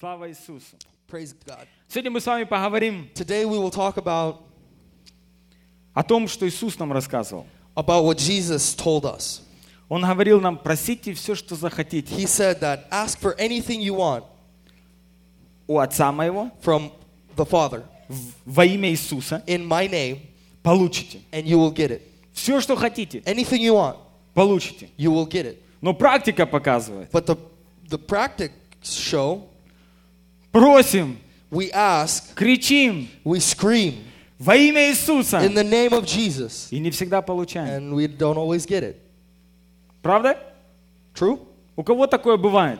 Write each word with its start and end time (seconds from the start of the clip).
Слава 0.00 0.28
Иисусу. 0.28 0.76
Praise 1.08 1.34
God. 1.46 1.66
Сегодня 1.88 2.10
мы 2.10 2.20
с 2.20 2.26
вами 2.26 2.44
поговорим 2.44 3.08
Today 3.14 3.44
we 3.44 3.56
will 3.58 3.70
talk 3.70 3.96
about 3.96 4.38
о 5.94 6.02
том, 6.02 6.28
что 6.28 6.46
Иисус 6.46 6.78
нам 6.78 6.92
рассказывал. 6.92 7.46
about 7.74 8.04
what 8.04 8.18
Jesus 8.18 8.74
told 8.74 9.04
us. 9.04 9.42
Он 9.88 10.02
говорил 10.02 10.40
нам, 10.40 10.58
просите 10.58 11.14
все, 11.14 11.34
что 11.34 11.54
захотите 11.54 12.14
He 12.14 12.26
said 12.26 12.60
that 12.60 12.88
ask 12.90 13.18
for 13.20 13.34
anything 13.38 13.80
you 13.80 13.94
want 13.94 14.24
у 15.68 15.78
Отца 15.78 16.12
Моего 16.12 16.50
from 16.62 16.90
the 17.36 17.44
Father 17.46 17.84
в- 18.08 18.32
во 18.44 18.64
имя 18.66 18.90
Иисуса, 18.90 19.42
in 19.46 19.64
my 19.66 19.88
name 19.88 20.20
получите. 20.62 21.20
and 21.32 21.44
you 21.46 21.58
will 21.58 21.72
get 21.72 21.90
it. 21.90 22.02
Все, 22.32 22.60
что 22.60 22.76
хотите, 22.76 23.20
Anything 23.20 23.60
you 23.62 23.74
want, 23.74 23.96
получите. 24.34 24.90
you 24.98 25.10
will 25.10 25.26
get 25.26 25.46
it. 25.46 25.58
Но 25.80 25.94
практика 25.94 26.44
показывает. 26.46 27.10
But 27.12 27.26
the 27.26 27.38
the 27.88 27.98
practice 27.98 28.50
show 28.82 29.48
Просим, 30.51 31.17
we 31.51 31.71
ask, 31.71 32.33
кричим 32.35 33.07
we 33.23 33.39
scream 33.39 33.95
во 34.39 34.55
имя 34.55 34.89
Иисуса. 34.91 35.39
in 35.45 35.53
the 35.53 35.63
name 35.63 35.91
of 35.93 36.05
Jesus 36.05 36.67
И 36.71 36.79
не 36.79 36.89
всегда 36.91 37.21
получаем. 37.21 37.69
and 37.69 37.93
we 37.93 38.07
don't 38.07 38.37
always 38.37 38.65
get 38.65 38.83
it. 38.83 38.97
Правда? 40.01 40.37
True? 41.13 41.39
У 41.75 41.83
кого 41.83 42.07
такое 42.07 42.37
бывает? 42.37 42.79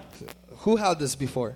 Who 0.66 0.76
had 0.78 1.00
this 1.00 1.16
before? 1.16 1.56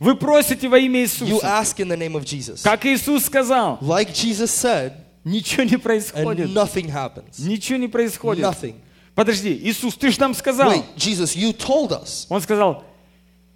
Вы 0.00 0.16
просите 0.16 0.68
во 0.68 0.78
имя 0.78 1.00
You 1.00 1.04
Иисуса. 1.04 1.46
ask 1.46 1.78
in 1.78 1.88
the 1.88 1.96
name 1.96 2.14
of 2.14 2.24
Jesus. 2.24 2.62
Как 2.62 2.84
Иисус 2.84 3.24
сказал, 3.24 3.78
Like 3.80 4.12
Jesus 4.12 4.50
said, 4.50 4.92
ничего 5.24 5.62
не 5.62 5.74
and 5.76 5.82
происходит. 5.82 6.48
nothing 6.50 6.90
happens. 6.90 7.38
Ничего 7.38 7.78
не 7.78 7.88
происходит. 7.88 8.44
Nothing. 8.44 8.74
Подожди, 9.14 9.56
Иисус, 9.62 9.94
ты 9.94 10.10
же 10.10 10.18
нам 10.18 10.34
сказал. 10.34 10.72
Wait, 10.72 10.84
Jesus, 10.96 11.36
you 11.36 11.52
told 11.52 11.92
us. 11.92 12.26
Он 12.28 12.40
сказал, 12.40 12.84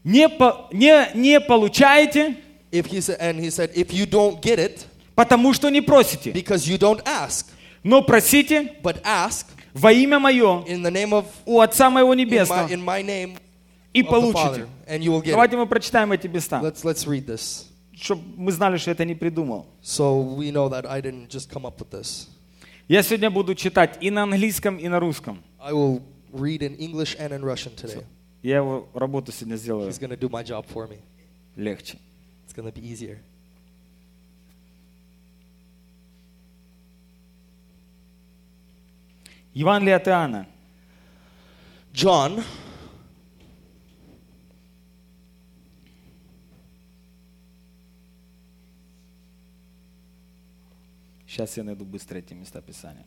не, 0.08 0.28
не, 0.72 1.10
не 1.14 1.40
получаете, 1.40 2.36
If 2.70 2.86
he 2.86 3.00
said, 3.00 3.16
and 3.20 3.40
he 3.40 3.50
said, 3.50 3.70
if 3.74 3.92
you 3.92 4.04
don't 4.06 4.40
get 4.42 4.58
it, 4.58 4.86
потому 5.14 5.52
что 5.54 5.68
не 5.70 5.80
просите. 5.80 6.32
because 6.32 6.66
you 6.66 6.78
don't 6.78 7.02
ask, 7.04 7.46
Но 7.82 8.02
просите 8.02 8.72
but 8.82 9.00
ask 9.04 9.46
во 9.74 9.92
имя 9.92 10.18
Мое 10.18 10.64
in 10.66 10.82
the 10.82 10.90
name 10.90 11.12
of 11.12 11.24
у 11.46 11.60
Отца 11.60 11.88
Моего 11.90 12.12
in 12.14 12.18
my, 12.18 12.24
Небесного 12.24 12.68
in 12.68 12.84
my 12.84 13.02
name 13.02 13.36
и 13.94 14.02
получите. 14.02 14.66
Father, 14.66 14.68
and 14.86 15.02
you 15.02 15.12
will 15.12 15.22
get 15.22 15.30
Давайте 15.32 15.56
it. 15.56 15.58
мы 15.58 15.66
прочитаем 15.66 16.12
эти 16.12 16.26
места, 16.26 16.60
Let's 16.62 16.82
let's 16.84 17.06
read 17.06 17.26
this, 17.26 17.66
чтобы 17.94 18.22
мы 18.36 18.52
знали, 18.52 18.76
что 18.76 18.90
это 18.90 19.04
не 19.04 19.14
придумал. 19.14 19.66
so 19.82 20.20
we 20.20 20.50
know 20.50 20.68
that 20.68 20.84
I 20.86 21.00
didn't 21.00 21.28
just 21.28 21.50
come 21.50 21.64
up 21.64 21.78
with 21.80 21.90
this. 21.90 22.28
Я 22.88 23.02
сегодня 23.02 23.30
буду 23.30 23.54
читать 23.54 23.98
и 24.00 24.10
на 24.10 24.22
английском, 24.24 24.76
и 24.78 24.88
на 24.88 24.98
русском. 25.00 25.42
I 25.60 25.72
will 25.72 26.00
read 26.32 26.60
in 26.62 26.76
English 26.76 27.16
and 27.18 27.32
in 27.32 27.42
Russian 27.42 27.74
today. 27.76 28.04
Я 28.42 28.58
его 28.58 28.88
работу 28.94 29.32
сегодня 29.32 29.56
сделаю 29.56 29.90
He's 29.90 29.98
going 29.98 30.10
to 30.10 30.16
do 30.16 30.28
my 30.28 30.44
job 30.44 30.66
for 30.66 30.88
me. 30.88 31.00
легче. 31.56 31.98
It's 32.46 32.54
to 32.54 32.72
be 32.72 32.80
easier. 32.80 33.18
Евангелие 39.54 39.96
от 39.96 40.06
Иоанна, 40.06 40.46
John 41.92 42.44
Сейчас 51.26 51.56
я 51.56 51.62
найду 51.62 51.84
быстро 51.84 52.18
эти 52.18 52.34
места 52.34 52.60
Писания. 52.60 53.06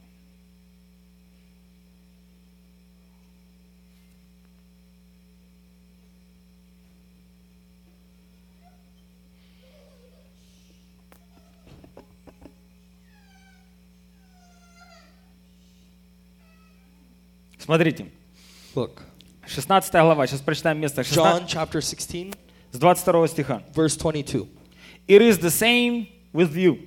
Смотрите, 17.64 18.08
look, 18.76 19.02
16 19.46 19.94
глава, 19.94 20.26
сейчас 20.26 20.42
прочитаем 20.42 20.80
место. 20.80 21.04
16 21.04 21.18
John 21.18 21.46
chapter 21.48 21.80
16 21.80 22.34
с 22.72 22.80
22 22.80 23.28
стиха. 23.28 23.64
verse 23.76 23.96
22. 23.98 24.48
It 25.08 25.22
is 25.22 25.38
the 25.38 25.52
same 25.52 26.08
with 26.34 26.56
you. 26.56 26.80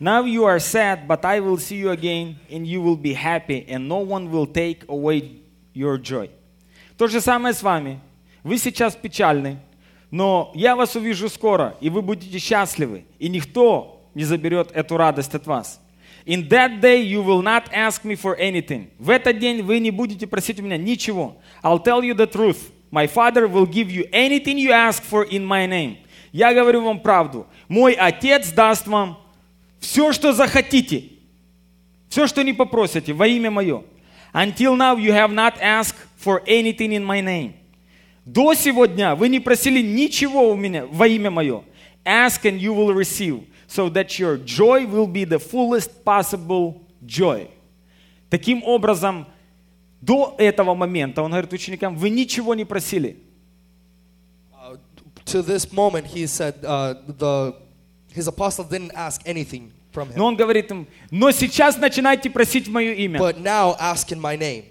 Now 0.00 0.24
you 0.24 0.44
are 0.44 0.58
sad, 0.58 1.06
but 1.06 1.24
I 1.24 1.40
will 1.40 1.58
see 1.58 1.76
you 1.76 1.90
again, 1.90 2.36
and 2.50 2.66
you 2.66 2.82
will 2.82 2.96
be 2.96 3.12
happy, 3.12 3.64
and 3.68 3.86
no 3.86 3.98
one 3.98 4.30
will 4.30 4.46
take 4.46 4.84
away 4.88 5.42
your 5.74 5.98
joy. 5.98 6.30
То 6.96 7.06
же 7.06 7.20
самое 7.20 7.54
с 7.54 7.62
вами. 7.62 8.00
Вы 8.42 8.58
сейчас 8.58 8.96
печальны, 8.96 9.58
но 10.10 10.50
я 10.54 10.74
вас 10.74 10.96
увижу 10.96 11.28
скоро, 11.28 11.76
и 11.80 11.88
вы 11.88 12.02
будете 12.02 12.38
счастливы, 12.38 13.04
и 13.18 13.28
никто 13.28 14.02
не 14.14 14.24
заберет 14.24 14.72
эту 14.72 14.96
радость 14.96 15.34
от 15.34 15.46
вас. 15.46 15.80
In 16.30 16.48
that 16.50 16.80
day 16.80 17.00
you 17.00 17.22
will 17.22 17.42
not 17.42 17.68
ask 17.72 18.04
me 18.04 18.14
for 18.14 18.36
anything. 18.38 18.86
В 19.00 19.10
этот 19.10 19.40
день 19.40 19.62
вы 19.62 19.80
не 19.80 19.90
будете 19.90 20.28
просить 20.28 20.60
у 20.60 20.62
меня 20.62 20.76
ничего. 20.76 21.36
I'll 21.60 21.82
tell 21.82 22.04
you 22.04 22.14
the 22.14 22.28
truth. 22.28 22.70
My 22.92 23.08
father 23.08 23.48
will 23.48 23.66
give 23.66 23.90
you 23.90 24.08
anything 24.12 24.56
you 24.56 24.70
ask 24.70 25.02
for 25.02 25.24
in 25.24 25.44
my 25.44 25.66
name. 25.66 25.96
Я 26.30 26.54
говорю 26.54 26.84
вам 26.84 27.00
правду. 27.00 27.48
Мой 27.66 27.94
отец 27.94 28.52
даст 28.52 28.86
вам 28.86 29.18
все, 29.80 30.12
что 30.12 30.32
захотите. 30.32 31.06
Все, 32.08 32.28
что 32.28 32.44
не 32.44 32.52
попросите 32.52 33.12
во 33.12 33.26
имя 33.26 33.50
мое. 33.50 33.82
Until 34.32 34.76
now 34.76 34.96
you 34.96 35.12
have 35.12 35.32
not 35.32 35.54
asked 35.60 35.96
for 36.16 36.44
anything 36.46 36.92
in 36.92 37.04
my 37.04 37.20
name. 37.20 37.54
До 38.24 38.54
сего 38.54 38.86
дня 38.86 39.16
вы 39.16 39.28
не 39.28 39.40
просили 39.40 39.82
ничего 39.82 40.48
у 40.48 40.54
меня 40.54 40.86
во 40.86 41.08
имя 41.08 41.32
мое. 41.32 41.64
Ask 42.04 42.44
and 42.44 42.60
you 42.60 42.72
will 42.72 42.94
receive, 42.94 43.42
so 43.69 43.89
that 43.89 44.19
your 44.19 44.37
joy 44.37 44.85
will 44.85 45.07
be 45.07 45.25
the 45.25 45.39
fullest 45.39 46.03
possible 46.03 46.81
joy. 47.05 47.47
Таким 48.29 48.63
образом, 48.63 49.27
до 50.01 50.35
этого 50.37 50.75
момента, 50.75 51.21
он 51.21 51.31
говорит 51.31 51.53
ученикам, 51.53 51.95
вы 51.95 52.09
ничего 52.09 52.53
не 52.53 52.65
просили. 52.65 53.17
Uh, 54.53 54.77
to 55.25 55.41
this 55.41 55.71
moment, 55.71 56.05
he 56.05 56.27
said 56.27 56.55
uh, 56.63 56.95
the 57.07 57.55
his 58.13 58.27
apostles 58.27 58.67
didn't 58.69 58.91
ask 58.93 59.21
anything 59.25 59.71
from 59.91 60.09
him. 60.09 60.17
Но 60.17 60.25
он 60.25 60.35
говорит 60.35 60.71
им, 60.71 60.87
но 61.11 61.31
сейчас 61.31 61.77
начинайте 61.77 62.29
просить 62.29 62.67
в 62.67 62.71
мое 62.71 62.93
имя 62.93 63.19
But 63.19 63.39
now 63.39 63.75
ask 63.79 64.11
in 64.11 64.19
my 64.19 64.37
name, 64.37 64.65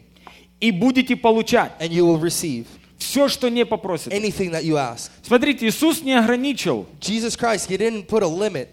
и 0.60 0.70
будете 0.70 1.16
получать 1.16 1.72
and 1.80 1.90
you 1.90 2.06
will 2.06 2.20
receive 2.20 2.66
все, 2.98 3.28
что 3.28 3.48
не 3.48 3.64
попросите. 3.66 4.16
anything 4.16 4.50
that 4.50 4.62
you 4.64 4.76
ask. 4.76 5.10
Смотрите, 5.22 5.66
Иисус 5.66 6.02
не 6.02 6.18
ограничил, 6.18 6.86
Jesus 7.00 7.36
Christ, 7.36 7.68
He 7.68 7.76
didn't 7.76 8.06
put 8.06 8.22
a 8.22 8.28
limit 8.28 8.68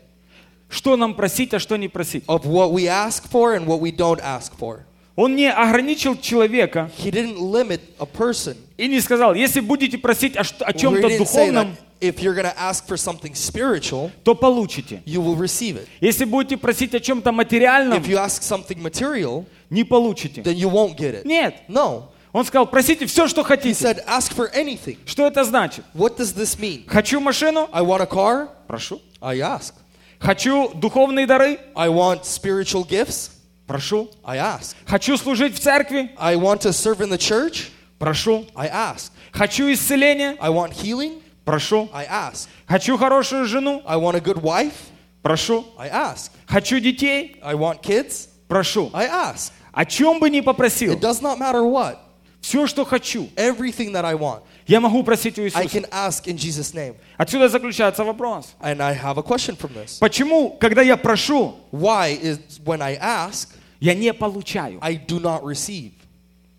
Что 0.69 0.97
нам 0.97 1.15
просить, 1.15 1.54
а 1.54 1.59
что 1.59 1.77
не 1.77 1.88
просить. 1.88 2.25
of 2.27 2.44
what 2.44 2.72
we 2.72 2.87
ask 2.88 3.28
for 3.31 3.54
and 3.56 3.66
what 3.66 3.81
we 3.81 3.91
don't 3.94 4.21
ask 4.22 4.53
for. 4.59 4.81
Он 5.15 5.34
не 5.34 5.50
ограничил 5.50 6.16
человека 6.19 6.91
He 6.99 7.10
didn't 7.10 7.38
limit 7.38 7.81
a 7.99 8.04
person. 8.06 8.56
и 8.77 8.87
не 8.87 9.00
сказал, 9.00 9.34
если 9.34 9.60
будете 9.60 9.97
просить 9.99 10.37
о, 10.37 10.41
о 10.41 10.72
He 10.72 10.78
чем-то 10.78 11.19
духовном, 11.19 11.77
if 12.03 12.19
you're 12.21 12.34
going 12.34 12.44
to 12.44 12.54
ask 12.59 12.87
for 12.87 12.97
something 12.99 13.32
spiritual, 13.34 14.10
то 14.25 14.34
получите. 14.34 15.03
you 15.06 15.22
will 15.22 15.37
receive 15.37 15.77
it. 15.77 15.88
Если 16.03 16.27
будете 16.27 16.59
просить 16.59 16.94
о 16.94 17.00
чем-то 17.00 17.33
материальном, 17.33 17.98
If 17.98 18.06
you 18.09 18.19
ask 18.19 18.43
something 18.43 18.78
material, 18.83 19.47
не 19.71 19.84
получите. 19.84 20.43
then 20.43 20.56
you 20.56 20.69
won't 20.71 20.97
get 20.98 21.15
it. 21.15 21.25
Нет. 21.25 21.54
No. 21.69 22.09
Он 22.33 22.44
сказал, 22.44 22.66
просите 22.66 23.06
все, 23.06 23.27
что 23.28 23.41
He 23.41 23.44
хотите. 23.44 23.71
said, 23.83 24.04
ask 24.06 24.34
for 24.34 24.53
anything. 24.54 24.98
Что 25.06 25.27
это 25.27 25.44
значит? 25.44 25.87
What 25.94 26.19
does 26.19 26.34
this 26.37 26.59
mean? 26.59 26.84
Хочу 26.87 27.19
машину? 27.21 27.71
I 27.72 27.81
want 27.83 28.03
a 28.03 28.06
car? 28.06 28.48
Прошу. 28.66 29.00
I 29.22 29.38
ask. 29.41 29.72
Хочу 30.19 30.72
духовные 30.75 31.25
дары? 31.25 31.59
I 31.75 31.90
want 31.90 32.24
spiritual 32.24 32.88
gifts? 32.88 33.31
Прошу. 33.66 34.09
I 34.24 34.38
ask. 34.38 34.75
Хочу 34.85 35.18
служить 35.18 35.56
в 35.56 35.59
церкви? 35.59 36.12
I 36.18 36.35
want 36.35 36.62
to 36.62 36.74
serve 36.74 37.02
in 37.02 37.09
the 37.09 37.18
church? 37.18 37.69
Прошу. 37.97 38.46
I 38.56 38.68
ask. 38.68 39.12
Хочу 39.31 39.72
исцеления? 39.72 40.38
I 40.40 40.50
want 40.50 40.74
healing? 40.74 41.22
Прошу. 41.46 41.90
I 41.94 42.06
ask. 42.06 42.47
Хочу 42.68 42.97
хорошую 42.97 43.46
жену? 43.46 43.82
I 43.85 43.97
want 43.97 44.16
a 44.16 44.20
good 44.22 44.41
wife? 44.41 44.91
Прошу. 45.23 45.66
I 45.78 45.90
ask. 45.90 46.32
Хочу 46.47 46.79
детей? 46.79 47.38
I 47.43 47.55
want 47.55 47.82
kids? 47.82 48.28
Прошу. 48.47 48.90
I 48.93 49.08
ask. 49.08 49.52
О 49.72 49.85
чем 49.85 50.20
бы 50.20 50.29
ни 50.29 50.41
попросил, 50.41 50.93
It 50.93 50.99
does 50.99 51.22
not 51.22 51.40
matter 51.40 51.64
what. 51.64 51.97
Все, 52.41 52.66
что 52.66 52.84
хочу, 52.84 53.28
Everything 53.36 53.92
that 53.92 54.04
I 54.04 54.15
want, 54.15 54.42
я 54.66 54.80
могу 54.80 55.03
просить 55.03 55.38
у 55.38 55.42
I 55.42 55.47
Иисуса. 55.48 55.68
can 55.68 55.86
ask 55.91 56.27
in 56.27 56.36
Jesus' 56.36 56.74
name. 56.74 56.94
Отсюда 57.16 57.48
заключается 57.48 58.04
вопрос. 58.04 58.54
And 58.60 58.80
I 58.83 58.94
have 58.94 59.18
a 59.18 59.22
question 59.22 59.56
from 59.56 59.72
this. 59.74 59.98
Почему, 59.98 60.50
когда 60.60 60.83
я 60.83 60.97
прошу, 60.97 61.56
Why 61.72 62.12
is 62.21 62.38
when 62.65 62.83
I 62.83 62.97
ask, 62.97 63.48
я 63.80 63.94
не 63.94 64.12
получаю? 64.12 64.78
I 64.80 64.97
do 64.97 65.21
not 65.21 65.42
receive? 65.42 65.92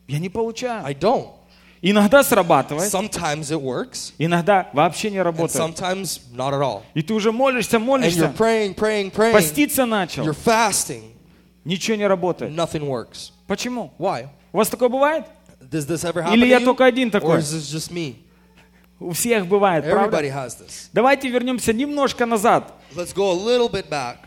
Я 0.07 0.19
не 0.19 0.29
получаю. 0.29 0.85
I 0.85 0.93
don't. 0.93 1.29
Иногда 1.81 2.23
срабатывает, 2.23 2.91
Sometimes 2.91 3.51
it 3.51 3.61
works, 3.61 4.11
иногда 4.17 4.67
вообще 4.73 5.11
не 5.11 5.17
and 5.17 5.23
работает. 5.23 5.61
sometimes 5.61 6.21
not 6.33 6.51
at 6.53 6.61
all. 6.61 6.81
И 6.95 7.03
ты 7.03 7.13
уже 7.13 7.31
молишься, 7.31 7.77
And 7.77 7.83
you're 7.83 7.85
молишься, 7.85 8.33
praying, 8.35 8.73
praying, 8.75 9.11
praying. 9.11 9.31
поститься 9.31 9.85
начал, 9.85 10.25
You're 10.25 10.35
fasting. 10.45 11.11
ничего 11.65 11.95
не 11.95 12.07
работает. 12.07 12.51
Nothing 12.53 12.87
works. 12.87 13.31
Почему? 13.47 13.93
Why? 13.99 14.27
У 14.51 14.57
вас 14.57 14.69
такое 14.69 14.89
бывает? 14.89 15.25
Does 15.66 15.86
this 15.86 16.04
ever 16.04 16.22
happen 16.22 16.34
Или 16.34 16.46
to 16.46 16.50
я 16.50 16.58
you? 16.58 16.64
только 16.64 16.84
один 16.84 17.08
Or 17.08 17.12
такой? 17.12 17.38
is 17.38 17.52
this 17.52 17.70
just 17.72 17.90
me? 17.92 18.16
У 19.00 19.12
всех 19.12 19.46
бывает, 19.46 19.84
правда? 19.88 20.18
Everybody 20.18 20.30
has 20.30 20.58
this. 20.60 20.88
Давайте 20.92 21.28
вернемся 21.28 21.72
немножко 21.72 22.26
назад. 22.26 22.72
Let's 22.94 23.12
go 23.14 23.30
a 23.30 23.34
little 23.34 23.70
bit 23.70 23.88
back. 23.88 24.18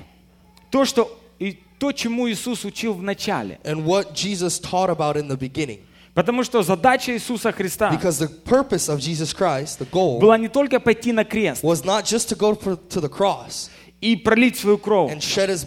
То, 0.72 0.86
что 0.86 1.18
и 1.40 1.60
то, 1.80 1.92
чему 1.92 2.30
Иисус 2.30 2.66
учил 2.66 2.94
в 2.94 3.02
начале. 3.02 3.60
And 3.63 3.86
what 3.86 4.13
Jesus 4.13 4.60
taught 4.60 4.90
about 4.90 5.16
in 5.18 5.28
the 5.28 5.38
beginning. 5.38 5.80
Потому 6.13 6.46
что 6.46 6.63
задача 6.63 7.12
Иисуса 7.13 7.52
Христа 7.52 7.92
Because 7.92 8.19
the 8.19 8.30
purpose 8.30 8.88
of 8.88 9.00
Jesus 9.00 9.34
Christ, 9.34 9.80
the 9.80 9.90
goal, 9.92 10.19
была 10.19 10.38
не 10.38 10.48
только 10.48 10.80
пойти 10.80 11.12
на 11.12 11.25
крест 11.25 11.62
was 11.62 11.84
not 11.84 12.06
just 12.06 12.30
to 12.30 12.36
go 12.38 12.56
for, 12.56 12.78
to 12.90 13.02
the 13.02 13.10
cross 13.10 13.69
и 14.00 14.17
пролить 14.17 14.56
свою 14.58 14.79
кровь, 14.79 15.12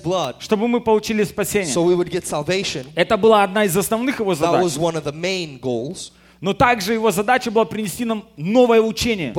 blood 0.01 0.35
чтобы 0.39 0.67
мы 0.67 0.81
получили 0.81 1.23
спасение. 1.23 1.71
so. 2.85 2.91
Это 2.95 3.15
была 3.17 3.43
одна 3.43 3.65
из 3.65 3.77
основных 3.77 4.19
его 4.19 4.33
задач. 4.35 4.61
Но 6.41 6.53
также 6.53 6.93
его 6.93 7.09
задача 7.11 7.51
была 7.51 7.63
принести 7.65 8.03
нам 8.05 8.25
новое 8.37 8.81
учение. 8.81 9.31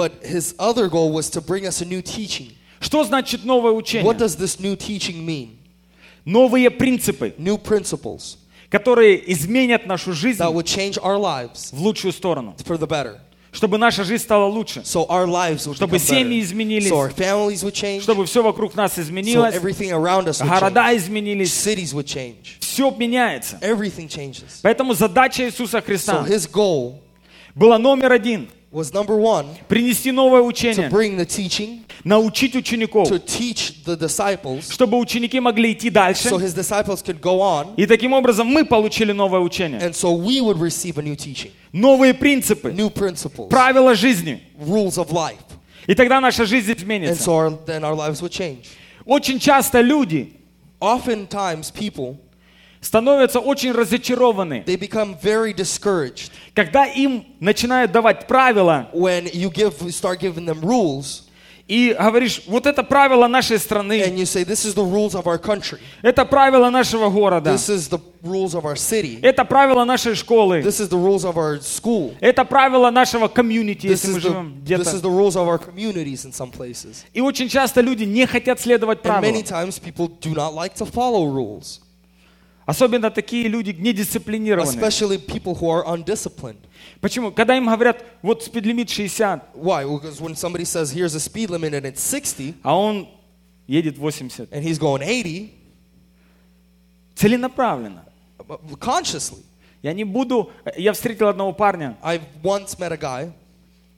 Что 2.80 3.04
значит 3.04 3.44
новое 3.44 3.72
учение? 3.72 4.04
Новые 6.24 6.70
принципы, 6.70 7.34
которые 8.70 9.30
изменят 9.32 9.86
нашу 9.86 10.12
жизнь 10.14 10.38
в 11.72 11.82
лучшую 11.82 12.12
сторону. 12.12 12.54
Чтобы 13.54 13.78
наша 13.78 14.04
жизнь 14.04 14.24
стала 14.24 14.46
лучше. 14.46 14.80
So 14.80 15.06
our 15.08 15.26
lives 15.26 15.66
would 15.66 15.76
Чтобы 15.76 15.98
семьи 15.98 16.40
изменились. 16.40 16.90
So 16.90 16.98
our 16.98 17.14
families 17.14 17.62
would 17.62 17.72
change. 17.74 18.02
Чтобы 18.02 18.26
все 18.26 18.42
вокруг 18.42 18.74
нас 18.74 18.98
So 18.98 19.02
изменилось. 19.02 19.54
everything 19.54 19.92
around 19.92 20.26
us 20.26 20.40
would 20.40 20.48
change. 20.48 20.60
Города 20.60 20.96
изменились. 20.96 21.52
Cities 21.52 21.94
would 21.94 22.06
change. 22.06 22.58
Все 22.60 22.90
меняется. 22.90 23.58
Everything 23.62 24.08
changes. 24.08 24.60
Поэтому 24.62 24.92
задача 24.94 25.44
Иисуса 25.44 25.78
So 25.78 25.84
Христа 25.84 26.26
his 26.28 26.50
goal 26.50 26.98
была 27.54 27.78
номер 27.78 28.12
один. 28.12 28.48
Was 28.74 28.92
number 28.92 29.16
one, 29.16 29.46
Принести 29.68 30.10
новое 30.12 30.40
to 30.42 30.46
учение. 30.48 30.90
bring 30.90 31.16
the 31.16 31.24
teaching, 31.24 31.84
Научить 32.04 32.54
учеников. 32.56 33.08
to 33.08 33.18
teach 33.18 33.84
the 33.84 33.96
disciples, 33.96 34.68
Чтобы 34.70 34.98
ученики 34.98 35.38
могли 35.40 35.72
идти 35.72 35.88
дальше. 35.90 36.28
so 36.28 36.38
his 36.38 36.52
disciples 36.52 37.00
could 37.02 37.20
go 37.20 37.40
on, 37.40 37.74
И 37.76 37.86
таким 37.86 38.12
образом 38.12 38.46
мы 38.48 38.64
получили 38.64 39.12
новое 39.12 39.40
учение. 39.40 39.80
and 39.80 39.94
so 39.94 40.12
we 40.12 40.40
would 40.40 40.58
receive 40.58 40.98
a 40.98 41.02
new 41.02 41.14
teaching, 41.16 41.52
Новые 41.72 42.12
принципы. 42.14 42.72
new 42.72 42.90
principles, 42.90 43.48
Правила 43.48 43.94
жизни. 43.94 44.42
rules 44.58 44.98
of 44.98 45.12
life. 45.12 45.38
И 45.86 45.94
тогда 45.94 46.20
наша 46.20 46.44
жизнь 46.44 46.70
And 46.72 46.78
изменится. 46.78 47.22
so 47.24 47.32
our, 47.36 47.50
then 47.66 47.84
our 47.84 47.94
lives 47.94 48.20
would 48.20 48.32
change. 48.32 48.66
Очень 49.06 49.38
часто 49.38 49.80
люди 49.80 50.32
Oftentimes, 50.80 51.70
people, 51.72 52.18
становятся 52.84 53.40
очень 53.40 53.72
разочарованы, 53.72 54.62
they 54.66 54.76
become 54.76 55.16
very 55.22 55.52
discouraged 55.54 56.30
когда 56.54 56.86
им 56.86 57.26
начинают 57.40 57.92
давать 57.92 58.26
правила, 58.26 58.88
when 58.92 59.30
you 59.32 59.50
give, 59.50 59.74
start 59.90 60.20
giving 60.20 60.44
them 60.44 60.60
rules, 60.60 61.22
и 61.66 61.96
говоришь, 61.98 62.42
вот 62.46 62.66
это 62.66 62.82
правило 62.82 63.26
нашей 63.26 63.58
страны, 63.58 64.02
and 64.02 64.18
you 64.18 64.26
say, 64.26 64.44
this 64.44 64.66
is 64.66 64.74
the 64.74 64.84
rules 64.84 65.14
of 65.14 65.26
our 65.26 65.38
country, 65.38 65.78
это 66.02 66.26
правило 66.26 66.68
нашего 66.68 67.08
города, 67.08 67.50
this 67.54 67.70
is 67.70 67.88
the 67.88 67.98
rules 68.22 68.54
of 68.54 68.64
our 68.64 68.76
city, 68.76 69.18
это 69.22 69.44
правило 69.46 69.84
нашей 69.84 70.14
школы, 70.14 70.60
this 70.60 70.78
is 70.78 70.88
the 70.88 70.98
rules 70.98 71.24
of 71.24 71.36
our 71.36 71.60
school, 71.62 72.14
это 72.20 72.44
правило 72.44 72.90
нашего 72.90 73.28
комьюнити, 73.28 73.86
если 73.86 74.12
мы 74.12 74.20
живем 74.20 74.62
this 74.62 74.80
is 74.80 75.00
где-то. 75.00 75.08
the 75.08 75.10
rules 75.10 75.36
of 75.36 75.48
our 75.48 75.58
communities 75.58 76.26
in 76.26 76.32
some 76.32 76.52
places. 76.52 77.04
И 77.14 77.22
очень 77.22 77.48
часто 77.48 77.80
люди 77.80 78.04
не 78.04 78.26
хотят 78.26 78.60
следовать 78.60 79.00
And 79.02 79.22
many 79.22 79.42
правилам. 79.42 79.44
times 79.44 79.78
people 79.78 80.08
do 80.20 80.34
not 80.34 80.54
like 80.54 80.74
to 80.74 80.84
follow 80.84 81.24
rules, 81.26 81.80
Особенно 82.66 83.10
такие 83.10 83.46
люди 83.48 83.70
недисциплинированные. 83.70 84.72
especially 84.80 85.18
people 85.18 85.54
who 85.54 85.68
are 85.68 85.84
undisciplined. 85.86 86.56
Почему? 87.00 87.30
Когда 87.30 87.56
им 87.56 87.66
говорят, 87.66 88.02
вот 88.22 88.42
спидлимит 88.42 88.88
60, 88.88 89.42
Why? 89.54 89.84
Because 89.84 90.20
when 90.20 90.34
somebody 90.34 90.64
says, 90.64 90.90
here's 90.90 91.14
a 91.14 91.20
speed 91.20 91.50
limit 91.50 91.74
and 91.74 91.84
it's 91.84 92.00
60, 92.00 92.54
а 92.62 92.74
он 92.78 93.08
едет 93.66 93.98
80. 93.98 94.48
and 94.50 94.62
he's 94.64 94.78
going 94.78 95.02
80, 95.02 95.52
Целенаправленно. 97.16 98.04
uh, 98.48 98.58
consciously. 98.80 99.42
Я 99.82 99.92
не 99.92 100.04
буду... 100.04 100.50
Я 100.76 100.92
встретил 100.94 101.28
одного 101.28 101.52
парня, 101.52 101.96
I 102.02 102.18
once 102.42 102.78
met 102.78 102.92
a 102.92 102.96
guy, 102.96 103.32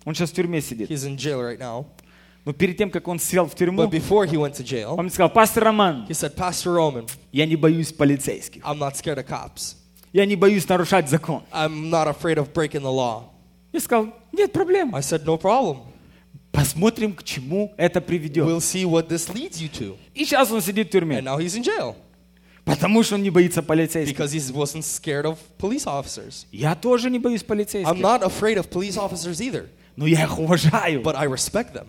он 0.04 0.14
сейчас 0.14 0.30
в 0.30 0.34
тюрьме 0.34 0.60
сидит. 0.60 0.90
he's 0.90 1.04
in 1.04 1.16
jail 1.16 1.40
right 1.40 1.58
now, 1.58 1.86
Но 2.46 2.52
перед 2.52 2.78
тем, 2.78 2.90
как 2.90 3.08
он 3.08 3.18
сел 3.18 3.46
в 3.46 3.54
тюрьму, 3.56 3.82
but 3.82 3.90
before 3.90 4.24
he 4.24 4.36
went 4.38 4.54
to 4.54 4.62
jail, 4.64 4.94
он 4.96 5.00
мне 5.06 5.10
сказал, 5.10 5.30
пастор 5.30 5.64
Роман, 5.64 6.06
he 6.08 6.12
said, 6.14 6.34
Pastor 6.36 6.74
Roman, 6.76 7.10
я 7.32 7.44
не 7.44 7.56
боюсь 7.56 7.92
полицейских. 7.92 8.62
I'm 8.64 8.78
not 8.78 8.94
scared 8.94 9.18
of 9.18 9.26
cops. 9.26 9.74
Я 10.12 10.24
не 10.24 10.36
боюсь 10.36 10.66
нарушать 10.68 11.10
закон. 11.10 11.42
I'm 11.52 11.90
not 11.90 12.06
afraid 12.06 12.38
of 12.38 12.52
breaking 12.54 12.82
the 12.82 12.90
law. 12.92 13.24
Я 13.72 13.80
сказал, 13.80 14.14
нет 14.32 14.52
проблем. 14.52 14.94
I 14.94 15.00
said, 15.02 15.24
no 15.24 15.36
problem. 15.36 15.78
Посмотрим, 16.52 17.14
к 17.14 17.24
чему 17.24 17.74
это 17.76 18.00
приведет. 18.00 18.46
We'll 18.46 18.60
see 18.60 18.84
what 18.84 19.08
this 19.08 19.28
leads 19.34 19.60
you 19.60 19.68
to. 19.80 19.96
И 20.14 20.24
сейчас 20.24 20.50
он 20.52 20.62
сидит 20.62 20.86
в 20.86 20.94
And 20.94 21.00
тюрьме, 21.00 21.20
now 21.20 21.38
he's 21.38 21.56
in 21.56 21.64
jail 21.64 21.96
потому 22.64 23.02
что 23.04 23.14
он 23.16 23.22
не 23.22 23.30
боится 23.30 23.62
полицейских. 23.62 24.16
because 24.16 24.32
he 24.32 24.40
wasn't 24.52 24.82
scared 24.84 25.24
of 25.24 25.38
police 25.58 25.84
officers. 25.86 26.46
Я 26.52 26.74
тоже 26.74 27.10
не 27.10 27.18
боюсь 27.18 27.42
I'm 27.42 27.46
полицейских, 27.46 28.00
not 28.00 28.22
afraid 28.22 28.56
of 28.56 28.68
police 28.70 28.96
officers 28.96 29.40
either, 29.40 29.66
но 29.96 30.06
я 30.06 30.24
их 30.24 30.38
уважаю. 30.38 31.02
but 31.02 31.16
I 31.16 31.26
respect 31.26 31.72
them. 31.74 31.86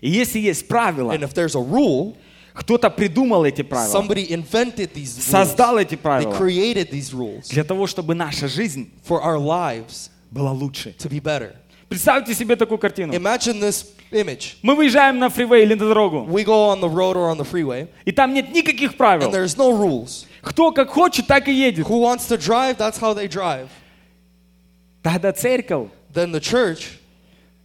И 0.00 0.10
если 0.10 0.38
есть 0.38 0.68
правила, 0.68 1.12
And 1.12 1.22
if 1.22 1.34
there's 1.34 1.54
a 1.56 1.62
rule, 1.62 2.16
кто-то 2.54 2.90
придумал 2.90 3.44
эти 3.44 3.62
правила, 3.62 3.92
somebody 3.92 4.28
invented 4.30 4.92
these 4.92 5.16
rules. 5.18 5.30
создал 5.30 5.78
эти 5.78 5.94
They 5.94 5.98
правила 6.02 6.32
created 6.32 6.90
these 6.90 7.12
rules 7.12 7.48
для 7.50 7.64
того, 7.64 7.86
чтобы 7.86 8.14
наша 8.14 8.48
жизнь 8.48 8.90
for 9.08 9.22
our 9.22 9.38
lives 9.38 10.10
была 10.30 10.52
лучше. 10.52 10.94
to 10.98 11.08
be 11.08 11.20
better. 11.20 11.54
Представьте 11.88 12.34
себе 12.34 12.54
такую 12.56 12.78
картину. 12.78 13.14
Imagine 13.14 13.60
this 13.60 13.86
image. 14.10 14.56
Мы 14.62 14.74
выезжаем 14.74 15.18
на 15.18 15.30
фривей 15.30 15.62
или 15.62 15.74
на 15.74 15.86
дорогу, 15.88 16.26
We 16.28 16.44
go 16.44 16.70
on 16.70 16.80
the 16.80 16.88
road 16.88 17.16
or 17.16 17.30
on 17.32 17.38
the 17.38 17.46
freeway, 17.50 17.88
и 18.04 18.12
там 18.12 18.34
нет 18.34 18.52
никаких 18.52 18.96
правил. 18.96 19.28
and 19.28 19.32
there's 19.32 19.56
no 19.56 19.72
rules. 19.72 20.26
Кто 20.42 20.70
как 20.72 20.90
хочет, 20.90 21.26
так 21.26 21.48
и 21.48 21.52
едет. 21.52 21.86
Who 21.86 22.00
wants 22.00 22.26
to 22.28 22.36
drive, 22.36 22.76
that's 22.76 22.98
how 23.00 23.14
they 23.14 23.26
drive. 23.28 23.68
Тогда 25.02 25.32
церковь 25.32 25.88
Then 26.12 26.32
the 26.32 26.40
church 26.40 26.98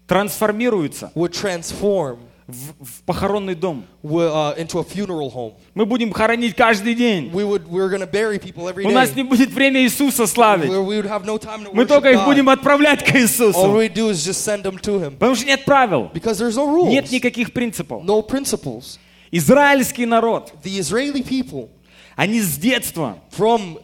трансформируется 0.08 1.12
would 1.16 1.32
transform 1.34 2.18
в, 2.46 2.74
в 2.84 3.04
похоронный 3.06 3.56
дом. 3.56 3.86
wi- 4.04 4.28
uh, 4.30 4.58
into 4.58 4.78
a 4.80 4.84
funeral 4.84 5.30
home. 5.34 5.54
Мы 5.76 5.86
будем 5.86 6.12
хоронить 6.12 6.56
каждый 6.56 6.94
день. 6.94 7.32
We 7.32 7.46
would, 7.46 7.66
we're 7.70 7.90
to 8.02 8.06
bury 8.12 8.38
people 8.38 8.68
every 8.68 8.86
У 8.86 8.92
нас 8.92 9.16
не 9.16 9.24
day. 9.24 9.28
будет 9.30 9.50
время 9.52 9.82
Иисуса 9.82 10.28
славить. 10.28 10.70
We 10.70 10.84
would 11.02 11.06
have 11.06 11.24
no 11.26 11.38
time 11.38 11.64
to 11.64 11.74
Мы 11.74 11.84
worship 11.84 11.88
только 11.88 12.12
их 12.12 12.18
God. 12.20 12.26
будем 12.26 12.50
отправлять 12.50 13.04
к 13.06 13.16
All 13.16 13.22
Иисусу. 13.22 13.74
we 13.78 13.88
do 13.88 14.10
is 14.10 14.26
just 14.26 14.44
send 14.44 14.64
them 14.64 14.78
to 14.82 15.00
Him. 15.00 15.12
Потому 15.12 15.36
что 15.36 15.46
нет 15.46 15.64
правил, 15.64 16.12
Because 16.14 16.40
there's 16.40 16.58
no 16.58 16.68
rules, 16.68 16.90
нет 16.90 17.10
никаких 17.12 17.54
принципов. 17.54 18.04
no 18.04 18.22
principles. 18.22 19.00
Израильский 19.32 20.06
народ, 20.06 20.52
The 20.64 20.78
Israeli 20.80 21.24
people, 21.24 21.70
они 22.18 22.42
с 22.42 22.58
детства, 22.58 23.20
from 23.32 23.80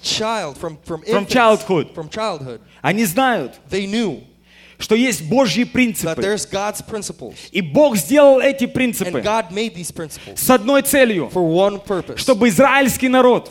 child, 0.00 0.56
from, 0.56 0.78
from, 0.84 1.02
From 1.02 1.26
infants, 1.26 1.32
childhood. 1.32 1.94
from 1.94 2.08
childhood, 2.08 2.60
они 2.80 3.04
знают, 3.06 3.54
they 3.70 3.86
knew 3.86 4.22
что 4.84 4.94
есть 4.94 5.22
Божьи 5.22 5.64
принципы. 5.64 6.22
И 7.52 7.60
Бог 7.62 7.96
сделал 7.96 8.38
эти 8.40 8.66
And 8.66 8.72
принципы 8.72 9.22
с 10.36 10.50
одной 10.50 10.82
целью, 10.82 11.30
purpose. 11.32 12.18
чтобы 12.18 12.50
израильский 12.50 13.08
народ 13.08 13.50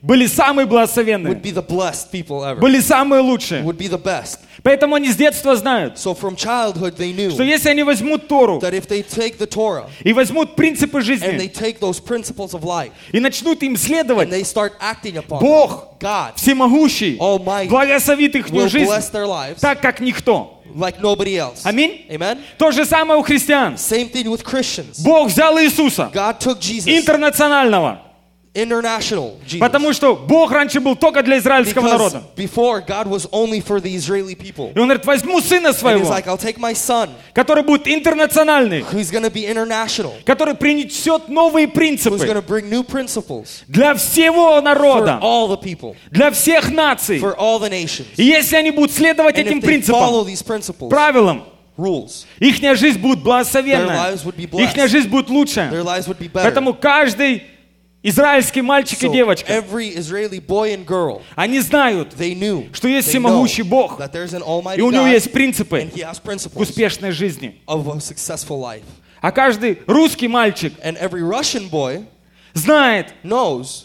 были 0.00 0.26
самые 0.26 0.66
благословенные, 0.66 1.34
были 1.34 2.80
самые 2.80 3.20
лучшие. 3.20 3.64
Поэтому 4.62 4.94
они 4.94 5.10
с 5.10 5.16
детства 5.16 5.56
знают, 5.56 5.94
So 5.96 6.14
from 6.14 6.36
childhood 6.36 6.96
they 6.96 7.12
knew 7.12 7.30
что 7.30 7.42
если 7.42 7.70
они 7.70 7.82
возьмут 7.82 8.28
Тору 8.28 8.58
that 8.60 8.74
if 8.74 8.86
they 8.86 9.02
take 9.02 9.38
the 9.38 9.48
Torah 9.48 9.88
и 10.04 10.12
возьмут 10.12 10.54
принципы 10.54 10.98
and 10.98 11.02
they 11.02 11.16
жизни 11.16 11.48
take 11.48 11.80
those 11.80 11.98
principles 11.98 12.52
of 12.52 12.62
life 12.62 12.90
и 13.10 13.20
начнут 13.20 13.62
им 13.62 13.72
and 13.72 13.78
следовать, 13.78 14.28
they 14.28 14.44
start 14.44 14.72
acting 14.80 15.16
upon 15.16 15.40
Бог, 15.40 15.89
God 16.00 16.32
всемогущий, 16.36 17.18
Almighty 17.18 17.68
благословит 17.68 18.34
их 18.34 18.46
жизнь 18.68 18.90
lives 18.90 19.60
так, 19.60 19.80
как 19.80 20.00
никто. 20.00 20.60
like 20.74 21.00
nobody 21.00 21.36
else. 21.36 21.60
Аминь. 21.64 22.06
Amen. 22.08 22.38
То 22.58 22.70
же 22.70 22.84
самое 22.84 23.18
у 23.18 23.22
христиан. 23.22 23.74
Same 23.74 24.10
thing 24.10 24.24
with 24.26 24.42
Christians. 24.42 25.02
Бог 25.02 25.28
взял 25.28 25.58
Иисуса, 25.58 26.10
God 26.12 26.38
took 26.38 26.60
Jesus, 26.60 26.88
интернационального, 26.88 28.00
international 28.52 29.38
Jesus. 29.46 29.60
потому 29.60 29.92
что 29.92 30.16
Бог 30.16 30.50
раньше 30.50 30.80
был 30.80 30.96
только 30.96 31.22
для 31.22 31.38
израильского 31.38 31.86
Because 31.86 31.90
народа. 31.92 32.22
before 32.36 32.80
God 32.84 33.06
was 33.06 33.28
only 33.30 33.60
for 33.60 33.80
the 33.80 33.94
Israeli 33.94 34.34
people. 34.34 34.72
И 34.74 34.78
он 34.78 34.86
говорит, 34.86 35.06
возьму 35.06 35.40
сына 35.40 35.72
своего, 35.72 36.08
like, 36.10 36.26
I'll 36.26 36.36
take 36.36 36.58
my 36.58 36.74
son, 36.74 37.10
который 37.32 37.62
будет 37.62 37.86
интернациональный, 37.86 38.80
who's 38.92 39.10
to 39.22 39.30
be 39.30 39.46
international, 39.46 40.12
который 40.24 40.54
принесет 40.54 41.28
новые 41.28 41.66
who's 41.68 41.74
принципы 41.74 42.16
to 42.16 42.42
bring 42.42 42.68
new 42.68 42.82
principles 42.82 43.62
для 43.68 43.94
всего 43.94 44.58
for 44.58 44.62
народа, 44.62 45.20
all 45.22 45.48
the 45.48 45.60
people, 45.62 45.94
для 46.10 46.32
всех 46.32 46.70
наций. 46.70 47.20
for 47.20 47.36
all 47.36 47.60
the 47.60 47.70
nations. 47.70 48.06
И 48.16 48.24
если 48.24 48.56
они 48.56 48.72
будут 48.72 48.90
следовать 48.90 49.36
And 49.36 49.46
этим 49.46 49.60
принципам, 49.60 50.88
правилам, 50.88 51.44
rules, 51.78 52.26
ихняя 52.40 52.74
жизнь 52.74 52.98
будет 52.98 53.22
благословенная, 53.22 54.16
ихняя 54.54 54.88
жизнь 54.88 55.08
будет 55.08 55.28
лучше. 55.30 55.70
Поэтому 56.32 56.74
каждый 56.74 57.44
Израильский 58.02 58.62
мальчик 58.62 59.02
и 59.02 59.06
So 59.06 59.12
девочка, 59.12 59.52
every 59.52 59.94
Israeli 59.94 60.40
boy 60.40 60.74
and 60.74 60.86
girl, 60.86 61.20
они 61.36 61.60
знают, 61.60 62.14
they 62.14 62.34
knew, 62.34 62.74
что 62.74 62.88
есть 62.88 63.08
всемогущий 63.08 63.62
Бог, 63.62 64.00
и 64.00 64.80
у 64.80 64.90
него 64.90 65.06
есть 65.06 65.30
принципы 65.32 65.90
к 65.92 66.56
успешной 66.58 67.10
жизни. 67.10 67.60
of 67.66 67.86
a 67.88 68.00
successful 68.00 68.58
life. 68.58 68.84
А 69.20 69.32
каждый 69.32 69.80
русский 69.86 70.28
мальчик 70.28 70.72
And 70.82 70.96
every 70.98 71.20
Russian 71.20 71.68
boy 71.68 72.06
знает, 72.54 73.12
knows 73.22 73.84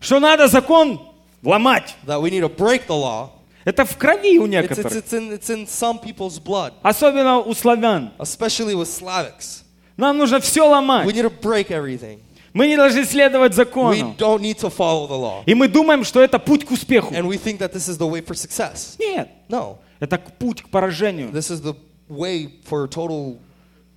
что 0.00 0.20
надо 0.20 0.48
закон 0.48 1.00
ломать. 1.42 1.94
that 2.06 2.20
we 2.20 2.30
need 2.30 2.42
to 2.42 2.54
break 2.54 2.86
the 2.86 2.94
law. 2.94 3.30
Это 3.64 3.86
в 3.86 3.96
крови 3.96 4.38
у 4.38 4.44
it's, 4.44 4.48
некоторых. 4.48 4.92
it's, 4.92 5.12
in, 5.14 5.32
it's 5.32 5.48
in 5.48 5.66
some 5.66 5.98
people's 5.98 6.38
blood, 6.38 6.74
Особенно 6.82 7.38
у 7.38 7.54
славян. 7.54 8.12
especially 8.18 8.74
with 8.74 8.86
Slavics. 8.88 9.62
Нам 9.96 10.18
нужно 10.18 10.40
все 10.40 10.60
We 10.68 10.70
ломать. 10.70 11.06
need 11.06 11.22
to 11.24 11.30
break 11.40 11.70
everything. 11.70 12.20
Мы 12.56 12.68
не 12.68 12.76
должны 12.76 13.04
следовать 13.04 13.52
We 13.52 13.56
закону. 13.56 14.14
don't 14.16 14.40
need 14.40 14.56
to 14.60 14.70
follow 14.70 15.06
the 15.06 15.18
law. 15.18 15.42
И 15.44 15.54
мы 15.54 15.68
думаем, 15.68 16.04
что 16.04 16.22
это 16.22 16.38
путь 16.38 16.64
к 16.64 16.70
успеху. 16.70 17.12
And 17.14 17.26
we 17.28 17.36
think 17.36 17.58
that 17.58 17.74
this 17.74 17.86
is 17.86 17.98
the 17.98 18.08
way 18.08 18.22
for 18.24 18.34
success. 18.34 18.96
Нет, 18.98 19.28
No, 19.50 19.76
это 20.00 20.18
путь 20.18 20.62
к 20.62 20.70
поражению. 20.70 21.30
this 21.32 21.50
is 21.50 21.60
the 21.60 21.74
way 22.08 22.48
for 22.64 22.88
total 22.88 23.36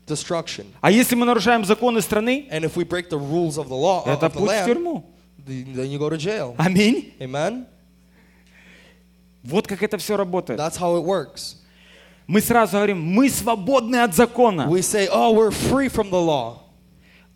destruction. 0.05 0.65
А 0.81 0.91
если 0.91 1.15
мы 1.15 1.25
нарушаем 1.25 1.63
законы 1.63 2.01
страны, 2.01 2.47
And 2.51 2.65
if 2.65 2.75
we 2.75 2.83
break 2.83 3.09
the 3.09 3.17
rules 3.17 3.57
of 3.57 3.69
the 3.69 3.77
law 3.77 4.03
это 4.05 4.29
путь 4.29 4.41
в 4.41 4.45
land, 4.45 4.65
тюрьму. 4.65 5.03
then 5.47 5.73
then 5.75 5.89
you 5.89 5.97
go 5.97 6.09
to 6.09 6.17
jail. 6.17 6.53
Аминь. 6.57 7.13
Amen? 7.21 7.65
Вот 9.43 9.67
как 9.67 9.81
это 9.83 9.97
все 9.97 10.17
работает. 10.17 10.59
That's 10.59 10.77
how 10.77 10.97
it 10.97 11.05
works. 11.05 11.55
Мы 12.27 12.41
сразу 12.41 12.73
говорим, 12.73 13.01
мы 13.01 13.29
свободны 13.29 14.03
от 14.03 14.13
закона. 14.13 14.67
We 14.69 14.81
say, 14.81 15.07
oh, 15.09 15.31
we're 15.33 15.49
free 15.51 15.87
from 15.87 16.09
the 16.11 16.19
law. 16.19 16.57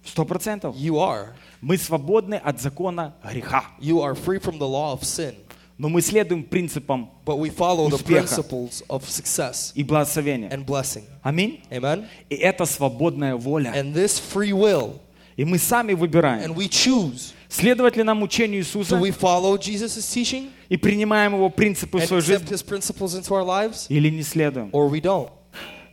Сто 0.05 0.25
процентов. 0.25 0.75
You 0.75 0.95
are. 0.95 1.27
Мы 1.62 1.77
свободны 1.77 2.36
от 2.36 2.60
закона 2.60 3.13
греха. 3.24 3.65
You 3.79 4.01
are 4.01 4.15
free 4.15 4.39
from 4.39 4.57
the 4.60 4.67
law 4.67 4.93
of 4.93 5.01
sin. 5.03 5.36
Но 5.77 5.89
мы 5.89 6.01
следуем 6.01 6.43
принципам 6.43 7.10
But 7.25 7.39
we 7.39 7.50
follow 7.50 7.89
the 7.89 7.95
Успеха. 7.95 8.19
principles 8.25 8.83
of 8.89 9.03
success 9.10 9.72
и 9.75 9.83
благословения. 9.83 10.50
and 10.50 10.65
blessing. 10.65 11.03
Аминь. 11.24 11.62
Amen? 11.72 12.05
И 12.29 12.36
это 12.36 12.65
свободная 12.65 13.36
воля. 13.36 13.72
And 13.75 13.93
this 13.93 14.19
free 14.19 14.51
will, 14.51 15.00
И 15.36 15.45
мы 15.45 15.57
сами 15.57 15.93
выбираем, 15.93 16.51
and 16.51 16.55
we 16.55 16.67
choose. 16.69 17.33
следовать 17.50 17.95
ли 17.98 18.03
нам 18.03 18.22
учению 18.22 18.62
Do 18.62 18.65
Иисуса 18.65 18.98
we 18.98 19.10
follow 19.12 19.57
Jesus' 19.57 19.98
teaching 20.05 20.51
и 20.69 20.77
принимаем 20.77 21.33
его 21.33 21.50
принципы 21.50 21.98
в 22.00 22.05
свою 22.05 22.22
жизнь, 22.22 22.43
his 22.45 22.63
principles 22.63 23.15
into 23.15 23.29
our 23.31 23.43
lives? 23.43 23.88
или 23.89 24.10
не 24.10 24.22
следуем. 24.22 24.69
Or 24.74 24.89
we 24.91 25.01
don't? 25.01 25.31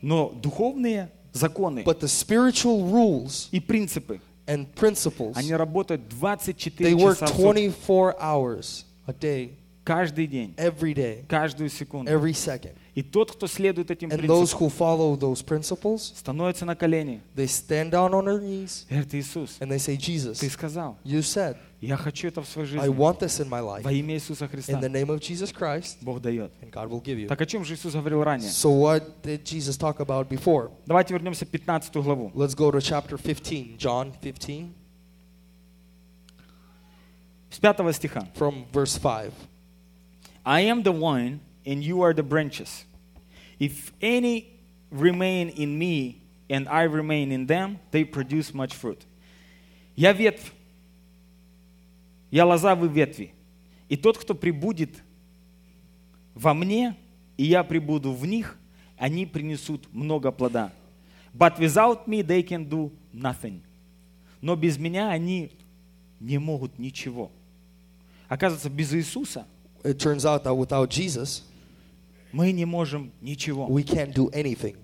Но 0.03 0.29
духовные 0.29 1.09
законы 1.32 1.82
But 1.84 2.00
the 2.00 2.08
spiritual 2.08 2.90
rules 2.90 3.48
и 3.52 3.60
принципы, 3.60 4.20
and 4.46 4.66
principles, 4.74 5.32
они 5.34 5.52
работают 5.54 6.02
they 6.08 6.18
24 6.18 6.92
work 6.94 7.14
часа 7.14 7.26
в 7.26 7.28
сутки, 7.30 7.42
24 7.42 8.14
hours 8.20 8.84
a 9.06 9.12
day, 9.12 9.52
каждый 9.84 10.26
день, 10.26 10.54
every 10.56 10.94
day, 10.94 11.24
каждую 11.28 11.68
секунду. 11.70 12.10
every 12.10 12.32
second. 12.32 12.72
И 12.94 13.02
тот, 13.02 13.32
кто 13.32 13.46
следует 13.46 13.90
этим 13.90 14.08
And 14.08 14.20
those 14.26 14.52
принципам, 14.54 14.68
who 14.68 14.70
follow 14.70 15.16
those 15.18 15.42
principles, 15.44 16.12
становится 16.16 16.64
на 16.64 16.74
колени. 16.74 17.20
they 17.36 17.46
stand 17.46 17.90
down 17.90 18.12
on 18.12 18.24
their 18.24 18.40
knees 18.40 18.86
Говорит, 18.88 19.14
Иисус, 19.14 19.58
and 19.60 19.70
they 19.70 19.78
say, 19.78 19.96
ты 19.96 20.02
Jesus, 20.02 20.50
сказал, 20.50 20.96
you 21.04 21.20
said, 21.22 21.56
я 21.80 21.96
хочу 21.96 22.28
это 22.28 22.40
в 22.42 22.46
своей 22.48 22.68
I 22.78 22.86
жизни. 22.86 22.94
want 22.96 23.18
this 23.20 23.38
in 23.40 23.48
my 23.48 23.60
life. 23.60 23.82
Во 23.82 23.92
имя 23.92 24.14
Иисуса 24.14 24.44
In 24.46 24.48
Христа. 24.48 24.80
the 24.80 24.88
name 24.88 25.08
of 25.10 25.20
Jesus 25.20 25.52
Christ, 25.52 25.98
Бог 26.02 26.20
дает. 26.20 26.50
and 26.62 26.70
God 26.70 26.88
will 26.88 27.00
give 27.02 27.18
you. 27.18 27.28
Так 27.28 27.40
о 27.40 27.46
чем 27.46 27.64
же 27.64 27.74
Иисус 27.74 27.92
говорил 27.94 28.22
ранее? 28.22 28.48
So 28.50 28.70
what 28.70 29.22
did 29.22 29.44
Jesus 29.44 29.76
talk 29.76 29.98
about 30.00 30.28
before? 30.28 30.70
Давайте 30.86 31.12
вернемся 31.14 31.44
в 31.44 31.48
15 31.50 31.94
главу. 32.02 32.30
Let's 32.34 32.54
go 32.54 32.70
to 32.70 32.80
chapter 32.80 33.16
15, 33.18 33.76
John 33.78 34.12
15, 34.20 34.72
С 37.50 37.58
5 37.58 37.92
стиха. 37.94 38.28
from 38.34 38.64
verse 38.72 38.96
5. 38.98 39.32
I 40.44 40.60
am 40.62 40.82
the 40.82 40.92
vine, 40.92 41.40
and 41.64 41.82
you 41.82 42.02
are 42.02 42.12
the 42.14 42.22
branches. 42.22 42.84
If 43.58 43.92
any 44.00 44.46
remain 44.90 45.48
in 45.50 45.78
me, 45.78 46.22
and 46.48 46.68
I 46.68 46.82
remain 46.84 47.32
in 47.32 47.46
them, 47.46 47.78
they 47.90 48.04
produce 48.04 48.52
much 48.54 48.72
fruit. 48.74 49.04
Я 49.96 50.12
ветвь, 50.12 50.52
я 52.31 52.45
лоза, 52.45 52.75
вы 52.75 52.87
ветви. 52.87 53.33
И 53.89 53.97
тот, 53.97 54.17
кто 54.17 54.33
прибудет 54.33 55.03
во 56.33 56.53
мне, 56.53 56.95
и 57.37 57.43
я 57.43 57.63
прибуду 57.63 58.13
в 58.13 58.25
них, 58.25 58.57
они 58.97 59.25
принесут 59.25 59.93
много 59.93 60.31
плода. 60.31 60.71
But 61.33 61.59
without 61.59 62.07
me 62.07 62.21
they 62.21 62.41
can 62.41 62.67
do 62.67 62.91
nothing. 63.13 63.61
Но 64.41 64.55
без 64.55 64.77
меня 64.77 65.09
они 65.09 65.51
не 66.19 66.37
могут 66.37 66.79
ничего. 66.79 67.31
Оказывается, 68.27 68.69
без 68.69 68.93
Иисуса 68.93 69.45
It 69.83 69.97
turns 69.97 70.25
out 70.25 70.43
that 70.43 70.55
without 70.55 70.89
Jesus, 70.89 71.43
мы 72.31 72.51
не 72.51 72.65
можем 72.65 73.11
ничего. 73.19 73.67
we 73.67 73.83
can't 73.83 74.13
do 74.13 74.29
anything. 74.31 74.75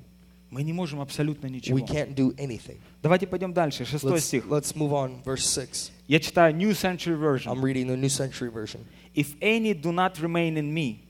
Мы 0.50 0.62
не 0.64 0.72
можем 0.74 1.00
абсолютно 1.00 1.46
We 1.46 1.50
ничего. 1.52 1.78
can't 1.78 2.14
do 2.14 2.34
anything. 2.36 2.78
Давайте 3.02 3.26
пойдем 3.26 3.52
дальше. 3.54 3.84
Шестой 3.86 4.18
Let's, 4.18 4.20
стих. 4.20 4.44
let's 4.46 4.74
move 4.76 4.90
on, 4.92 5.22
verse 5.24 5.44
6. 5.46 5.90
Я 6.08 6.20
читаю 6.20 6.54
New 6.54 6.72
Century 6.72 7.14
I'm 7.14 7.20
Version. 7.20 7.60
reading 7.62 7.86
the 7.86 7.96
New 7.96 8.10
Century 8.10 8.50
Version. 8.50 8.84
If 9.14 9.34
any 9.40 9.72
do 9.72 9.92
not 9.92 10.18
remain 10.20 10.56
in 10.58 10.72
me, 10.72 11.04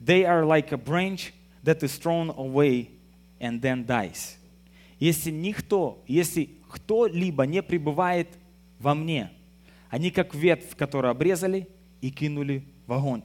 they 0.00 0.24
are 0.24 0.44
like 0.44 0.72
a 0.72 0.78
branch 0.78 1.32
that 1.64 1.82
is 1.82 1.98
thrown 1.98 2.30
away 2.38 2.88
and 3.40 3.60
then 3.60 3.84
dies. 3.84 4.36
Если 4.98 5.30
никто, 5.30 6.02
если 6.06 6.48
кто-либо 6.70 7.44
не 7.44 7.62
пребывает 7.62 8.28
во 8.78 8.94
мне, 8.94 9.30
они 9.90 10.10
как 10.10 10.34
ветвь, 10.34 10.74
которую 10.76 11.10
обрезали 11.10 11.68
и 12.00 12.10
кинули 12.10 12.64
в 12.86 12.92
огонь. 12.94 13.22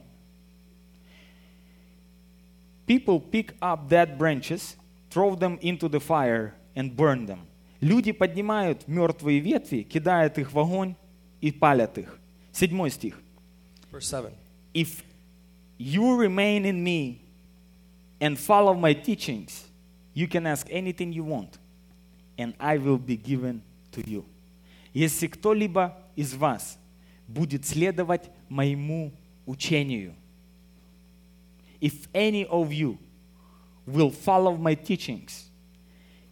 People 2.86 3.18
pick 3.20 3.54
up 3.60 3.88
dead 3.88 4.18
branches, 4.18 4.76
throw 5.10 5.36
them 5.36 5.58
into 5.60 5.88
the 5.88 6.00
fire 6.00 6.54
and 6.74 6.96
burn 6.96 7.26
them. 7.26 7.40
Люди 7.80 8.12
поднимают 8.12 8.86
мертвые 8.86 9.40
ветви, 9.40 9.82
кидают 9.82 10.38
их 10.38 10.52
в 10.52 10.58
огонь 10.58 10.94
и 11.40 11.50
палят 11.50 11.98
их. 11.98 12.18
Седьмой 12.52 12.90
стих. 12.90 13.20
Verse 13.90 14.06
7. 14.06 14.32
If 14.72 15.02
you 15.78 16.16
remain 16.16 16.64
in 16.64 16.82
me 16.82 17.20
and 18.20 18.38
follow 18.38 18.74
my 18.74 18.94
teachings, 18.94 19.68
you 20.14 20.28
can 20.28 20.46
ask 20.46 20.66
anything 20.70 21.12
you 21.12 21.24
want, 21.24 21.58
and 22.38 22.54
I 22.60 22.78
will 22.78 22.98
be 22.98 23.16
given 23.16 23.62
to 23.92 24.00
you. 24.08 24.24
Если 24.94 25.26
кто-либо 25.26 25.98
из 26.14 26.34
вас 26.34 26.78
будет 27.26 27.66
следовать 27.66 28.30
моему 28.48 29.12
учению, 29.46 30.14
if 31.80 32.08
any 32.12 32.46
of 32.48 32.70
you 32.70 32.98
will 33.87 34.11
follow 34.11 34.55
my 34.57 34.75
teachings, 34.75 35.49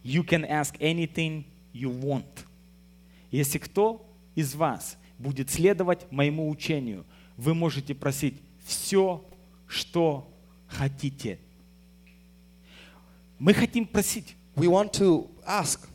you 0.04 0.22
can 0.22 0.44
ask 0.44 0.76
anything 0.78 1.44
you 1.72 1.90
want. 1.90 2.44
Если 3.30 3.58
кто 3.58 4.06
из 4.34 4.54
вас 4.54 4.96
будет 5.18 5.50
следовать 5.50 6.10
моему 6.12 6.48
учению, 6.48 7.04
вы 7.36 7.54
можете 7.54 7.94
просить 7.94 8.40
все, 8.64 9.24
что 9.66 10.30
хотите. 10.68 11.38
Мы 13.38 13.52
хотим 13.52 13.86
просить, 13.86 14.36
We 14.54 14.68
want 14.68 14.92
to 14.92 15.28
ask, 15.46 15.86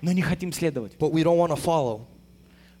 но 0.00 0.12
не 0.12 0.22
хотим 0.22 0.52
следовать. 0.52 0.96
but 0.98 1.12
we 1.12 1.22
don't 1.24 1.38
want 1.38 1.50
to 1.50 1.56
follow. 1.56 2.06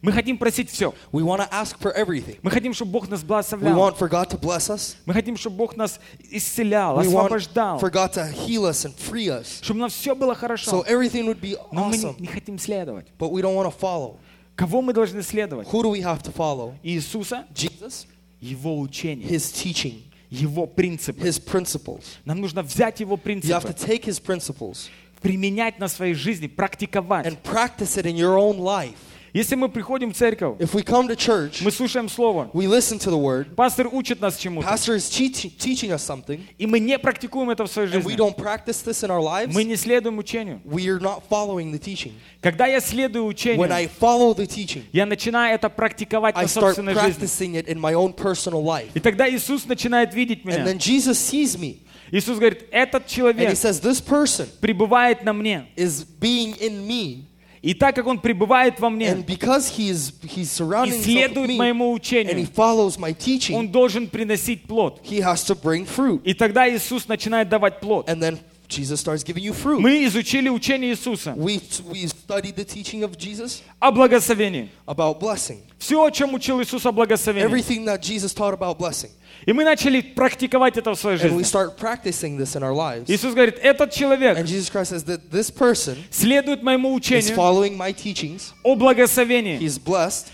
Мы 0.02 0.12
хотим 0.12 0.38
просить 0.38 0.70
все. 0.70 0.94
We 1.12 1.22
want 1.22 1.40
to 1.40 1.48
ask 1.50 1.78
for 1.78 1.94
everything. 1.94 2.38
Мы 2.42 2.50
хотим, 2.50 2.72
чтобы 2.72 2.92
Бог 2.92 3.08
нас 3.10 3.20
We 3.22 3.26
благословлял. 3.26 3.76
want 3.76 3.98
for 3.98 4.08
God 4.08 4.30
to 4.30 4.38
bless 4.40 4.70
us. 4.70 4.96
Мы 5.04 5.12
хотим, 5.12 5.36
чтобы 5.36 5.56
Бог 5.56 5.76
нас 5.76 6.00
исцелял, 6.30 6.96
We 6.98 7.04
want 7.06 7.26
освобождал. 7.26 7.78
for 7.80 7.90
God 7.90 8.12
to 8.14 8.24
heal 8.32 8.64
us 8.64 8.84
and 8.86 8.94
free 8.96 9.28
us. 9.28 9.60
Чтобы 9.62 9.80
нам 9.80 9.90
все 9.90 10.14
было 10.14 10.32
So 10.32 10.36
хорошо. 10.38 10.84
everything 10.88 11.26
would 11.26 11.40
be 11.40 11.56
Но 11.70 11.84
мы 11.88 11.96
не, 11.98 12.04
awesome, 12.04 12.20
не 12.20 12.26
хотим 12.26 12.58
следовать. 12.58 13.06
but 13.18 13.30
we 13.30 13.42
don't 13.42 13.54
want 13.54 13.66
to 13.70 13.78
follow. 13.78 14.16
Кого 14.56 14.80
мы 14.82 14.92
должны 14.94 15.22
следовать? 15.22 15.68
Who 15.68 15.82
do 15.82 15.90
we 15.90 16.00
have 16.02 16.22
to 16.22 16.32
follow? 16.32 16.74
Иисуса, 16.82 17.44
Jesus, 17.54 18.06
Его 18.40 18.80
учение, 18.80 19.28
His 19.28 19.52
teaching, 19.52 20.02
Его 20.30 20.66
принципы. 20.66 21.20
His 21.26 21.38
principles. 21.38 22.04
Нам 22.24 22.40
нужно 22.40 22.62
взять 22.62 23.00
Его 23.00 23.16
You 23.16 23.18
have 23.18 23.64
to 23.64 23.74
принципы, 23.74 23.74
take 23.86 24.04
His 24.04 24.18
principles 24.22 24.88
применять 25.20 25.78
на 25.78 25.88
своей 25.88 26.14
жизни, 26.14 26.46
практиковать. 26.46 27.26
and 27.26 27.36
practice 27.42 27.98
it 27.98 28.06
in 28.06 28.16
your 28.16 28.38
own 28.38 28.58
life. 28.58 28.96
Если 29.32 29.54
мы 29.54 29.68
приходим 29.68 30.12
в 30.12 30.16
церковь, 30.16 30.58
If 30.58 30.72
we 30.74 30.82
come 30.82 31.06
to 31.08 31.14
church, 31.16 31.62
мы 31.62 31.70
слушаем 31.70 32.08
Слово, 32.08 32.50
we 32.52 32.66
listen 32.66 32.98
to 32.98 33.10
the 33.10 33.18
Word, 33.20 33.54
пастор 33.54 33.88
учит 33.92 34.20
нас 34.20 34.36
чему-то, 34.36 34.66
Pastor 34.66 34.96
is 34.96 35.08
teach- 35.08 35.56
teaching 35.56 35.90
us 35.92 36.02
something, 36.04 36.40
и 36.58 36.66
мы 36.66 36.80
не 36.80 36.98
практикуем 36.98 37.50
это 37.50 37.64
в 37.64 37.70
своей 37.70 37.88
and 37.88 38.02
we 38.02 38.10
жизни, 38.12 38.16
don't 38.16 38.36
practice 38.36 38.82
this 38.82 39.04
in 39.04 39.10
our 39.10 39.22
lives, 39.22 39.52
мы 39.54 39.62
не 39.64 39.76
следуем 39.76 40.18
учению. 40.18 40.60
we 40.64 40.88
are 40.88 40.98
not 40.98 41.22
following 41.30 41.70
the 41.70 41.78
teaching. 41.78 42.12
Когда 42.40 42.66
я 42.66 42.80
следую 42.80 43.24
When 43.24 43.70
I 43.72 43.84
учению, 43.86 43.90
follow 44.00 44.34
the 44.34 44.46
teaching, 44.46 44.82
я 44.92 45.06
начинаю 45.06 45.54
это 45.54 45.68
практиковать 45.68 46.34
I 46.36 46.42
на 46.42 46.46
start 46.48 46.60
собственной 46.74 46.94
жизни. 46.94 47.22
practicing 47.24 47.54
it 47.54 47.68
in 47.68 47.78
my 47.78 47.94
own 47.94 48.12
personal 48.12 48.62
life. 48.64 48.88
И 48.94 49.00
тогда 49.00 49.28
Иисус 49.30 49.64
начинает 49.66 50.12
видеть 50.14 50.44
And 50.44 50.46
меня. 50.46 50.64
then 50.64 50.78
Jesus 50.78 51.18
sees 51.18 51.56
me, 51.56 51.78
Иисус 52.10 52.38
говорит, 52.38 52.64
этот 52.72 53.06
человек 53.06 53.50
says, 53.52 53.80
This 53.80 54.00
person 54.00 54.48
пребывает 54.60 55.22
на 55.22 55.32
мне, 55.32 55.66
is 55.76 56.04
being 56.04 56.56
in 56.60 56.84
me, 56.84 57.26
И 57.62 57.74
так 57.74 57.94
как 57.94 58.06
Он 58.06 58.18
пребывает 58.18 58.80
во 58.80 58.88
мне 58.88 59.08
And 59.08 59.26
because 59.26 59.68
he 59.68 59.90
is 59.90 60.12
he's 60.22 60.44
и 60.44 60.62
surrounding 60.62 61.02
следует 61.02 61.50
me 61.50 61.58
моему 61.58 61.92
and 61.94 62.00
he 62.00 62.00
учению, 62.00 62.48
follows 62.54 62.98
my 62.98 63.10
Он 63.10 63.16
teaching, 63.16 63.70
должен 63.70 64.08
приносить 64.08 64.62
плод. 64.66 65.00
he 65.04 65.20
has 65.20 65.44
to 65.44 65.54
bring 65.54 65.84
fruit. 65.84 66.22
И 66.24 66.32
тогда 66.32 66.68
Иисус 66.68 67.06
начинает 67.06 67.48
давать 67.50 67.80
плод. 67.80 68.08
And 68.08 68.22
then 68.22 68.38
Jesus 68.69 68.99
starts 68.99 69.23
giving 69.23 69.43
you 69.43 69.53
fruit. 69.53 69.79
Мы 69.79 70.05
изучили 70.05 70.49
учение 70.49 70.91
Иисуса 70.91 71.33
We, 71.37 71.61
we 71.91 72.07
studied 72.07 72.55
the 72.55 72.65
teaching 72.65 73.03
of 73.03 73.15
Jesus 73.17 73.61
о 73.79 73.91
благословении. 73.91 74.69
about 74.87 75.19
blessing. 75.19 75.59
Все, 75.77 76.03
о 76.03 76.09
чем 76.09 76.33
учил 76.33 76.59
Иисус 76.61 76.83
о 76.85 76.91
благословении. 76.91 77.47
Everything 77.47 77.85
that 77.85 78.01
Jesus 78.01 78.33
taught 78.33 78.53
about 78.57 78.77
blessing. 78.79 79.11
И 79.45 79.53
мы 79.53 79.63
начали 79.63 80.01
практиковать 80.01 80.77
это 80.77 80.95
в 80.95 80.99
своей 80.99 81.17
And 81.19 81.35
we 81.35 81.43
жизни. 81.43 81.43
start 81.43 81.77
practicing 81.77 82.37
this 82.37 82.55
in 82.55 82.63
our 82.63 82.73
lives. 82.73 83.07
Иисус 83.07 83.35
говорит, 83.35 83.59
этот 83.61 83.91
человек 83.91 84.35
And 84.37 84.47
Jesus 84.47 84.69
Christ 84.71 84.89
says 84.91 85.03
that 85.03 85.29
this 85.29 85.51
person 85.51 85.97
следует 86.09 86.63
моему 86.63 86.89
is 86.97 87.01
учению 87.01 87.35
following 87.35 87.77
my 87.77 87.93
teachings. 87.93 88.53
о 88.63 88.75
благословении, 88.75 89.59
He's 89.59 89.77
blessed 89.77 90.31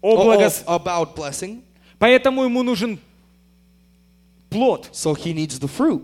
о 0.00 0.14
o- 0.16 0.24
благос... 0.24 0.62
o- 0.66 0.74
about 0.76 1.14
blessing. 1.14 1.60
Поэтому 1.98 2.44
ему 2.44 2.62
нужен 2.62 2.98
плод 4.48 4.88
So 4.92 5.12
he 5.14 5.34
needs 5.34 5.58
the 5.58 5.68
fruit 5.68 6.02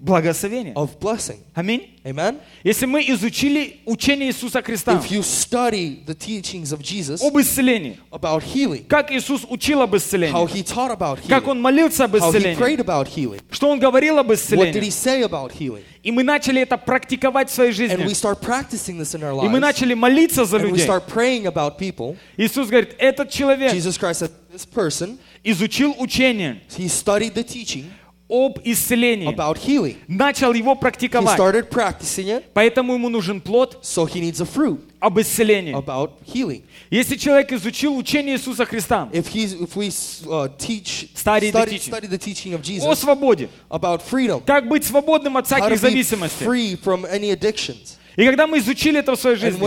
благословения. 0.00 0.72
of 0.74 0.98
blessing. 0.98 1.38
Аминь. 1.54 1.98
Amen? 2.04 2.38
Если 2.64 2.86
мы 2.86 3.02
изучили 3.08 3.80
учение 3.84 4.28
Иисуса 4.30 4.62
Христа 4.62 4.94
If 4.94 5.10
you 5.10 5.22
study 5.22 6.02
the 6.06 6.14
teachings 6.14 6.72
of 6.72 6.80
Jesus 6.80 7.20
об 7.22 7.38
исцелении, 7.38 7.98
about 8.10 8.42
healing, 8.42 8.86
как 8.88 9.12
Иисус 9.12 9.44
учил 9.48 9.82
об 9.82 9.94
how 9.94 9.98
исцелении, 9.98 10.46
he 10.48 10.62
taught 10.62 10.90
about 10.90 11.18
как 11.28 11.44
healing, 11.44 11.50
Он 11.50 11.60
молился 11.60 12.04
об 12.04 12.16
how 12.16 12.32
he 12.32 12.38
исцелении, 12.38 12.58
prayed 12.58 12.80
about 12.80 13.06
healing, 13.06 13.40
что 13.50 13.68
Он 13.68 13.78
говорил 13.78 14.18
об 14.18 14.30
what 14.30 14.36
did 14.72 14.82
he 14.82 14.88
исцелении, 14.88 14.90
say 14.90 15.22
about 15.22 15.52
healing, 15.52 15.82
и 16.02 16.10
мы 16.10 16.22
начали 16.22 16.62
это 16.62 16.78
практиковать 16.78 17.50
в 17.50 17.52
своей 17.52 17.72
and 17.72 17.98
we 17.98 18.08
жизни, 18.08 18.12
start 18.14 18.40
practicing 18.40 18.98
this 18.98 19.14
in 19.14 19.22
our 19.22 19.44
и 19.44 19.48
мы 19.48 19.58
lives, 19.58 19.60
начали 19.60 19.92
молиться 19.92 20.46
за 20.46 20.56
and 20.56 20.62
we 20.64 20.70
людей. 20.70 20.84
start 20.86 21.06
praying 21.06 21.44
about 21.44 21.76
people. 21.78 22.16
Иисус 22.38 22.68
говорит, 22.68 22.94
этот 22.98 23.28
человек 23.30 23.72
Jesus 23.74 23.98
Christ 23.98 24.20
said, 24.20 24.30
this 24.50 24.64
person, 24.64 25.18
изучил 25.44 25.94
учение 25.98 26.62
he 26.70 26.88
studied 26.88 27.34
the 27.34 27.44
teaching 27.44 27.84
об 28.28 28.60
исцелении, 28.62 29.26
about 29.28 29.56
healing. 29.58 29.96
начал 30.06 30.52
его 30.52 30.74
He 30.74 30.80
практиковать, 30.80 31.36
started 31.36 31.68
practicing 31.68 32.26
it, 32.28 32.44
поэтому 32.54 32.94
ему 32.94 33.08
нужен 33.08 33.40
плод 33.40 33.78
so 33.82 34.04
he 34.06 34.20
needs 34.20 34.40
a 34.40 34.44
fruit 34.46 34.78
об 35.00 35.18
исцелении. 35.18 35.74
about 35.74 36.12
healing. 36.24 36.62
Если 36.90 37.16
человек 37.16 37.50
изучил 37.52 37.96
учение 37.96 38.36
Иисуса 38.36 38.64
Христа 38.66 39.08
If 39.12 39.26
he's 39.34 39.54
if 39.60 39.74
we 39.74 39.88
uh, 40.30 40.48
teach 40.58 41.08
Study 41.16 41.50
the 41.50 41.58
study, 41.58 41.70
teaching. 41.72 41.92
study 41.92 42.06
the 42.06 42.18
teaching 42.18 42.54
of 42.54 42.60
о 42.60 42.62
Jesus 42.62 42.98
свободе, 43.00 43.48
about 43.68 44.00
freedom, 44.00 44.40
как 44.46 44.68
быть 44.68 44.84
свободным 44.84 45.36
от 45.36 45.46
how 45.46 45.56
всяких 45.58 45.66
to 45.80 45.82
be 45.82 45.90
зависимостей. 45.90 46.44
free 46.44 46.76
from 46.76 47.04
any 47.06 47.32
addictions. 47.32 47.96
И 48.17 48.25
когда 48.25 48.47
мы 48.47 48.59
изучили 48.59 48.99
это 48.99 49.11
в 49.15 49.19
своей 49.19 49.35
жизни, 49.35 49.59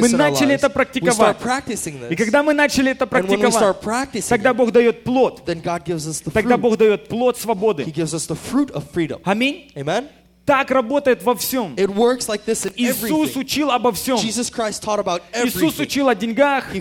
Мы 0.00 0.08
начали 0.18 0.54
это 0.54 0.68
практиковать. 0.68 1.36
и 2.10 2.16
когда 2.16 2.42
мы 2.42 2.52
начали 2.52 2.90
это 2.92 3.06
практиковать, 3.06 3.76
тогда 4.28 4.52
Бог 4.54 4.72
дает 4.72 5.04
плод. 5.04 5.44
Тогда. 6.34 6.56
Бог 6.58 6.76
дает 6.76 7.08
плод 7.08 7.38
свободы. 7.38 7.84
Аминь. 9.24 9.70
Так 10.44 10.70
работает 10.72 11.22
во 11.22 11.34
всем. 11.36 11.74
Like 11.76 12.42
Иисус 12.76 13.36
учил 13.36 13.70
обо 13.70 13.92
всем. 13.92 14.18
Иисус 15.44 15.78
учил 15.78 16.08
о 16.08 16.14
деньгах. 16.14 16.74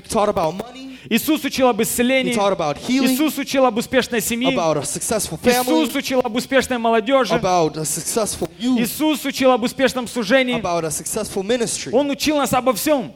Иисус 1.10 1.44
учил 1.44 1.68
об 1.68 1.82
исцелении. 1.82 2.34
healing, 2.34 3.14
Иисус 3.14 3.38
учил 3.38 3.66
об 3.66 3.78
успешной 3.78 4.22
семье. 4.22 4.56
about 4.56 4.78
a 4.78 4.82
successful 4.82 5.40
family, 5.42 5.84
Иисус 5.84 5.96
учил 5.96 6.20
об 6.20 6.36
успешной 6.36 6.78
молодежи. 6.78 7.34
about 7.34 7.78
a 7.78 7.86
successful 7.86 8.50
youth, 8.60 8.80
Иисус 8.80 9.26
учил 9.26 9.52
об 9.52 9.64
успешном 9.64 10.08
служении. 10.08 10.60
about 10.60 10.86
a 10.86 10.92
successful 10.92 11.44
ministry. 11.44 11.92
Он 11.94 12.10
учил 12.10 12.38
нас 12.38 12.54
обо 12.54 12.74
всем. 12.74 13.14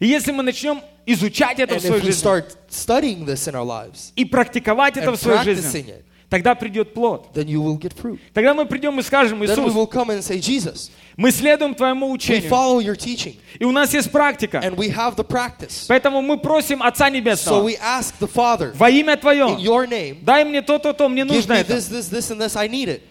И 0.00 0.06
если 0.06 0.32
мы 0.32 0.42
начнем 0.42 0.80
изучать 1.06 1.58
это 1.58 1.74
в 1.74 1.78
And 1.78 1.80
своей 1.80 2.00
if 2.00 2.04
we 2.04 2.12
жизни 2.12 2.22
start 2.22 2.56
studying 2.70 3.24
this 3.24 3.48
in 3.48 3.54
our 3.54 3.64
lives 3.64 4.12
и 4.14 4.24
практиковать 4.24 4.96
это 4.96 5.12
в 5.12 5.16
своей 5.16 5.42
жизни, 5.42 5.80
it, 5.80 6.04
тогда 6.30 6.54
придет 6.54 6.94
плод. 6.94 7.30
then 7.34 7.46
you 7.46 7.60
will 7.62 7.78
get 7.78 7.94
fruit. 7.94 8.18
Тогда 8.34 8.54
мы 8.54 8.66
придем 8.66 8.98
и 8.98 9.02
скажем, 9.02 9.42
Then 9.42 9.48
we 9.48 9.68
Иисус, 9.68 9.74
will 9.74 9.86
come 9.90 10.10
and 10.10 10.22
say, 10.22 10.38
Jesus, 10.38 10.90
мы 11.16 11.30
следуем 11.30 11.74
Твоему 11.74 12.08
we 12.08 12.12
учению, 12.14 12.48
follow 12.50 12.80
your 12.80 12.96
teaching 12.96 13.36
и 13.58 13.64
у 13.64 13.72
нас 13.72 13.92
есть 13.94 14.10
практика. 14.12 14.58
and 14.62 14.76
we 14.76 14.88
have 14.90 15.16
the 15.16 15.24
practice. 15.26 15.86
Поэтому 15.88 16.20
мы 16.22 16.38
просим 16.38 16.82
Отца 16.82 17.08
So 17.08 17.12
Небесного 17.12 17.64
we 17.64 17.76
ask 17.80 18.14
the 18.20 18.28
Father 18.28 18.72
во 18.74 18.90
имя 18.90 19.14
in 19.14 19.20
Твое, 19.20 19.56
your 19.58 19.86
name, 19.88 20.18
дай 20.22 20.44
мне 20.44 20.62
то-то, 20.62 20.92
то, 20.92 21.08
мне 21.08 21.22
give 21.22 21.34
нужно 21.34 21.52
me 21.54 21.60
это. 21.60 21.74
this, 21.74 21.88
this, 21.88 22.08
this, 22.08 22.30
and 22.30 22.40
this. 22.40 22.56
I 22.56 22.68
need 22.68 22.88
it. 22.88 23.02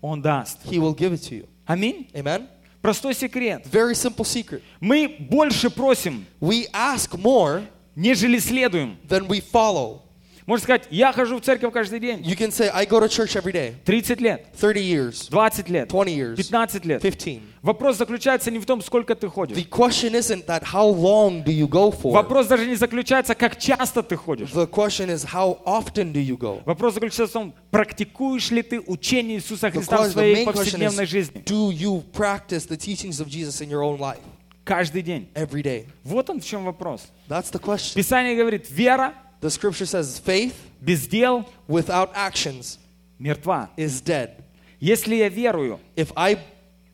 Он 0.00 0.20
даст. 0.22 0.58
He 0.64 0.78
will 0.78 0.94
give 0.94 1.12
it 1.12 1.22
to 1.28 1.34
you. 1.34 1.46
Аминь. 1.66 2.08
Amen? 2.14 2.46
Простой 2.80 3.12
секрет. 3.14 3.66
Very 3.66 3.94
simple 3.94 4.24
secret. 4.24 4.62
Мы 4.80 5.16
больше 5.30 5.68
просим, 5.70 6.24
We 6.40 6.66
ask 6.72 7.16
more 7.18 7.66
нежели 7.96 8.38
следуем. 8.38 8.96
than 9.08 9.26
we 9.26 9.40
follow. 9.40 10.02
Можно 10.48 10.62
сказать, 10.64 10.84
я 10.90 11.12
хожу 11.12 11.36
в 11.36 11.42
церковь 11.42 11.74
каждый 11.74 12.00
день. 12.00 12.22
You 12.22 12.34
can 12.34 12.48
say, 12.50 12.70
I 12.72 12.86
go 12.86 12.98
to 13.00 13.06
church 13.06 13.36
every 13.36 13.52
day. 13.52 13.74
30 13.84 14.18
лет, 14.22 14.46
30 14.54 14.80
years, 14.80 15.28
20 15.28 15.68
лет, 15.68 15.88
20 15.90 16.16
years, 16.16 16.36
15 16.36 16.86
лет. 16.86 17.02
15. 17.02 17.42
Вопрос 17.60 17.98
заключается 17.98 18.50
не 18.50 18.58
в 18.58 18.64
том, 18.64 18.80
сколько 18.80 19.14
ты 19.14 19.28
ходишь. 19.28 19.58
The 19.58 19.68
question 19.68 20.14
isn't 20.14 20.46
that 20.46 20.62
how 20.62 20.88
long 20.88 21.44
do 21.44 21.52
you 21.52 21.68
go 21.68 21.92
for? 21.92 22.12
Вопрос 22.12 22.46
даже 22.46 22.64
не 22.64 22.76
заключается, 22.76 23.34
как 23.34 23.58
часто 23.58 24.02
ты 24.02 24.16
ходишь. 24.16 24.48
The 24.48 24.66
question 24.66 25.10
is 25.10 25.26
how 25.26 25.62
often 25.66 26.14
do 26.14 26.18
you 26.18 26.38
go? 26.38 26.62
Вопрос 26.64 26.94
заключается 26.94 27.26
в 27.26 27.32
том, 27.32 27.54
практикуешь 27.70 28.50
ли 28.50 28.62
ты 28.62 28.80
учение 28.80 29.36
Иисуса 29.36 29.70
Христа 29.70 29.98
в 29.98 30.10
своей 30.10 30.46
повседневной 30.46 31.04
жизни. 31.04 31.42
do 31.44 31.70
you 31.70 32.02
practice 32.14 32.64
the 32.66 32.78
teachings 32.78 33.20
of 33.20 33.28
Jesus 33.28 33.60
in 33.60 33.68
your 33.68 33.82
own 33.82 33.98
life 33.98 34.22
Каждый 34.64 35.02
день. 35.02 35.28
every 35.34 35.62
day? 35.62 35.84
Вот 36.04 36.30
он 36.30 36.40
в 36.40 36.44
чем 36.46 36.64
вопрос. 36.64 37.08
That's 37.28 37.52
the 37.52 37.60
question. 37.60 37.96
Писание 37.96 38.34
говорит, 38.34 38.70
вера 38.70 39.12
The 39.41 39.49
scripture 39.49 39.85
says 39.85 40.19
faith 40.19 40.55
без 40.81 41.07
дел 41.07 41.45
without 41.67 42.11
actions 42.13 42.77
мертва. 43.19 43.69
is 43.77 44.01
dead. 44.01 44.43
Если 44.79 45.15
я 45.15 45.29
верую, 45.29 45.79
If 45.95 46.11
I 46.15 46.37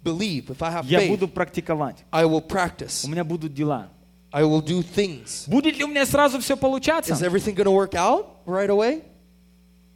believe, 0.04 0.50
if 0.50 0.62
I 0.62 0.72
have 0.72 0.86
я 0.86 1.00
faith, 1.00 1.10
буду 1.10 1.28
практиковать. 1.28 1.98
I 2.12 2.26
will 2.26 2.46
practice. 2.46 3.06
У 3.06 3.10
меня 3.10 3.24
будут 3.24 3.54
дела. 3.54 3.90
I 4.32 4.44
will 4.44 4.62
do 4.62 4.84
things. 4.84 5.48
Будет 5.48 5.78
ли 5.78 5.84
у 5.84 5.88
меня 5.88 6.06
сразу 6.06 6.40
все 6.40 6.54
Is 6.54 6.60
получаться? 6.60 7.14
everything 7.14 7.56
going 7.56 7.66
to 7.66 7.72
work 7.72 7.96
out 7.96 8.28
right 8.46 8.70
away? 8.70 9.04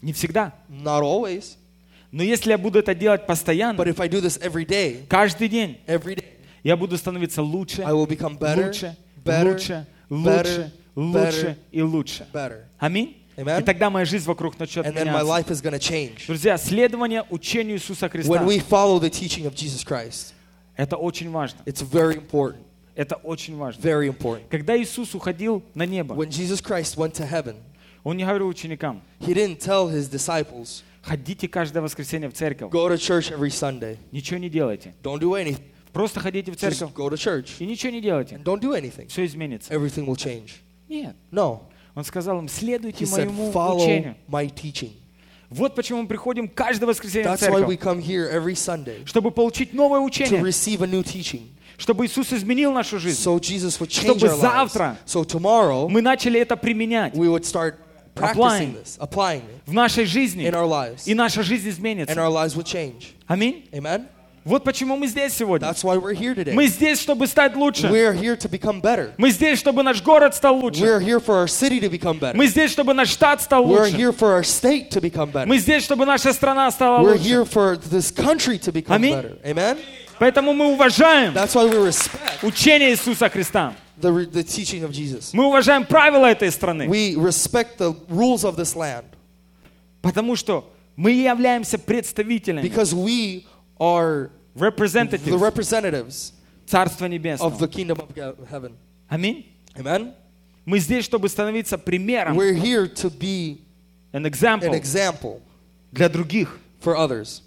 Не 0.01 0.11
всегда. 0.13 0.53
Not 0.69 1.01
always. 1.03 1.57
Но 2.11 2.21
если 2.21 2.51
я 2.51 2.57
буду 2.57 2.79
это 2.79 2.93
делать 2.93 3.21
But 3.21 3.27
постоянно, 3.27 3.81
if 3.81 3.99
I 3.99 4.07
do 4.07 4.21
this 4.21 4.37
every 4.39 4.65
day, 4.65 5.05
каждый 5.07 5.47
день, 5.47 5.79
every 5.87 6.15
day, 6.15 6.25
я 6.63 6.77
буду 6.77 6.97
становиться 6.97 7.41
лучше, 7.41 7.81
I 7.81 7.91
will 7.91 8.07
become 8.07 8.37
better, 8.37 8.67
лучше, 8.67 8.95
better, 9.23 9.53
лучше, 9.53 9.87
better, 10.09 10.43
лучше, 10.43 10.73
лучше 11.02 11.56
и 11.70 11.82
лучше. 11.82 12.26
better. 12.32 12.64
Аминь. 12.78 13.16
Amen. 13.36 13.60
И 13.60 13.64
тогда 13.64 13.88
моя 13.88 14.04
жизнь 14.04 14.26
вокруг 14.26 14.58
начнет 14.58 14.84
And 14.84 14.94
then 14.94 15.06
my 15.06 15.22
меняться. 15.22 15.26
life 15.26 15.50
is 15.50 15.62
going 15.62 15.72
to 15.74 15.78
change. 15.78 16.26
Друзья, 16.26 16.56
следование 16.58 17.24
учению 17.30 17.76
Иисуса 17.76 18.08
Христа 18.08 18.32
When 18.32 18.44
we 18.44 18.58
follow 18.58 18.98
the 18.98 19.10
teaching 19.10 19.46
of 19.46 19.54
Jesus 19.54 19.84
Christ,– 19.84 20.34
это 20.76 20.96
очень 20.96 21.30
важно. 21.30 21.58
it's 21.64 21.82
very 21.82 22.16
important. 22.16 22.64
Это 22.96 23.14
очень 23.14 23.56
важно. 23.56 23.80
Very 23.80 24.08
important. 24.08 24.48
Когда 24.50 24.76
Иисус 24.76 25.14
уходил 25.14 25.62
на 25.74 25.86
небо, 25.86 26.16
When 26.16 26.30
Jesus 26.30 26.60
Christ 26.60 26.96
went 26.96 27.12
to 27.14 27.28
heaven, 27.30 27.54
Он 28.02 28.16
не 28.16 28.24
говорил 28.24 28.48
ученикам, 28.48 29.02
he 29.20 29.34
didn't 29.34 29.58
tell 29.60 29.88
his 29.88 30.08
disciples, 30.10 30.82
ходите 31.02 31.46
каждое 31.46 31.80
воскресенье 31.80 32.28
в 32.28 32.32
церковь, 32.32 32.72
go 32.72 32.88
to 32.88 32.96
church 32.96 33.30
every 33.30 33.50
Sunday. 33.50 33.98
ничего 34.10 34.38
не 34.38 34.48
делайте. 34.50 34.94
Don't 35.04 35.20
do 35.20 35.34
anything. 35.34 35.62
Просто 35.92 36.18
ходите 36.18 36.50
в 36.50 36.56
Just 36.56 36.70
церковь 36.72 36.92
go 36.92 37.08
to 37.08 37.14
church 37.16 37.50
и 37.60 37.66
ничего 37.66 37.92
не 37.92 38.00
делайте. 38.00 38.34
and 38.34 38.42
don't 38.42 38.60
do 38.60 38.72
anything. 38.74 39.06
Все 39.06 39.24
изменится. 39.26 39.72
Everything 39.72 40.04
will 40.06 40.16
change. 40.16 40.54
Нет. 40.88 41.16
No. 41.30 41.60
Он 41.94 42.04
сказал 42.04 42.38
им, 42.38 42.48
следуйте 42.48 43.04
He 43.04 43.08
said, 43.08 43.26
моему 43.26 43.50
follow 43.52 43.76
учению. 43.82 44.16
my 44.28 44.48
teaching. 44.52 44.92
Вот 45.50 45.74
почему 45.74 46.02
мы 46.02 46.08
приходим 46.08 46.46
каждое 46.48 46.86
воскресенье 46.86 47.28
в 47.28 47.32
That's 47.32 47.48
why 47.48 47.62
we 47.66 47.76
церковь, 47.76 47.80
come 47.80 48.00
here 48.02 48.30
every 48.30 48.54
Sunday 48.54 49.04
чтобы 49.06 49.30
получить 49.30 49.72
новое 49.72 50.00
to 50.00 50.04
учение, 50.04 50.40
receive 50.42 50.82
a 50.82 50.86
new 50.86 51.02
teaching. 51.02 51.48
чтобы 51.78 52.04
Иисус 52.06 52.32
изменил 52.32 52.72
нашу 52.72 52.98
жизнь. 52.98 53.18
So 53.22 53.38
Jesus 53.40 53.78
would 53.80 53.88
change 53.88 54.04
Чтобы 54.18 54.26
our 54.26 54.36
lives. 54.36 54.40
завтра 54.40 54.98
So 55.06 55.24
tomorrow 55.24 55.88
Мы 55.88 56.02
начали 56.02 56.38
это 56.38 56.56
применять 56.56 57.14
we 57.14 57.28
would 57.28 57.44
start 57.44 57.76
Applying. 58.14 58.74
this, 58.74 58.98
applying 58.98 59.42
it 59.42 59.60
в 59.64 59.72
нашей 59.72 60.04
жизни, 60.04 60.44
in 60.44 60.52
our 60.52 60.66
lives. 60.66 61.06
и 61.06 61.14
наша 61.14 61.42
жизнь 61.42 61.68
And 61.68 61.72
изменится. 61.72 62.14
our 62.20 62.28
lives 62.30 62.54
would 62.56 62.66
change. 62.66 63.14
Аминь. 63.26 63.68
Amen? 63.72 64.06
Вот 64.48 64.64
почему 64.64 64.96
мы 64.96 65.06
здесь 65.08 65.34
сегодня. 65.34 65.68
That's 65.68 65.84
why 65.84 65.98
we're 65.98 66.14
here 66.14 66.34
today. 66.34 66.54
Мы 66.54 66.68
здесь, 66.68 66.98
чтобы 67.00 67.26
стать 67.26 67.54
лучше. 67.54 67.88
We're 67.88 68.14
here 68.18 68.34
to 68.34 68.48
become 68.48 68.80
better. 68.80 69.12
Мы 69.18 69.30
здесь, 69.30 69.58
чтобы 69.58 69.82
наш 69.82 70.02
город 70.02 70.34
стал 70.34 70.56
лучше. 70.56 70.82
We're 70.82 71.00
here 71.00 71.20
for 71.20 71.34
our 71.34 71.46
city 71.46 71.78
to 71.80 71.90
become 71.90 72.18
better. 72.18 72.34
Мы 72.34 72.46
здесь, 72.46 72.72
чтобы 72.72 72.94
наш 72.94 73.10
штат 73.10 73.42
стал 73.42 73.66
We're 73.66 73.82
лучше. 73.82 73.96
here 73.96 74.12
for 74.12 74.32
our 74.32 74.42
state 74.42 74.88
to 74.90 75.02
become 75.02 75.30
better. 75.30 75.46
Мы 75.46 75.58
здесь, 75.58 75.84
чтобы 75.84 76.06
наша 76.06 76.32
страна 76.32 76.70
стала 76.70 77.02
We're 77.02 77.18
лучше. 77.18 77.28
here 77.28 77.44
for 77.44 77.76
this 77.76 78.10
country 78.10 78.58
to 78.58 78.72
become 78.72 78.96
Amen. 78.96 79.12
better. 79.12 79.38
Amen? 79.44 79.78
Поэтому 80.18 80.54
мы 80.54 80.72
уважаем 80.72 81.34
That's 81.34 81.54
why 81.54 81.66
we 81.66 81.76
respect 81.76 82.42
учение 82.42 82.90
Иисуса 82.92 83.28
Христа. 83.28 83.74
the, 84.00 84.10
the 84.32 84.42
teaching 84.42 84.82
of 84.82 84.92
Jesus. 84.92 85.34
Мы 85.34 85.44
уважаем 85.44 85.84
правила 85.84 86.24
этой 86.24 86.50
страны. 86.50 86.86
We 86.88 87.16
respect 87.16 87.76
the 87.76 87.94
rules 88.08 88.44
of 88.44 88.56
this 88.56 88.74
land 88.74 89.04
Потому 90.00 90.36
что 90.36 90.72
мы 90.96 91.10
являемся 91.10 91.76
представителями, 91.78 92.62
because 92.62 92.94
we 92.94 93.44
are 93.78 94.30
the 94.57 94.59
representatives 94.61 95.41
representatives 95.41 96.33
Царства 96.65 97.05
of 97.05 97.11
Небесного. 97.11 97.57
the 97.59 97.67
kingdom 97.67 97.99
of 97.99 98.13
ge- 98.15 98.49
heaven. 98.49 98.73
Аминь. 99.09 99.45
Amen. 99.75 100.13
Мы 100.65 100.79
здесь, 100.79 101.03
чтобы 101.05 101.27
становиться 101.29 101.77
примером, 101.77 102.37
We're 102.37 102.53
here 102.53 102.87
to 102.87 103.09
be 103.09 103.61
an 104.13 104.23
an 104.23 104.25
example 104.25 104.73
example 104.73 105.41
для 105.91 106.07
других, 106.09 106.57
for 106.81 106.95
others 106.95 107.41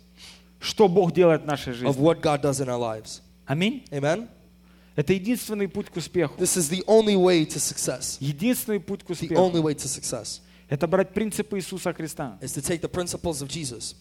что 0.60 0.88
Бог 0.88 1.12
делает 1.12 1.42
в 1.42 1.46
нашей 1.46 1.72
of 1.72 1.76
жизни. 1.76 2.02
what 2.02 2.20
God 2.20 2.42
does 2.42 2.60
in 2.60 2.68
our 2.68 2.78
lives. 2.78 3.20
Аминь. 3.46 3.84
Amen. 3.90 4.28
Это 4.96 5.12
единственный 5.12 5.68
путь 5.68 5.90
к 5.90 5.96
успеху. 5.96 6.34
This 6.38 6.56
is 6.56 6.68
the 6.70 6.82
only 6.86 7.14
way 7.16 7.44
to 7.46 7.58
success. 7.60 8.16
Единственный 8.20 8.80
путь 8.80 9.02
к 9.04 9.08
The 9.10 9.12
успеху. 9.12 9.34
only 9.34 9.60
way 9.62 9.74
to 9.74 9.86
success 9.86 10.40
Это 10.68 10.86
брать 10.88 11.14
принципы 11.14 11.58
Иисуса 11.58 11.92
Христа, 11.92 12.38
is 12.40 12.52
to 12.54 12.60
take 12.60 12.80
the 12.80 12.88
principles 12.90 13.40
of 13.40 13.48
Jesus, 13.48 13.94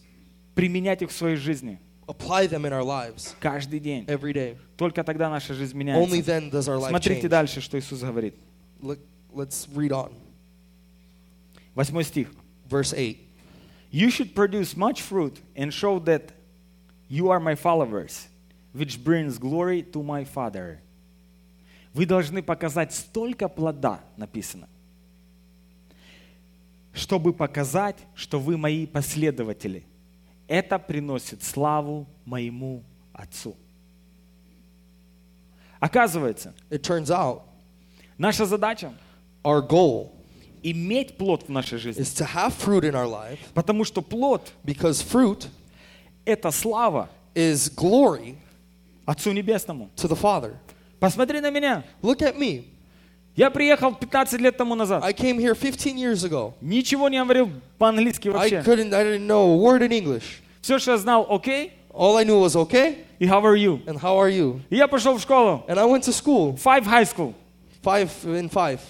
применять 0.54 1.00
их 1.02 1.10
в 1.10 1.16
своей 1.16 1.36
жизни 1.36 1.78
Apply 2.11 2.47
them 2.47 2.65
in 2.65 2.73
our 2.73 2.83
lives 2.83 3.35
каждый 3.39 3.79
день. 3.79 4.05
every 4.07 4.33
day. 4.33 4.57
Только 4.77 5.03
тогда 5.03 5.29
наша 5.29 5.53
жизнь 5.53 5.75
Only 5.77 5.83
меняется. 5.83 6.25
then 6.25 6.49
does 6.51 6.67
our 6.67 6.77
life 6.77 6.89
Смотрите 6.89 7.21
change. 7.27 7.29
дальше, 7.29 7.61
что 7.61 7.77
Иисус 7.79 8.01
говорит. 8.01 8.35
Look, 8.81 8.99
let's 9.33 9.67
read 9.73 9.91
on. 9.91 10.11
Восьмой 11.75 12.03
стих. 12.03 12.27
Verse 12.69 12.93
8. 12.93 13.17
You 13.91 14.09
should 14.09 14.33
produce 14.33 14.75
much 14.75 15.01
fruit 15.01 15.41
and 15.55 15.73
show 15.73 15.99
that 15.99 16.31
you 17.09 17.29
are 17.29 17.39
my 17.39 17.55
followers, 17.55 18.27
which 18.73 19.03
brings 19.03 19.37
glory 19.37 19.81
to 19.91 20.01
my 20.01 20.23
Father. 20.23 20.79
Вы 21.93 22.05
должны 22.05 22.41
показать 22.41 22.93
столько 22.93 23.49
плода, 23.49 23.99
написано, 24.15 24.69
чтобы 26.93 27.33
показать, 27.33 27.97
что 28.15 28.39
вы 28.39 28.57
мои 28.57 28.85
последователи. 28.85 29.83
Это 30.51 30.77
приносит 30.79 31.43
славу 31.43 32.05
моему 32.25 32.83
Отцу. 33.13 33.55
Оказывается, 35.79 36.53
It 36.69 36.81
turns 36.83 37.09
out 37.09 37.43
наша 38.17 38.45
задача 38.45 38.93
our 39.43 39.65
goal 39.65 40.11
иметь 40.61 41.17
плод 41.17 41.43
в 41.47 41.49
нашей 41.49 41.77
жизни. 41.77 42.01
is 42.03 42.13
to 42.13 42.25
have 42.25 42.53
fruit 42.53 42.83
in 42.83 42.93
our 42.95 43.07
life 43.07 43.39
Потому 43.53 43.85
что 43.85 44.01
плод 44.01 44.51
because 44.65 45.01
fruit– 45.01 45.47
это 46.25 46.51
слава 46.51 47.09
is 47.33 47.69
glory 47.73 48.35
Отцу 49.05 49.31
Небесному. 49.31 49.89
to 49.95 50.07
the 50.09 50.15
Father. 50.19 50.55
Посмотри 50.99 51.39
на 51.39 51.49
меня. 51.49 51.83
Look 52.03 52.19
at 52.21 52.37
me. 52.37 52.65
Я 53.40 53.50
приехал 53.50 53.94
15 53.94 54.40
лет 54.40 54.56
тому 54.56 54.74
назад. 54.74 55.04
I 55.04 55.12
came 55.12 55.36
here 55.38 55.54
15 55.54 55.96
years 55.96 56.24
ago. 56.24 56.54
Ничего 56.62 57.08
не 57.10 57.22
говорил 57.22 57.50
по-английски 57.78 58.28
I 58.28 58.32
вообще. 58.32 58.62
couldn't, 58.62 58.94
I 58.94 59.04
didn't 59.04 59.26
know 59.26 59.52
a 59.52 59.56
word 59.58 59.82
in 59.82 59.90
English. 59.92 60.40
Все, 60.62 60.78
что 60.78 60.92
я 60.92 60.96
знал, 60.98 61.26
окей, 61.28 61.72
All 61.92 62.16
I 62.18 62.24
knew 62.24 62.38
was 62.40 62.54
okay 62.56 63.04
и 63.18 63.26
how 63.26 63.42
are 63.42 63.56
you? 63.56 63.80
and 63.86 63.98
how 63.98 64.18
are 64.18 64.30
you? 64.30 64.60
И 64.70 64.76
я 64.76 64.86
пошел 64.88 65.16
в 65.16 65.20
школу, 65.20 65.64
And 65.68 65.78
I 65.78 65.84
went 65.84 66.02
to 66.04 66.12
school, 66.12 66.56
Five 66.56 66.84
High 66.86 67.04
School. 67.04 67.34
five 67.82 68.10
in 68.24 68.50
five, 68.50 68.80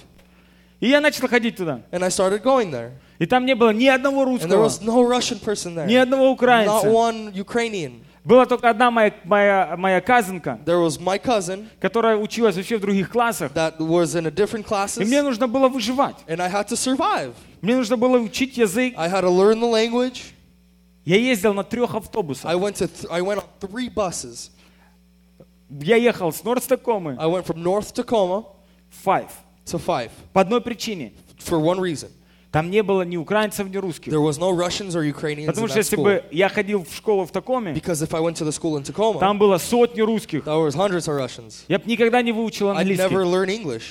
И 0.80 0.88
я 0.88 1.00
начал 1.00 1.28
ходить 1.28 1.56
туда. 1.56 1.82
and 1.92 2.04
I 2.04 2.08
started 2.08 2.42
going 2.42 2.70
there. 2.70 2.92
И 3.18 3.26
там 3.26 3.46
не 3.46 3.54
было 3.54 3.70
ни 3.70 3.86
одного 3.86 4.22
And 4.24 4.40
there 4.40 4.58
русского, 4.58 4.64
was 4.64 4.80
no 4.82 5.02
Russian 5.02 5.38
person 5.40 5.74
there, 5.74 5.86
ни 5.86 5.94
одного 5.94 6.26
not 6.26 6.32
украинца. 6.34 6.88
one 6.88 7.32
Ukrainian. 7.34 8.00
Была 8.23 8.45
только 8.45 8.69
одна 8.69 8.91
моя, 8.91 9.13
моя, 9.23 9.75
моя 9.77 9.99
казанка, 9.99 10.59
There 10.65 10.79
was 10.85 10.99
my 10.99 11.19
cousin 11.19 11.67
которая 11.79 12.17
училась 12.17 12.55
вообще 12.55 12.77
в 12.77 12.81
других 12.81 13.09
классах. 13.09 13.51
that 13.53 13.77
was 13.79 14.15
in 14.15 14.27
a 14.27 14.31
different 14.31 14.59
И 14.61 14.69
classes, 14.69 15.05
мне 15.05 15.21
нужно 15.23 15.47
было 15.47 15.67
выживать. 15.69 16.17
and 16.27 16.39
I 16.41 16.47
had 16.51 16.67
to 16.67 16.75
survive. 16.75 17.33
Мне 17.61 17.75
нужно 17.75 17.97
было 17.97 18.19
учить 18.19 18.57
язык. 18.57 18.93
I 18.95 19.09
had 19.09 19.23
to 19.23 19.29
learn 19.29 19.59
the 19.59 19.69
language. 19.71 20.33
Я 21.03 21.17
ездил 21.17 21.55
на 21.55 21.63
трех 21.63 21.95
автобусах. 21.95 22.45
I 22.45 22.55
went 22.55 22.75
to 22.75 22.87
th- 22.87 23.07
I 23.11 23.21
went 23.21 23.37
on 23.39 23.45
three 23.59 23.89
buses. 23.91 24.51
Я 25.69 25.95
ехал 25.95 26.31
с 26.31 26.43
Нордстокомы 26.43 27.15
I 27.19 27.25
went 27.27 27.45
from 27.47 27.63
North 27.63 27.91
Tacoma 27.93 28.45
в 28.91 29.03
Five. 29.07 29.29
to 29.65 29.79
Five 29.83 30.11
По 30.33 30.41
одной 30.41 30.61
причине. 30.61 31.13
for 31.39 31.59
one 31.59 31.79
reason. 31.79 32.09
Там 32.51 32.69
не 32.69 32.83
было 32.83 33.03
ни 33.03 33.15
украинцев, 33.15 33.69
ни 33.69 33.77
русских. 33.77 34.11
There 34.11 34.19
was 34.21 34.37
no 34.37 34.51
Russians 34.51 34.93
or 34.93 35.03
Ukrainians 35.09 35.45
Потому 35.47 35.67
что 35.69 35.77
если 35.77 35.95
бы 35.95 36.23
я 36.31 36.49
ходил 36.49 36.83
в 36.83 36.93
школу 36.93 37.25
в 37.25 37.31
Такоме, 37.31 37.71
Because 37.73 38.01
if 38.03 38.13
I 38.13 38.19
went 38.19 38.35
to 38.37 38.45
the 38.45 38.51
school 38.51 38.77
in 38.77 38.83
Tacoma, 38.83 39.19
там 39.19 39.37
было 39.39 39.57
сотни 39.57 40.01
русских. 40.01 40.43
there 40.45 40.59
was 40.61 40.75
hundreds 40.75 41.07
of 41.07 41.15
Russians. 41.15 41.63
Я 41.69 41.79
бы 41.79 41.85
никогда 41.89 42.21
не 42.21 42.33
выучил 42.33 42.67
I'd 42.69 42.83
never 42.85 43.05
английский. 43.05 43.15
learn 43.15 43.47
English. 43.49 43.83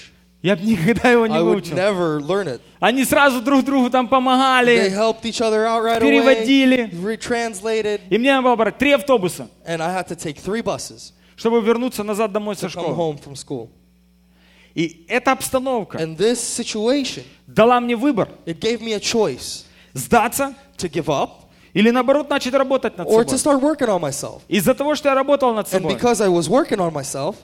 Я 0.42 0.56
бы 0.56 0.62
никогда 0.62 1.10
его 1.10 1.26
не 1.26 1.36
I 1.36 1.40
would 1.40 1.54
выучил. 1.62 1.76
never 1.76 2.20
learn 2.20 2.46
it. 2.48 2.60
Они 2.80 3.04
сразу 3.04 3.40
друг 3.40 3.64
другу 3.64 3.88
там 3.90 4.06
They 4.06 4.10
помогали, 4.10 4.90
helped 4.90 5.22
each 5.22 5.40
other 5.40 5.64
out 5.66 5.82
right 5.82 5.98
away, 5.98 6.00
переводили. 6.00 6.90
retranslated, 7.02 8.00
И 8.10 8.18
мне 8.18 8.30
надо 8.32 8.42
было 8.44 8.56
брать 8.56 8.78
три 8.78 8.92
автобуса, 8.92 9.48
and 9.66 9.80
I 9.82 9.90
had 9.94 10.08
to 10.08 10.16
take 10.16 10.36
three 10.38 10.62
buses 10.62 11.12
чтобы 11.36 11.62
вернуться 11.62 12.02
назад 12.04 12.32
домой 12.32 12.54
со 12.56 12.68
школы. 12.68 12.94
home 12.94 13.18
from 13.18 13.34
school. 13.34 13.70
И 14.74 15.04
эта 15.08 15.32
обстановка 15.32 15.98
And 15.98 16.16
this 16.16 16.36
situation, 16.36 17.24
дала 17.46 17.80
мне 17.80 17.96
выбор 17.96 18.28
it 18.46 18.58
gave 18.60 18.80
me 18.80 18.92
a 18.94 19.00
choice 19.00 19.64
сдаться 19.94 20.54
to 20.76 20.88
give 20.90 21.06
up 21.06 21.30
или 21.72 21.90
наоборот 21.90 22.28
начать 22.28 22.54
работать 22.54 22.96
над 22.98 23.06
or 23.08 23.24
to 23.24 23.36
собой. 23.36 23.60
start 23.60 23.62
working 23.62 23.88
on 23.88 24.00
myself. 24.00 24.42
Из-за 24.48 24.74
того, 24.74 24.94
что 24.94 25.08
я 25.08 25.14
работал 25.14 25.54
над 25.54 25.66
And 25.66 25.70
собой, 25.70 25.94
because 25.94 26.20
I 26.20 26.28
was 26.28 26.48
working 26.48 26.78
on 26.78 26.92
myself, 26.92 27.36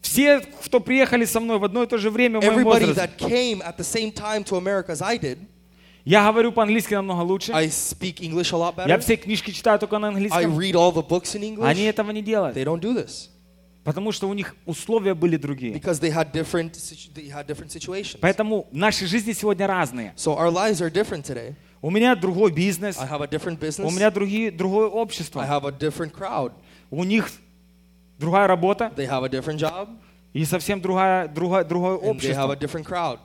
все, 0.00 0.40
кто 0.40 0.80
приехали 0.80 1.24
со 1.24 1.40
мной 1.40 1.58
в 1.58 1.64
одно 1.64 1.82
и 1.82 1.86
то 1.86 1.98
же 1.98 2.10
время 2.10 2.40
в 2.40 2.44
моем 2.44 2.60
everybody 2.60 2.86
возрасте, 2.86 3.00
that 3.00 3.16
came 3.18 3.60
at 3.62 3.76
the 3.76 3.84
same 3.84 4.12
time 4.12 4.42
to 4.44 4.56
America 4.56 4.90
as 4.92 5.02
I 5.02 5.18
did, 5.18 5.38
я 6.04 6.26
говорю 6.32 6.50
по-английски 6.52 6.94
намного 6.94 7.20
лучше, 7.22 7.52
I 7.52 7.66
speak 7.66 8.20
English 8.20 8.52
a 8.52 8.56
lot 8.56 8.74
я 8.88 8.96
better. 8.96 9.00
все 9.00 9.16
книжки 9.16 9.50
читаю 9.50 9.78
только 9.78 9.98
на 9.98 10.08
I 10.08 10.10
английском. 10.14 10.58
read 10.58 10.72
all 10.74 10.92
the 10.92 11.06
books 11.06 11.34
in 11.36 11.42
Они 11.62 11.82
English. 11.82 11.88
этого 11.88 12.10
не 12.12 12.22
делают, 12.22 12.56
They 12.56 12.64
don't 12.64 12.80
do 12.80 12.94
this 12.94 13.28
потому 13.84 14.12
что 14.12 14.28
у 14.28 14.34
них 14.34 14.54
условия 14.66 15.14
были 15.14 15.36
другие. 15.36 15.72
because 15.74 16.00
they 16.00 16.10
had 16.12 16.32
different 16.32 16.72
they 17.14 17.28
had 17.30 17.46
different 17.46 17.70
situations. 17.70 18.18
Поэтому 18.20 18.66
наши 18.72 19.06
жизни 19.06 19.32
сегодня 19.32 19.66
разные. 19.66 20.12
So 20.16 20.36
our 20.38 20.50
lives 20.50 20.80
are 20.80 20.90
different 20.90 21.24
today. 21.24 21.54
У 21.82 21.90
меня 21.90 22.14
другой 22.14 22.52
бизнес, 22.52 22.98
I 22.98 23.06
have 23.08 23.22
a 23.22 23.26
different 23.26 23.58
у 23.58 23.64
business. 23.66 23.90
меня 23.96 24.10
другие, 24.10 24.50
другое 24.50 24.86
I 24.88 24.90
общество, 24.90 25.40
have 25.42 25.64
a 25.66 25.70
different 25.72 26.12
crowd. 26.12 26.52
у 26.90 27.04
них 27.04 27.30
другая 28.18 28.46
работа 28.46 28.92
They 28.96 29.08
have 29.08 29.24
a 29.24 29.28
different 29.28 29.58
job 29.58 29.88
и 30.34 30.44
совсем 30.44 30.80
другая, 30.80 31.26
другое, 31.28 31.64
другое 31.64 31.96
and 31.98 32.20
they 32.20 32.34
have 32.34 32.50
a 32.50 32.52
общество. 32.52 32.56
different 32.56 32.84
crowd. 32.86 33.18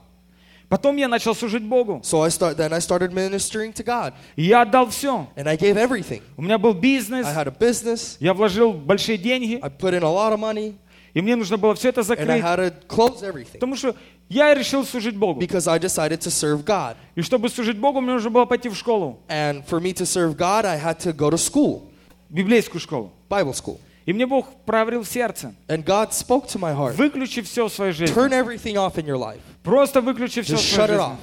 Потом 0.68 0.96
я 0.96 1.08
начал 1.08 1.34
служить 1.34 1.64
Богу, 1.64 2.00
So 2.04 2.22
I 2.22 2.28
start 2.30 2.56
then 2.56 2.72
I 2.72 2.78
started 2.78 3.12
ministering 3.12 3.72
to 3.74 3.84
God 3.84 4.12
и 4.36 4.44
я 4.44 4.62
отдал 4.62 4.88
все. 4.90 5.26
and 5.36 5.48
I 5.48 5.56
gave 5.56 5.76
everything. 5.76 6.22
У 6.36 6.42
меня 6.42 6.58
был 6.58 6.74
бизнес, 6.74 7.26
I 7.26 7.34
had 7.34 7.48
a 7.48 7.50
business. 7.58 8.16
я 8.20 8.32
вложил 8.34 8.72
большие 8.72 9.18
деньги, 9.18 9.58
I 9.60 9.68
put 9.68 9.94
in 9.94 10.02
a 10.02 10.08
lot 10.08 10.32
of 10.32 10.38
money 10.38 10.74
и 11.12 11.20
мне 11.20 11.34
нужно 11.34 11.56
было 11.56 11.74
все 11.74 11.88
это 11.88 12.02
and 12.02 12.30
I 12.30 12.40
закрыть, 12.40 12.42
had 12.44 12.58
to 12.58 12.86
close 12.86 13.22
everything 13.22 13.58
потому 13.58 13.74
что 13.74 13.96
я 14.28 14.54
решил 14.54 14.84
служить 14.84 15.16
Богу. 15.16 15.40
because 15.40 15.66
I 15.66 15.80
decided 15.80 16.20
to 16.20 16.30
serve 16.30 16.64
God. 16.64 16.94
И 17.16 17.22
чтобы 17.22 17.48
служить 17.48 17.76
Богу, 17.78 18.00
мне 18.00 18.12
нужно 18.12 18.30
было 18.30 18.44
пойти 18.44 18.68
в 18.68 18.76
школу, 18.76 19.18
And 19.28 19.64
for 19.66 19.80
me 19.80 19.92
to 19.94 20.04
serve 20.06 20.36
God, 20.36 20.64
I 20.64 20.78
had 20.78 20.98
to 21.00 21.12
go 21.12 21.30
to 21.30 21.36
school, 21.36 21.82
библейскую 22.28 22.80
школу. 22.80 23.10
Bible 23.28 23.54
school. 23.54 23.80
И 24.05 24.13
мне 24.13 24.27
Бог 24.27 24.47
проговорил 24.65 25.01
в 25.03 25.07
сердце, 25.07 25.55
And 25.67 25.83
God 25.83 26.11
spoke 26.11 26.45
to 26.47 26.59
my 26.59 26.75
heart. 26.75 26.93
выключи 26.95 27.41
все 27.41 27.67
в 27.67 27.73
своей 27.73 27.91
жизни. 27.91 28.15
Turn 28.15 28.31
everything 28.31 28.75
off 28.75 28.95
in 28.95 29.05
your 29.05 29.17
life. 29.17 29.39
Просто 29.63 29.99
выключи 30.01 30.41
все 30.41 30.55
в 30.55 30.59
Just 30.59 30.73
своей 30.75 30.89
shut 30.89 30.93
it 30.93 30.97
жизни. 30.97 31.03
off 31.03 31.17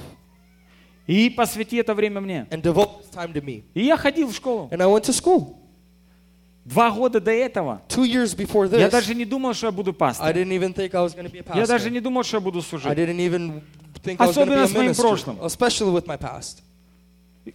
И 1.07 1.29
посвяти 1.29 1.77
это 1.77 1.93
время 1.93 2.19
мне. 2.21 2.47
and 2.49 2.61
devote 2.61 3.01
this 3.01 3.11
time 3.13 3.33
to 3.33 3.41
me. 3.41 3.63
И 3.73 3.83
я 3.85 3.95
ходил 3.97 4.27
в 4.29 4.35
школу. 4.35 4.67
And 4.71 4.81
I 4.81 4.85
went 4.87 5.03
to 5.05 5.13
school. 5.13 5.57
Два 6.65 6.91
года 6.91 7.19
до 7.19 7.31
этого 7.31 7.81
Two 7.89 8.05
years 8.05 8.33
before 8.35 8.69
я 8.71 8.87
this, 8.87 8.91
даже 8.91 9.13
не 9.15 9.25
думал, 9.25 9.53
что 9.53 9.67
я 9.67 9.71
буду 9.73 9.91
I 9.91 9.93
пастором. 9.93 10.29
didn't 10.33 10.51
even 10.57 10.73
think 10.73 10.93
I 10.93 11.03
was 11.05 11.13
be 11.15 11.39
a 11.39 11.57
Я 11.57 11.65
даже 11.67 11.87
pastor. 11.89 11.91
не 11.91 11.99
думал, 11.99 12.23
что 12.23 12.37
я 12.37 12.41
буду 12.41 12.59
I 12.59 12.61
служить. 12.61 12.97
didn't 12.97 13.19
even 13.19 13.61
think 14.03 14.15
I 14.19 14.27
was 14.27 14.29
Особенно 14.31 14.61
be 14.61 14.63
a 14.63 14.67
с 14.67 14.73
моим 14.73 14.93
прошлым. 14.95 15.37
especially 15.41 15.91
with 15.91 16.05
my 16.05 16.17
past. 16.17 16.61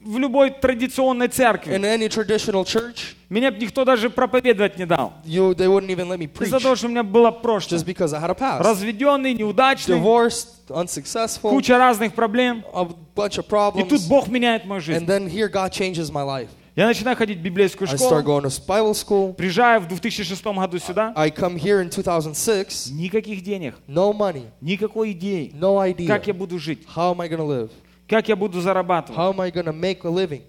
В 0.04 0.18
любой 0.18 0.50
традиционной 0.50 1.28
церкви 1.28 1.74
In 1.74 1.82
any 1.82 2.08
traditional 2.08 2.62
church, 2.64 3.14
меня 3.30 3.50
бы 3.50 3.56
никто 3.58 3.86
даже 3.86 4.10
проповедовать 4.10 4.76
не 4.78 4.84
дал. 4.84 5.14
you 5.24 5.54
they 5.54 5.66
wouldn't 5.66 5.88
even 5.88 6.08
let 6.08 6.18
me 6.18 6.26
preach 6.30 6.48
Из-за 6.48 6.60
того, 6.60 6.76
что 6.76 6.88
у 6.88 6.90
меня 6.90 7.02
было 7.02 7.30
прошлое. 7.30 7.78
just 7.80 7.86
because 7.86 8.12
I 8.12 8.20
had 8.20 8.30
a 8.30 8.34
past. 8.34 8.60
Разведенный, 8.62 9.32
неудачный, 9.32 9.96
Divorced, 9.98 10.48
unsuccessful, 10.68 11.48
куча 11.50 11.78
разных 11.78 12.12
проблем. 12.14 12.64
a 12.74 12.84
bunch 13.16 13.38
of 13.38 13.46
И 13.78 13.82
тут 13.88 14.00
problems. 14.00 14.08
Бог 14.08 14.28
меняет 14.28 14.66
мою 14.66 14.82
And 14.82 14.84
жизнь. 14.84 15.06
then 15.06 15.26
here 15.26 15.48
God 15.50 15.70
changes 15.72 16.10
my 16.12 16.22
life. 16.22 16.48
Я 16.76 16.86
начинаю 16.86 17.16
ходить 17.16 17.38
в 17.38 17.42
библейскую 17.42 17.88
I 17.88 17.94
start 17.94 18.20
школу. 18.22 18.40
going 18.40 18.44
to 18.44 18.66
Bible 18.66 18.92
school. 18.94 19.32
Приезжаю 19.32 19.80
в 19.80 19.88
2006 19.88 20.44
году 20.44 20.78
сюда. 20.78 21.14
I 21.16 21.30
come 21.30 21.56
here 21.58 21.82
in 21.82 21.88
2006. 21.88 22.90
Никаких 22.92 23.42
денег, 23.42 23.74
No 23.88 24.12
money, 24.12 24.44
никакой 24.60 25.12
идеи. 25.12 25.50
no 25.58 25.78
idea. 25.78 26.06
Как 26.06 26.26
я 26.26 26.34
буду 26.34 26.58
жить? 26.58 26.86
How 26.94 27.14
am 27.16 27.22
I 27.22 27.28
live? 27.30 27.70
Как 28.08 28.28
я 28.28 28.36
буду 28.36 28.60
зарабатывать? 28.60 29.18
How 29.18 29.32
am 29.34 29.40
I 29.40 29.50
to 29.66 29.72
make 29.72 30.04
a 30.04 30.10
living? 30.10 30.42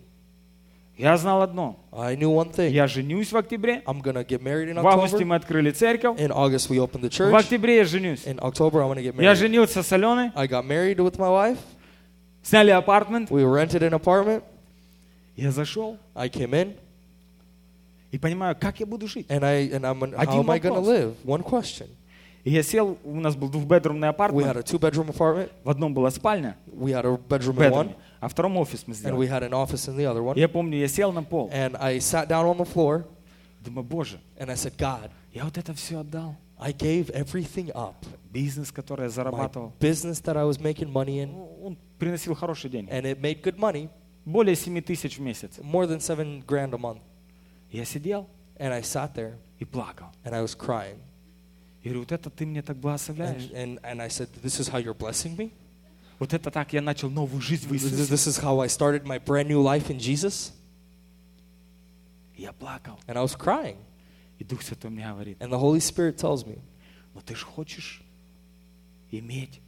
Я 0.98 1.15
знал 1.17 1.41
одно. 1.41 1.78
I 1.93 2.15
knew 2.15 2.30
one 2.34 2.52
thing. 2.54 2.69
Я 2.72 2.88
женюсь 2.88 3.32
в 3.32 3.38
октябре. 3.38 3.82
I'm 3.86 4.02
to 4.15 4.26
get 4.26 4.41
married 4.41 4.69
in 4.69 4.82
В 4.82 4.88
августе 4.88 5.17
October. 5.17 5.26
мы 5.26 5.36
открыли 5.36 5.72
церковь. 5.72 6.17
In 6.19 6.30
August, 6.32 6.69
we 6.69 6.78
opened 6.78 7.02
the 7.04 7.10
В 7.10 7.13
church. 7.13 7.34
октябре 7.38 7.78
я 7.78 7.86
женюсь. 7.86 8.26
In 8.26 8.38
October, 8.39 8.82
I'm 8.82 8.89
to 8.95 9.02
get 9.04 9.22
Я 9.22 9.32
married. 9.32 9.36
женился 9.36 9.82
с 9.84 9.91
Аленой. 9.93 10.32
I 10.36 10.48
got 10.48 10.65
married 10.65 10.98
with 10.98 11.17
my 11.17 11.30
wife. 11.30 11.58
Сняли 12.43 12.72
апартмент. 12.72 13.30
We 13.30 13.43
rented 13.43 13.82
an 13.82 13.93
apartment. 13.93 14.43
Я 15.36 15.52
зашел. 15.52 15.98
I 16.15 16.30
came 16.30 16.52
in. 16.52 16.76
И 18.12 18.17
понимаю, 18.17 18.56
как 18.60 18.80
я 18.80 18.86
буду 18.86 19.08
жить. 19.08 19.28
And 19.30 19.43
I 19.43 19.69
and 19.69 19.82
I'm 19.86 20.00
how 20.00 20.17
Один 20.17 20.41
am 20.41 20.50
I 20.50 20.60
going 20.60 20.74
to 20.74 20.82
вопрос. 20.82 20.88
live? 20.88 21.15
One 21.26 21.43
question. 21.43 21.88
И 22.48 22.50
я 22.50 22.62
сел, 22.62 22.98
у 23.04 23.14
нас 23.20 23.37
был 23.37 23.48
двухбедрумный 23.48 24.09
We 24.09 24.11
had 24.11 24.14
апартмент. 24.14 24.57
a 24.57 24.62
two-bedroom 24.62 25.09
apartment. 25.16 25.50
В 25.64 25.70
одном 25.70 25.94
была 25.94 26.11
спальня, 26.11 26.57
We 26.66 26.90
had 26.92 27.07
a 27.07 27.16
bedroom 27.16 27.52
в 27.54 27.61
in 27.61 27.70
one, 27.70 27.85
бедруме, 27.85 27.96
а 28.20 28.28
в 28.28 28.33
втором 28.33 28.57
офис 28.59 28.87
мы 28.87 28.92
and 28.92 28.96
сделали. 28.98 29.18
we 29.18 29.28
had 29.30 29.42
an 29.42 29.52
office 29.52 29.88
in 29.88 29.96
the 29.96 30.04
other 30.04 30.22
one. 30.22 30.38
Я 30.38 30.48
помню, 30.48 30.76
я 30.78 30.88
сел 30.88 31.11
на 31.12 31.22
пол. 31.22 31.48
And 31.50 31.76
I 31.80 31.98
sat 31.98 32.28
down 32.28 32.44
on 32.46 32.59
the 32.59 32.66
floor 32.70 33.04
Думаю, 33.61 33.85
боже, 33.85 34.20
and 34.38 34.50
I 34.50 34.57
said, 34.57 34.76
God, 34.76 35.11
я 35.33 35.44
вот 35.44 35.57
это 35.57 35.72
все 35.72 36.00
отдал. 36.00 36.37
I 36.59 36.72
gave 36.72 37.11
everything 37.14 37.72
up. 37.72 37.94
Бизнес, 38.30 38.70
который 38.70 39.02
я 39.04 39.09
My 39.09 39.11
зарабатывал, 39.14 39.72
business 39.80 40.20
that 40.22 40.37
I 40.37 40.44
was 40.44 40.61
making 40.61 40.92
money 40.92 41.22
in, 41.24 41.28
ну, 41.33 41.59
он 41.64 41.78
приносил 41.98 42.35
хорошие 42.35 42.70
деньги. 42.70 42.90
and 42.90 43.04
it 43.07 43.20
made 43.22 43.40
good 43.42 43.57
money, 43.59 43.88
Более 44.26 44.54
7 44.54 44.83
тысяч 44.83 45.16
в 45.16 45.20
месяц. 45.22 45.59
more 45.62 45.87
than 45.87 45.98
seven 46.00 46.44
grand 46.46 46.74
a 46.74 46.78
month. 46.78 47.00
Я 47.70 47.87
сидел 47.87 48.26
And 48.59 48.70
I 48.72 48.83
sat 48.83 49.14
there 49.14 49.37
и 49.59 49.64
плакал. 49.64 50.09
and 50.24 50.35
I 50.35 50.42
was 50.42 50.54
crying. 50.54 50.98
Я 51.83 51.90
говорю, 51.90 52.00
вот 52.00 52.12
это 52.12 52.30
ты 52.30 52.46
мне 52.46 52.62
так 52.62 52.76
благословляешь. 52.78 53.50
And, 53.52 53.78
and, 53.78 53.83
and 53.83 54.00
I 54.02 54.09
said, 54.09 54.28
This 54.42 54.59
is 54.61 54.68
how 54.68 54.78
you're 54.78 54.94
blessing 54.96 55.37
me? 55.37 55.50
Вот 56.18 56.33
это 56.33 56.50
так 56.50 56.72
я 56.72 56.80
начал 56.80 57.11
новую 57.11 57.42
жизнь 57.42 57.66
в 57.68 57.72
This 57.72 57.83
is, 57.85 57.92
Иисусе. 57.92 58.12
this 58.14 58.26
is 58.26 58.38
how 58.42 58.61
I 58.61 58.68
started 58.68 59.04
my 59.04 59.18
brand 59.18 59.48
new 59.48 59.61
life 59.61 59.90
in 59.90 59.98
Jesus? 59.98 60.52
И 62.37 62.42
Я 62.42 62.52
плакал. 62.52 62.98
And 63.07 63.16
I 63.18 63.22
was 63.22 63.37
crying. 63.37 63.76
И 64.38 64.44
Дух 64.44 64.62
Святой 64.62 64.90
мне 64.90 65.07
говорит, 65.07 65.40
And 65.40 65.50
the 65.50 65.59
Holy 65.59 65.80
Spirit 65.80 66.16
tells 66.16 66.44
me, 66.46 66.59
но 67.14 67.20
ты 67.20 67.35
же 67.35 67.44
хочешь 67.44 68.02
иметь, 69.11 69.61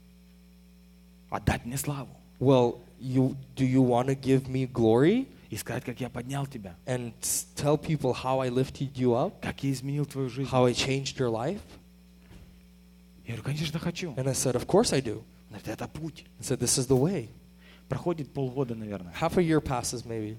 отдать 1.30 1.64
мне 1.64 1.76
славу 1.76 2.08
Well, 2.40 2.80
you, 3.00 3.36
do 3.54 3.64
you 3.64 3.80
want 3.82 4.08
to 4.08 4.14
give 4.14 4.48
me 4.48 4.66
glory 4.66 5.26
и 5.50 5.56
сказать, 5.56 5.84
как 5.84 6.00
я 6.00 6.08
поднял 6.10 6.46
тебя, 6.46 6.74
and 6.86 7.12
s- 7.22 7.46
tell 7.54 7.78
people 7.78 8.12
how 8.12 8.40
I 8.40 8.48
lifted 8.50 8.94
you 8.96 9.14
up, 9.14 9.34
как 9.40 9.62
я 9.62 9.70
изменил 9.72 10.04
твою 10.06 10.28
жизнь. 10.28 10.50
how 10.50 10.64
I 10.66 10.72
changed 10.72 11.18
your 11.18 11.30
life? 11.30 11.60
Я 13.31 13.37
говорю, 13.37 13.43
конечно, 13.43 13.79
хочу. 13.79 14.13
And 14.15 14.27
I 14.27 14.33
said, 14.33 14.55
Of 14.55 14.65
course 14.65 14.93
I 14.93 15.01
do. 15.01 15.17
Он 15.49 15.57
говорит, 15.57 15.67
это 15.67 15.87
путь. 15.87 16.25
I 16.39 16.43
said, 16.43 16.59
This 16.59 16.77
is 16.77 16.87
the 16.87 16.97
way. 16.99 17.29
Проходит 17.87 18.33
полгода, 18.33 18.75
наверное. 18.75 19.13
Half 19.19 19.37
a 19.37 19.41
year 19.41 19.61
passes 19.61 20.05
maybe, 20.05 20.37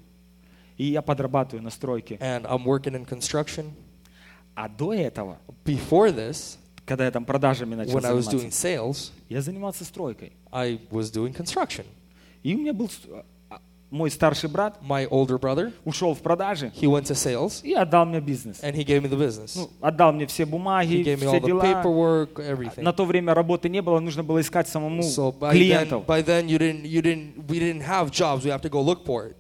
И 0.77 0.85
я 0.87 1.03
подрабатываю 1.03 1.63
на 1.63 1.71
стройке. 1.71 2.17
and 2.17 2.45
I'm 2.45 2.65
working 2.65 2.95
in 2.95 3.07
construction. 3.07 3.73
А 4.55 4.69
до 4.69 4.93
этого, 4.93 5.39
Before 5.65 6.15
this, 6.15 6.57
когда 6.85 7.05
я 7.07 7.11
там 7.11 7.25
продажами 7.25 7.75
начал 7.75 7.99
when 7.99 8.05
I 8.05 8.13
was 8.13 8.27
doing 8.29 8.51
заниматься, 8.51 8.69
sales, 8.69 9.11
я 9.29 9.41
занимался 9.41 9.85
стройкой. 9.85 10.33
I 10.51 10.79
was 10.91 11.11
doing 11.13 11.35
construction. 11.35 11.87
И 12.43 12.55
у 12.55 12.59
меня 12.59 12.73
был 12.75 12.89
с- 12.91 13.01
а, 13.07 13.25
мой 13.93 14.11
старший 14.11 14.49
брат, 14.49 14.79
My 14.83 15.07
older 15.09 15.39
brother, 15.39 15.73
ушел 15.85 16.15
в 16.15 16.21
продажи 16.23 16.73
he 16.75 16.89
went 16.89 17.03
to 17.05 17.15
sales, 17.15 17.61
и 17.63 17.75
отдал 17.75 18.07
мне 18.07 18.21
бизнес. 18.21 18.61
and 18.63 18.75
he 18.75 18.85
gave 18.85 19.03
me 19.03 19.09
the 19.09 19.19
business. 19.19 19.53
Ну, 19.55 19.69
отдал 19.83 20.13
мне 20.13 20.27
все 20.27 20.45
He 20.45 20.47
бумаги, 20.47 21.03
gave 21.03 21.21
me 21.21 21.27
all 21.27 21.29
все 21.29 21.39
the 21.41 21.47
дела. 21.47 21.63
paperwork, 21.63 22.35
everything. 22.37 22.83
На 22.83 22.93
то 22.95 23.05
время 23.05 23.35
работы 23.35 23.69
не 23.69 23.83
было, 23.83 24.01
нужно 24.01 24.25
было 24.25 24.41
искать 24.41 24.67
самому 24.67 25.03
So 25.03 25.31
by 25.39 25.51
then, 25.51 25.53
клиентов. 25.53 26.07
by 26.07 26.25
then 26.25 26.47
you 26.47 26.59
didn't, 26.59 26.85
you 26.87 27.03
didn't, 27.03 27.47
we 27.47 27.59
didn't 27.61 27.83
have 27.83 28.11
jobs. 28.11 28.45
We 28.45 28.51
have 28.51 28.63
to 28.63 28.71
go 28.71 28.81
look 28.81 29.05
for 29.05 29.27
it. 29.29 29.37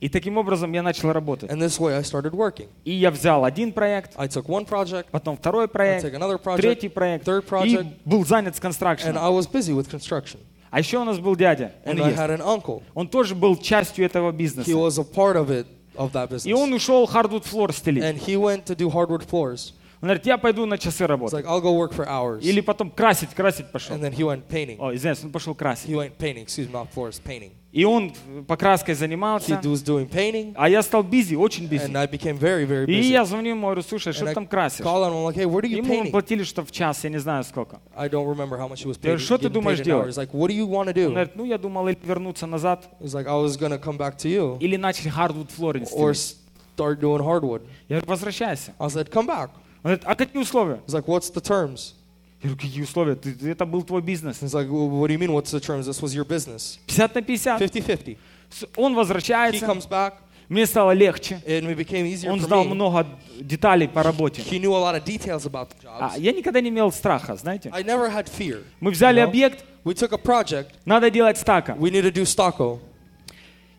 И 0.00 0.08
таким 0.08 0.38
образом 0.38 0.72
я 0.72 0.82
начал 0.82 1.12
работать. 1.12 1.50
And 1.50 1.60
this 1.60 1.78
way 1.78 1.94
I 1.96 2.02
started 2.02 2.32
working. 2.32 2.68
И 2.84 2.92
я 2.92 3.10
взял 3.10 3.44
один 3.44 3.72
проект, 3.72 4.12
I 4.16 4.28
took 4.28 4.46
one 4.46 4.66
project, 4.66 5.06
потом 5.10 5.36
второй 5.36 5.64
I 5.64 5.68
проект, 5.68 6.04
took 6.06 6.14
another 6.14 6.38
project, 6.38 6.60
третий 6.60 6.88
проект, 6.88 7.26
third 7.26 7.42
и 7.44 7.48
project, 7.48 7.86
был 8.04 8.24
занят 8.26 8.54
с 8.54 8.58
and 8.58 8.62
констракшеном. 8.62 9.22
I 9.22 9.30
was 9.30 9.46
busy 9.50 9.72
with 9.74 9.90
construction. 9.90 10.38
А 10.71 10.79
еще 10.79 10.97
у 10.97 11.03
нас 11.05 11.19
был 11.19 11.35
дядя, 11.35 11.71
он 11.85 11.93
And 11.97 12.01
I 12.03 12.09
есть. 12.09 12.19
had 12.21 12.29
an 12.37 12.41
uncle. 12.41 12.83
Он 12.93 13.07
тоже 13.07 13.33
был 13.35 13.55
частью 13.55 14.05
этого 14.05 14.31
бизнеса. 14.31 14.69
He 14.69 14.73
was 14.75 14.99
a 14.99 15.03
part 15.03 15.35
of 15.37 15.49
it, 15.49 15.65
of 15.95 16.11
that 16.11 16.45
И 16.45 16.51
он 16.53 16.71
business. 16.73 16.75
ушел 16.75 17.05
hardwood 17.05 17.43
floor 17.45 17.71
стелить. 17.71 18.03
And 18.03 18.17
he 18.17 18.35
went 18.35 18.65
to 18.65 18.75
do 18.75 18.89
hardwood 18.89 19.23
floors. 19.25 19.73
Он 20.02 20.06
говорит, 20.08 20.24
я 20.24 20.38
пойду 20.38 20.64
на 20.64 20.78
часы 20.78 21.04
It's 21.04 21.08
работать. 21.08 21.44
like, 21.44 21.46
I'll 21.46 21.60
go 21.60 21.72
work 21.76 21.92
for 21.92 22.06
hours. 22.08 22.40
Или 22.42 22.60
потом 22.62 22.90
красить, 22.90 23.30
красить 23.34 23.70
пошел. 23.70 23.94
And 23.96 24.02
then 24.02 24.12
he 24.14 24.24
went 24.24 24.44
painting. 24.48 24.78
О, 24.78 24.94
извиняюсь, 24.94 25.22
он 25.22 25.30
пошел 25.30 25.54
красить. 25.54 25.90
He 25.90 25.94
went 25.94 26.16
painting, 26.16 26.44
excuse 26.44 26.68
me, 26.68 26.72
not 26.72 26.88
floors, 26.94 27.20
painting. 27.22 27.50
И 27.70 27.84
он 27.84 28.10
покраской 28.48 28.94
He 28.94 28.96
занимался. 28.96 29.60
was 29.62 29.84
doing 29.84 30.08
painting, 30.10 30.54
А 30.56 30.68
я 30.70 30.82
стал 30.82 31.02
бизи, 31.02 31.34
очень 31.36 31.66
бизи. 31.68 31.84
and 31.84 31.96
I 31.98 32.06
became 32.06 32.38
very, 32.38 32.64
very 32.66 32.86
И 32.86 32.98
busy. 33.00 33.10
я 33.12 33.24
звоню 33.26 33.50
ему, 33.50 33.66
говорю, 33.66 33.82
слушай, 33.82 34.12
что 34.14 34.24
ты 34.24 34.32
там 34.32 34.46
красишь? 34.46 34.80
call 34.84 35.04
him, 35.04 35.12
I'm 35.12 35.24
like, 35.24 35.36
hey, 35.36 35.44
what 35.46 35.62
are 35.64 35.68
you 35.68 35.76
Ему 35.84 35.92
painting? 35.92 36.10
платили 36.10 36.42
что 36.44 36.64
в 36.64 36.72
час, 36.72 37.04
я 37.04 37.10
не 37.10 37.18
знаю 37.18 37.44
сколько. 37.44 37.80
I 37.94 38.08
don't 38.08 38.26
remember 38.26 38.56
how 38.58 38.68
much 38.68 38.82
he 38.82 38.88
was 38.88 38.96
Я 38.96 39.00
paid. 39.00 39.02
говорю, 39.02 39.18
что 39.20 39.36
ты 39.38 39.48
думаешь 39.50 39.80
делать? 39.80 40.16
Like, 40.16 40.30
what 40.32 40.48
do 40.48 40.54
you 40.54 40.66
want 40.66 40.86
to 40.86 40.92
Он 40.92 40.94
do? 40.94 41.08
говорит, 41.10 41.36
ну 41.36 41.44
я 41.44 41.58
думал 41.58 41.86
или 41.88 41.98
вернуться 42.02 42.46
назад, 42.46 42.88
He's 43.00 43.12
like, 43.14 43.26
I 43.28 43.34
was 43.34 43.56
to 43.58 43.78
come 43.78 43.98
back 43.98 44.16
to 44.16 44.28
you 44.28 44.56
или 44.60 44.76
начали 44.76 45.08
hardwood 45.10 45.50
flooring 45.50 45.86
or 45.92 46.12
start 46.14 46.98
doing 47.00 47.20
hardwood. 47.22 47.62
Я 47.88 47.96
говорю, 47.98 48.06
возвращайся. 48.08 48.72
I 48.80 48.86
said, 48.88 49.10
come 49.10 49.26
back. 49.26 49.50
Он 49.82 49.90
говорит, 49.92 50.02
а 50.06 50.14
какие 50.14 50.40
условия? 50.42 50.80
He's 50.86 50.94
like, 50.94 51.06
what's 51.06 51.30
the 51.32 51.40
terms? 51.40 51.94
Я 52.42 52.48
говорю, 52.50 52.56
какие 52.60 52.82
условия? 52.82 53.14
Ты- 53.16 53.50
это 53.50 53.64
был 53.66 53.82
твой 53.82 54.02
бизнес. 54.02 54.42
He's 54.42 54.52
like, 54.54 54.68
what 54.68 55.08
do 55.08 55.12
you 55.12 55.18
mean, 55.18 55.30
what's 55.32 55.50
the 55.52 55.60
terms? 55.60 55.86
This 55.86 56.00
was 56.02 56.14
your 56.14 56.24
business. 56.24 56.78
50 56.86 57.14
на 57.14 57.22
50. 57.22 57.58
50-50. 57.60 58.18
С- 58.50 58.66
Он 58.76 58.92
He 58.92 58.96
возвращается, 58.96 59.64
comes 59.66 59.88
back, 59.88 60.14
мне 60.48 60.66
стало 60.66 60.90
легче. 60.92 61.40
and 61.46 61.66
it 61.70 61.76
became 61.76 62.06
easier 62.06 62.30
Он 62.30 62.40
знал 62.40 62.64
много 62.64 63.06
деталей 63.40 63.88
по 63.88 64.02
работе. 64.02 64.42
He 64.42 64.58
knew 64.58 64.74
a 64.74 64.78
lot 64.80 64.94
of 64.96 65.04
details 65.04 65.46
about 65.46 65.68
the 65.70 65.88
А 65.88 66.18
я 66.18 66.32
никогда 66.32 66.60
не 66.60 66.70
имел 66.70 66.90
страха, 66.92 67.36
знаете. 67.36 67.70
I 67.72 67.82
never 67.82 68.10
had 68.10 68.26
fear. 68.28 68.64
Мы 68.80 68.90
взяли 68.90 69.20
объект, 69.20 69.64
We 69.84 69.94
took 69.94 70.12
a 70.12 70.18
project. 70.18 70.72
надо 70.84 71.10
делать 71.10 71.38
стака. 71.38 71.72
We 71.78 71.90
need 71.90 72.02
to 72.04 72.12
do 72.12 72.22
Stocko. 72.24 72.80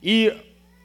И 0.01 0.33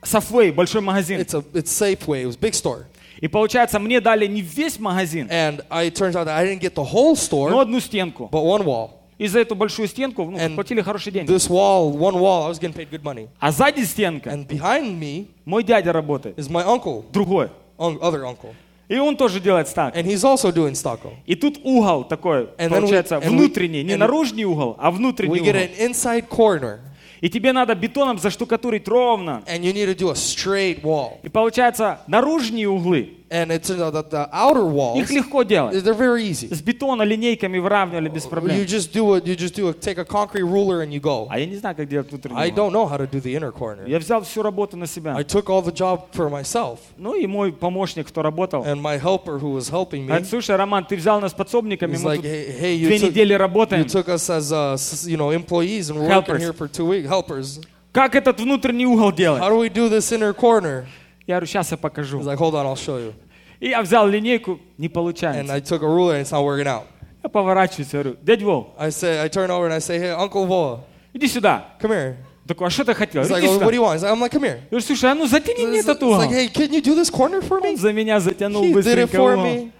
Safeway, 0.02 0.52
большой 0.52 0.80
магазин. 0.82 1.20
It's 1.20 1.34
a 1.34 1.42
it's 1.52 1.70
Safeway. 1.70 2.22
It 2.22 2.26
was 2.26 2.36
big 2.36 2.52
store. 2.54 2.84
И 3.20 3.28
получается, 3.28 3.78
мне 3.78 4.00
дали 4.00 4.26
не 4.26 4.42
весь 4.42 4.78
магазин, 4.78 5.28
And 5.30 5.64
I, 5.70 5.88
it 5.88 5.94
turns 5.94 6.14
out 6.14 6.26
that 6.26 6.36
I 6.36 6.46
didn't 6.46 6.60
get 6.60 6.74
the 6.74 6.84
whole 6.84 7.16
но 7.50 7.60
одну 7.60 7.80
стенку. 7.80 8.28
but 8.30 8.42
one 8.44 8.64
wall. 8.64 8.90
И 9.18 9.26
за 9.28 9.38
эту 9.40 9.54
большую 9.54 9.88
стенку 9.88 10.24
ну, 10.26 10.36
And 10.36 10.54
платили 10.56 10.82
хорошие 10.82 11.10
деньги. 11.12 11.30
This 11.32 11.48
wall, 11.48 11.90
one 11.96 12.14
wall, 12.16 12.46
I 12.46 12.50
was 12.50 12.58
getting 12.60 12.74
paid 12.74 12.90
good 12.90 13.02
money. 13.02 13.28
А 13.40 13.50
сзади 13.50 13.82
стенка, 13.84 14.28
And 14.30 14.46
behind 14.46 14.98
me 15.00 15.28
мой 15.46 15.64
дядя 15.64 15.92
работает, 15.92 16.38
is 16.38 16.50
my 16.50 16.62
uncle, 16.66 17.04
другой. 17.12 17.48
un- 17.78 17.98
other 18.00 18.24
uncle. 18.24 18.54
И 18.88 18.98
он 18.98 19.16
тоже 19.16 19.40
делает 19.40 19.66
стак. 19.68 19.96
And 19.96 20.04
he's 20.04 20.22
also 20.22 20.52
doing 20.52 20.72
Stocko. 20.74 21.14
И 21.26 21.34
тут 21.34 21.58
угол 21.64 22.04
такой, 22.04 22.42
And 22.58 22.68
then 22.68 22.70
we- 22.70 22.80
получается, 22.82 23.16
and 23.16 23.24
we- 23.24 23.30
внутренний, 23.30 23.82
не 23.82 23.94
and- 23.94 23.96
наружный 23.98 24.44
угол, 24.44 24.76
а 24.78 24.90
внутренний 24.92 25.40
We 25.40 25.42
get 25.42 25.56
угол. 25.56 25.62
an 25.62 25.90
inside 25.90 26.28
corner, 26.28 26.78
И 27.26 27.28
тебе 27.28 27.52
надо 27.52 27.74
бетоном 27.74 28.20
заштукатурить 28.20 28.86
ровно. 28.86 29.42
and 29.48 29.64
you 29.64 29.72
need 29.72 29.86
to 29.86 29.96
do 29.96 30.10
a 30.10 30.14
straight 30.14 30.80
wall. 30.82 31.18
И 31.24 31.28
получается, 31.28 31.98
наружные 32.06 32.68
углы, 32.68 33.14
And 33.29 33.49
it 33.49 33.63
turns 33.63 33.79
out 33.79 33.93
that 33.93 34.09
the 34.09 34.27
outer 34.33 34.65
walls, 34.65 34.97
их 34.99 35.09
легко 35.09 35.43
делать. 35.43 35.81
they're 35.83 35.93
very 35.93 36.23
easy. 36.25 36.53
С 36.53 36.61
бетона 36.61 37.03
линейками 37.03 37.59
выравнивали 37.59 38.09
без 38.09 38.25
You 38.25 38.29
проблем. 38.29 38.57
just 38.65 38.91
do 38.93 39.15
it. 39.15 39.25
You 39.25 39.37
just 39.37 39.55
do 39.55 39.69
it. 39.69 39.79
Take 39.79 39.97
a 39.99 40.03
concrete 40.03 40.43
ruler 40.43 40.81
and 40.83 40.91
you 40.91 40.99
go. 40.99 41.27
А 41.29 41.39
я 41.39 41.45
не 41.45 41.55
знаю, 41.55 41.75
как 41.77 41.87
делать 41.87 42.09
внутренний 42.09 42.35
I 42.37 42.49
угол. 42.51 42.57
don't 42.69 42.73
know 42.73 42.85
how 42.89 42.97
to 42.97 43.07
do 43.09 43.21
the 43.21 43.33
inner 43.33 43.53
corner. 43.53 43.87
Я 43.87 43.99
взял 43.99 44.21
всю 44.23 44.41
работу 44.43 44.75
на 44.75 44.85
себя. 44.85 45.15
I 45.15 45.23
took 45.23 45.45
all 45.45 45.61
the 45.63 45.71
job 45.71 46.07
for 46.13 46.29
myself, 46.29 46.79
Ну 46.97 47.15
и 47.15 47.25
мой 47.25 47.53
помощник, 47.53 48.07
кто 48.09 48.21
работал, 48.21 48.63
and 48.65 48.81
my 48.81 48.97
helper 49.01 49.39
who 49.39 49.53
was 49.53 49.69
helping 49.69 50.01
me, 50.03 50.07
говорит, 50.07 50.27
слушай, 50.27 50.53
Роман, 50.57 50.83
ты 50.83 50.97
взял 50.97 51.21
нас 51.21 51.31
подсобниками, 51.33 51.93
he's 51.95 52.03
мы 52.03 52.11
like, 52.11 52.15
тут 52.17 52.25
hey, 52.25 52.59
hey, 52.59 52.77
две 52.85 52.97
you 52.97 52.99
took, 52.99 53.07
недели 53.11 53.33
you 53.33 53.37
работаем. 53.37 53.85
took 53.85 54.09
us 54.09 54.29
as 54.29 54.51
uh, 54.51 54.73
s- 54.73 55.05
you 55.07 55.15
know 55.15 55.31
employees 55.31 55.89
and 55.89 55.97
we're 55.97 56.09
Helpers. 56.09 56.33
working 56.33 56.41
here 56.41 56.53
for 56.53 56.67
two 56.67 56.85
weeks. 56.85 57.07
Helpers. 57.07 57.61
Как 57.93 58.15
этот 58.15 58.39
внутренний 58.41 58.85
угол 58.85 59.11
делать? 59.13 59.41
How 59.41 59.49
do 59.49 59.57
we 59.57 59.69
do 59.69 59.89
this 59.89 60.11
inner 60.11 60.33
corner? 60.33 60.85
Я 61.26 61.34
говорю, 61.36 61.46
сейчас 61.46 61.70
я 61.70 61.76
покажу. 61.76 62.20
He's 62.20 62.26
like, 62.26 62.38
hold 62.38 62.54
on, 62.54 62.66
I'll 62.66 62.76
show 62.76 62.98
you. 62.98 63.14
И 63.58 63.68
я 63.68 63.82
взял 63.82 64.06
линейку, 64.06 64.60
не 64.78 64.86
And 64.86 64.92
получается. 64.92 65.52
I 65.52 65.60
took 65.60 65.82
a 65.82 65.86
ruler 65.88 66.14
and 66.14 66.22
it's 66.22 66.30
not 66.30 66.44
working 66.44 66.66
out. 66.66 66.84
Я 67.22 67.28
поворачиваюсь, 67.30 67.90
говорю, 67.90 68.16
дядь 68.22 68.42
Вов, 68.42 68.68
I 68.78 68.90
say, 68.90 69.20
I 69.20 69.28
turn 69.28 69.50
over 69.50 69.66
and 69.66 69.74
I 69.74 69.80
say, 69.80 69.98
hey, 69.98 70.10
Uncle 70.14 70.46
Voa, 70.46 70.80
иди 71.12 71.26
сюда. 71.26 71.74
come 71.80 71.90
here. 71.92 72.16
Такой, 72.46 72.68
а 72.68 72.70
что 72.70 72.84
ты 72.84 72.94
хотел? 72.94 73.22
He's 73.22 73.30
like, 73.30 73.42
oh, 73.42 73.54
сюда. 73.54 73.64
what 73.64 73.70
do 73.72 73.76
you 73.76 73.82
want? 73.82 73.96
He's 73.96 74.02
like, 74.02 74.12
I'm 74.12 74.20
like, 74.20 74.30
come 74.30 74.44
here. 74.44 74.60
Говорю, 74.70 74.86
слушай, 74.86 75.10
а 75.10 75.14
ну 75.14 75.26
затяни 75.26 75.66
мне 75.66 75.80
he's 75.80 75.88
угол. 75.88 76.18
like, 76.18 76.30
hey, 76.30 76.48
can 76.48 76.72
you 76.72 76.80
do 76.80 76.94
this 76.94 77.10
corner 77.10 77.40
for 77.40 77.58
Он 77.60 77.74
me? 77.74 77.76
за 77.76 77.92
меня 77.92 78.20
затянул 78.20 78.62
He 78.62 78.72
did 78.72 78.72
it 78.72 79.06
быстренько 79.10 79.16
for 79.16 79.36
me. 79.36 79.72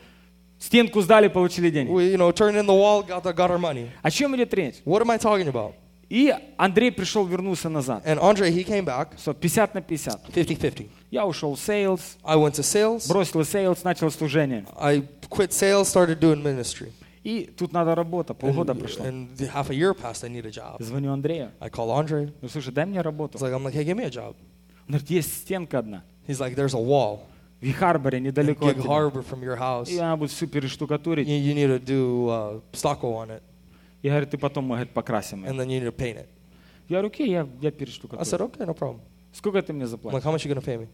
Стенку 0.59 1.03
сдали, 1.03 1.29
получили 1.29 1.71
деньги. 1.71 1.91
We, 1.91 2.13
you 2.13 2.17
know, 2.17 2.33
turned 2.33 2.57
in 2.57 2.67
the 2.67 2.75
wall, 2.75 3.03
got, 3.03 3.23
the, 3.23 3.33
got 3.33 3.51
our 3.51 3.59
money. 3.59 3.91
О 4.03 4.11
чем 4.11 4.35
идет 4.35 4.53
речь? 4.55 4.77
What 4.85 5.03
am 5.03 5.11
I 5.11 5.19
talking 5.19 5.47
about? 5.47 5.75
И 6.09 6.35
Андрей 6.57 6.91
пришел, 6.91 7.27
вернулся 7.27 7.69
назад. 7.69 8.05
And 8.07 8.19
Andre, 8.21 8.51
he 8.51 8.65
came 8.65 8.85
back 8.85 9.17
Все, 9.17 9.35
50 9.35 9.75
на 9.75 9.83
50. 9.83 10.29
50-50. 10.35 10.89
Я 11.11 11.25
ушел 11.27 11.55
в 11.55 11.61
sales, 11.61 12.17
I 12.25 12.37
went 12.37 12.53
to 12.55 12.63
sales. 12.63 13.09
бросил 13.09 13.45
sales, 13.45 13.85
начал 13.85 14.11
служение. 14.11 14.65
I 14.79 15.03
quit 15.31 15.51
sales, 15.51 15.85
started 15.85 16.19
doing 16.19 16.43
ministry. 16.43 16.93
И 17.23 17.51
тут 17.57 17.73
надо 17.73 17.95
работа, 17.95 18.35
полгода 18.35 18.73
And, 18.73 18.79
прошло. 18.81 19.05
and 19.07 19.29
the- 19.37 19.49
half 19.53 19.71
a 19.71 19.75
year 19.75 19.95
passed, 19.95 20.25
I 20.25 20.29
need 20.29 20.47
a 20.47 20.51
job. 20.51 20.81
Звоню 20.83 21.13
Андрею. 21.13 21.51
I 21.61 21.69
call 21.71 21.91
Andre. 21.91 22.33
Ну, 22.41 22.49
слушай, 22.49 22.73
дай 22.73 22.87
мне 22.87 23.01
работу. 23.01 23.39
He's 23.39 23.43
like, 23.43 23.53
I'm 23.53 23.65
like, 23.65 23.75
hey, 23.75 23.85
give 23.85 23.97
me 23.97 24.05
a 24.05 24.11
job. 24.11 24.35
Он 24.89 24.93
говорит, 24.95 25.11
есть 25.11 25.33
стенка 25.43 25.79
одна. 25.81 26.05
He's 26.29 26.39
like, 26.41 26.55
there's 26.55 26.75
a 26.75 26.81
wall 26.81 27.21
В 27.61 27.73
Харборе, 27.73 28.19
in 28.19 28.23
недалеко 28.23 28.67
от 28.69 28.77
Gig 28.77 28.83
тебя. 28.83 28.91
Harbor 28.93 29.25
from 29.25 29.43
your 29.43 29.57
house. 29.59 29.89
И 29.91 29.99
она 29.99 30.17
будет 30.17 30.31
все 30.31 30.47
перештукатурить. 30.47 31.27
You, 31.27 31.39
you 31.41 31.55
need 31.55 31.69
to 31.69 31.79
do 31.85 32.29
uh, 32.29 32.63
stucco 32.73 33.13
on 33.15 33.31
it, 33.31 33.43
И 34.03 34.09
говорит, 34.09 34.31
ты 34.31 34.39
потом, 34.39 34.69
говорит, 34.69 34.91
покрасим. 34.91 35.45
это». 35.45 35.53
and 35.53 35.59
then 35.61 35.69
you 35.69 35.81
need 35.81 35.87
to 35.87 35.93
paint 35.93 36.19
it. 36.19 36.27
Я 36.89 36.99
говорю, 36.99 37.09
окей, 37.09 37.29
я, 37.31 37.49
я 37.61 37.69
I 37.69 37.73
said, 37.73 37.77
перештукатурю. 37.77 38.45
okay, 38.47 38.67
no 38.67 38.75
problem. 38.75 39.01
Сколько 39.36 39.62
ты 39.62 39.74
мне 39.74 39.84
I'm 39.84 39.88
like, 39.88 39.90
заплатишь? 39.90 40.24
how 40.24 40.32
much 40.34 40.46
you 40.46 40.54
gonna 40.54 40.62
pay 40.66 40.78
me? 40.78 40.88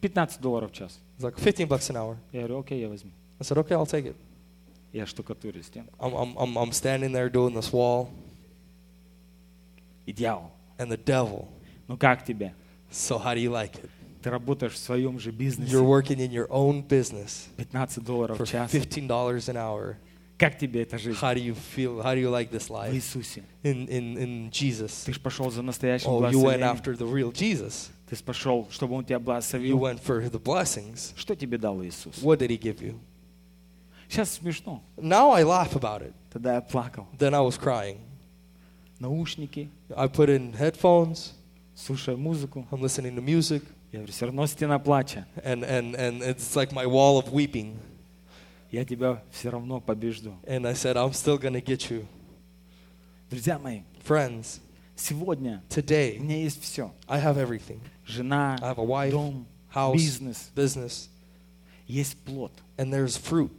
15 0.00 0.40
долларов 0.40 0.70
в 0.70 0.74
час. 0.74 0.98
It's 1.18 1.24
like 1.24 1.38
15 1.38 1.66
bucks 1.68 1.90
an 1.90 1.96
hour. 1.96 2.16
Я 2.32 2.40
говорю, 2.40 2.60
окей, 2.60 2.80
я 2.80 2.88
возьму. 2.88 3.10
I 3.40 3.44
said, 3.44 3.58
okay, 3.58 3.74
I'll 3.74 3.86
take 3.86 4.06
it. 4.06 4.16
Я 4.92 5.06
штукатурю 5.06 5.62
стенку. 5.62 5.92
I'm, 5.98 6.14
I'm, 6.14 6.36
I'm, 6.36 6.56
I'm 6.58 6.72
standing 6.72 7.12
there 7.12 7.28
doing 7.30 7.54
this 7.54 7.72
wall, 7.72 8.08
И 10.06 10.12
дьявол, 10.12 10.50
and 10.78 10.90
the 10.90 10.96
devil. 10.96 11.48
ну 11.88 11.96
как 11.96 12.24
тебе? 12.24 12.54
So 12.90 13.18
how 13.18 13.34
do 13.34 13.40
you 13.40 13.50
like 13.50 13.74
it? 13.82 13.88
Ты 14.22 14.30
работаешь 14.30 14.74
в 14.74 14.78
своем 14.78 15.18
же 15.18 15.30
You're 15.30 15.36
бизнесе, 15.36 15.76
working 15.76 16.18
in 16.20 16.30
your 16.30 16.46
own 16.50 16.82
business 16.86 17.48
15 17.56 18.04
долларов 18.04 18.36
for 18.38 18.44
в 18.44 18.48
час. 18.50 18.72
$15 18.72 19.08
an 19.48 19.56
hour. 19.56 19.96
Как 20.38 20.58
тебе 20.58 20.82
эта 20.82 20.98
жизнь? 20.98 21.18
How 21.20 21.34
do 21.34 21.40
you 21.40 21.54
feel? 21.54 22.02
How 22.02 22.14
do 22.14 22.20
you 22.20 22.28
like 22.30 22.50
this 22.50 22.66
В 22.68 22.70
life 22.72 22.92
Иисусе. 22.92 23.44
in, 23.62 23.86
in, 23.88 24.16
in 24.18 24.50
Jesus? 24.50 25.04
Ты 25.04 25.12
же 25.12 25.20
пошел 25.20 25.50
за 25.50 25.62
настоящим 25.62 26.08
Oh, 26.08 26.18
you 26.30 26.40
went 26.40 26.58
благословением. 26.60 26.68
after 26.68 26.96
the 26.96 27.06
real 27.06 27.30
Jesus. 27.32 27.90
Ты 28.08 28.16
ж 28.16 28.22
пошел, 28.22 28.68
чтобы 28.70 28.94
Он 28.96 29.04
тебя 29.04 29.16
You 29.16 29.20
благословил. 29.20 29.78
went 29.78 30.00
for 30.02 30.20
the 30.28 30.40
blessings. 30.42 31.12
Что 31.16 31.36
тебе 31.36 31.58
дал 31.58 31.80
Иисус? 31.84 32.18
What 32.22 32.38
did 32.40 32.50
he 32.50 32.58
give 32.58 32.80
you? 32.82 32.98
Сейчас 34.08 34.32
смешно. 34.32 34.82
Now 34.96 35.30
I 35.30 35.42
laugh 35.44 35.74
about 35.76 36.02
it. 36.02 36.12
Тогда 36.32 36.54
я 36.56 36.60
плакал. 36.60 37.06
Then 37.18 37.34
I 37.34 37.40
was 37.40 37.56
crying. 37.56 37.98
Наушники, 38.98 39.68
I 39.96 40.06
put 40.08 40.28
in 40.28 40.52
headphones. 40.54 41.32
слушая 41.74 42.16
музыку. 42.16 42.66
I'm 42.70 42.80
listening 42.80 43.14
to 43.16 43.22
music. 43.22 43.62
Я 43.92 43.98
говорю, 44.00 44.12
все 44.12 44.26
равно 44.26 44.46
стена 44.46 44.78
плача. 44.78 45.26
And, 45.44 45.64
and, 45.64 45.94
and 45.94 46.22
it's 46.22 46.54
like 46.56 46.72
my 46.72 46.86
wall 46.86 47.18
of 47.18 47.32
weeping. 47.32 47.76
Я 48.71 48.83
тебя 48.85 49.23
все 49.31 49.49
равно 49.49 49.79
побежду. 49.79 50.35
And 50.45 50.67
I 50.67 50.73
said, 50.73 50.95
I'm 50.97 51.13
still 51.13 51.37
to 51.53 51.61
get 51.63 51.89
you. 51.89 52.05
Друзья 53.29 53.57
мои, 53.59 53.81
Friends, 54.05 54.59
сегодня 54.95 55.63
у 55.69 55.73
today 55.73 56.17
меня 56.19 56.37
есть 56.37 56.61
все. 56.61 56.93
I 57.07 57.19
have 57.21 57.37
everything 57.37 57.79
Жена, 58.05 58.57
I 58.61 58.71
have 58.73 58.77
a 58.79 58.83
wife, 58.85 59.11
дом, 59.11 59.45
house, 59.73 59.93
бизнес. 59.95 60.51
business, 60.55 61.09
Есть 61.87 62.17
плод 62.25 62.51
and 62.77 62.91
there's 62.91 63.17
fruit 63.17 63.51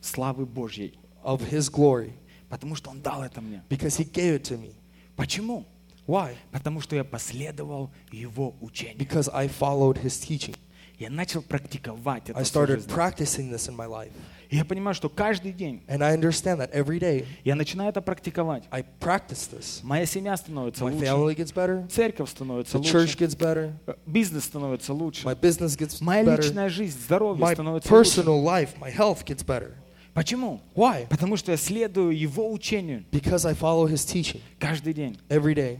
славы 0.00 0.46
Божьей. 0.46 0.94
of 1.24 1.40
his 1.50 1.68
glory 1.70 2.12
Потому 2.48 2.74
что 2.76 2.90
Он 2.90 3.00
дал 3.00 3.22
это 3.22 3.40
мне. 3.40 3.62
because 3.68 3.96
he 3.98 4.04
gave 4.04 4.34
it 4.36 4.42
to 4.44 4.56
me. 4.58 4.72
Почему? 5.16 5.64
Why? 6.06 6.34
Потому 6.52 6.80
что 6.80 6.96
я 6.96 7.04
последовал 7.04 7.90
Его 8.10 8.54
учению. 8.60 8.96
Because 8.98 9.28
I 9.32 9.46
followed 9.48 9.98
his 10.02 10.18
teaching. 10.18 10.56
Я 10.98 11.10
начал 11.10 11.42
практиковать 11.42 12.28
это 12.28 12.38
I 12.38 12.42
started 12.42 12.84
practicing 12.88 13.50
this 13.52 13.68
in 13.68 13.76
my 13.76 13.86
life. 13.86 14.10
И 14.50 14.56
я 14.56 14.64
понимаю, 14.64 14.94
что 14.94 15.08
каждый 15.08 15.52
день 15.52 15.82
And 15.86 16.02
I 16.02 16.16
understand 16.16 16.58
that 16.58 16.72
every 16.72 16.98
day 16.98 17.26
я 17.44 17.54
начинаю 17.54 17.90
это 17.90 18.00
практиковать. 18.00 18.64
I 18.70 18.84
practice 18.98 19.48
this. 19.52 19.80
Моя 19.84 20.06
семья 20.06 20.36
становится 20.36 20.84
My 20.84 20.92
лучше. 20.92 21.04
family 21.06 21.36
gets 21.36 21.52
better, 21.54 21.86
Церковь 21.88 22.30
становится 22.30 22.78
the 22.78 22.82
church 22.82 23.00
лучше. 23.00 23.16
gets 23.18 23.36
better, 23.38 23.72
э, 23.86 23.94
Бизнес 24.06 24.44
становится 24.44 24.92
лучше. 24.92 25.24
my 25.26 25.38
business 25.38 25.76
gets 25.78 26.02
Моя 26.02 26.24
better, 26.24 26.42
личная 26.42 26.68
жизнь, 26.68 26.98
здоровье 26.98 27.44
my 27.44 27.52
становится 27.52 27.94
лучше. 27.94 28.20
personal 28.22 28.42
life, 28.42 28.70
my 28.80 28.90
health 28.92 29.24
gets 29.24 29.44
better. 29.44 29.74
Почему? 30.14 30.60
Why? 30.74 31.06
Потому 31.08 31.36
что 31.36 31.52
я 31.52 31.56
следую 31.56 32.18
Его 32.18 32.50
учению 32.52 33.04
Because 33.12 33.48
I 33.48 33.52
follow 33.54 33.86
his 33.86 34.04
teaching 34.04 34.40
каждый 34.58 34.94
день. 34.94 35.16
every 35.28 35.54
day. 35.54 35.78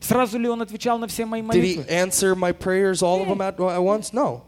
Сразу 0.00 0.38
ли 0.38 0.48
Он 0.48 0.62
отвечал 0.62 0.98
на 0.98 1.06
все 1.08 1.26
мои 1.26 1.42
Did 1.42 1.44
he 1.62 1.76
молитвы? 1.78 1.86
answer 1.90 2.34
my 2.34 2.52
prayers, 2.52 3.02
all 3.02 3.20
of 3.22 3.28
them 3.28 3.40
at, 3.40 3.58
at 3.58 3.82
once? 3.82 4.12
No. 4.14 4.42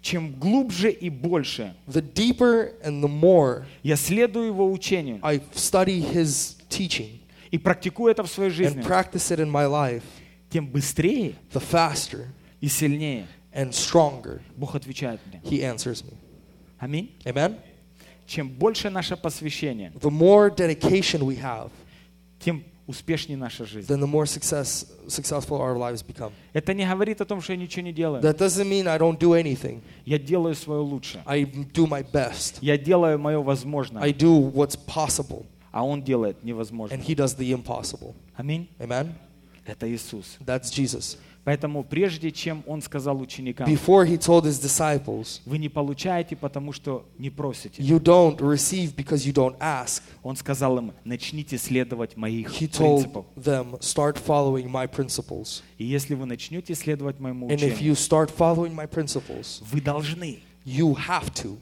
Чем 0.00 0.32
глубже 0.34 0.90
и 0.90 1.10
больше 1.10 1.74
The 1.86 2.02
deeper 2.14 2.72
and 2.84 3.02
the 3.02 3.08
more 3.08 3.64
я 3.82 3.96
следую 3.96 4.46
Его 4.48 4.70
учению 4.70 5.18
I 5.22 5.40
study 5.54 6.00
his 6.12 6.56
teaching 6.68 7.20
и 7.50 7.58
практикую 7.58 8.10
это 8.10 8.22
в 8.22 8.28
своей 8.28 8.50
and 8.50 8.54
жизни, 8.54 8.82
practice 8.82 9.30
it 9.30 9.38
in 9.40 9.50
my 9.50 9.66
life, 9.66 10.02
тем 10.50 10.66
быстрее 10.66 11.34
the 11.52 11.62
faster 11.62 12.26
и 12.60 12.68
сильнее 12.68 13.26
and 13.52 13.70
stronger 13.70 14.40
Бог 14.56 14.74
отвечает 14.74 15.20
мне. 15.26 15.40
he 15.44 15.62
answers 15.62 16.04
me. 16.04 16.14
Аминь. 16.78 17.10
Amen? 17.24 17.58
Чем 18.26 18.50
больше 18.50 18.90
наше 18.90 19.16
посвящение, 19.16 19.90
The 20.00 20.10
more 20.10 20.54
dedication 20.54 21.22
we 21.22 21.40
have, 21.40 21.70
тем 22.38 22.62
успешнее 22.87 23.37
наша 23.37 23.65
жизнь. 23.65 23.87
then 23.87 23.99
the 23.99 24.07
more 24.07 24.25
success, 24.25 24.85
successful 25.07 25.57
our 25.61 25.77
lives 25.77 26.03
become. 26.05 26.31
Это 26.53 26.73
не 26.73 26.85
говорит 26.85 27.21
о 27.21 27.25
том, 27.25 27.41
что 27.41 27.53
я 27.53 27.57
ничего 27.57 27.83
не 27.83 27.93
делаю. 27.93 28.21
That 28.21 28.37
doesn't 28.37 28.67
mean 28.67 28.87
I 28.87 28.97
don't 28.97 29.17
do 29.17 29.31
anything. 29.33 29.81
Я 30.05 30.19
делаю 30.19 30.55
свое 30.55 30.81
лучшее. 30.81 31.23
I 31.25 31.43
do 31.43 31.87
my 31.87 32.03
best. 32.11 32.57
Я 32.61 32.77
делаю 32.77 33.17
мое 33.19 33.39
I 33.39 33.43
возможное, 33.43 34.13
do 34.13 34.51
what's 34.51 34.77
possible. 34.77 35.45
а 35.71 35.85
Он 35.85 36.03
делает 36.03 36.37
And 36.41 36.45
невозможное. 36.45 36.97
he 36.99 37.15
does 37.15 37.35
the 37.37 37.51
impossible. 37.51 38.13
Аминь. 38.35 38.67
Amen? 38.79 39.13
Это 39.65 39.89
Иисус. 39.89 40.37
That's 40.45 40.69
Jesus. 40.71 41.17
Поэтому 41.48 41.82
прежде 41.82 42.30
чем 42.30 42.62
Он 42.66 42.82
сказал 42.82 43.18
ученикам, 43.22 43.66
Before 43.66 44.04
he 44.06 44.18
told 44.18 44.44
his 44.44 44.60
disciples, 44.62 45.40
вы 45.46 45.56
не 45.56 45.70
получаете, 45.70 46.36
потому 46.36 46.72
что 46.72 47.06
не 47.16 47.30
просите. 47.30 47.82
You 47.82 47.98
don't 47.98 48.36
receive 48.36 48.94
because 48.94 49.24
you 49.26 49.32
don't 49.32 49.56
ask. 49.58 50.02
Он 50.22 50.36
сказал 50.36 50.76
им, 50.76 50.92
начните 51.04 51.56
следовать 51.56 52.18
моих 52.18 52.48
He 52.60 52.68
told 52.68 53.04
принципов. 53.04 53.24
them, 53.34 53.80
Start 53.80 54.18
following 54.22 54.70
my 54.70 54.86
principles. 54.86 55.62
И 55.78 55.86
если 55.86 56.14
вы 56.14 56.26
начнете 56.26 56.74
следовать 56.74 57.18
моему 57.18 57.48
And 57.48 57.54
if 57.62 57.76
учению, 57.76 57.92
you 57.92 57.94
start 57.94 58.30
following 58.30 58.74
my 58.74 58.86
principles, 58.86 59.62
вы 59.72 59.80
должны 59.80 60.40
you 60.66 60.94
have 61.08 61.32
to 61.42 61.56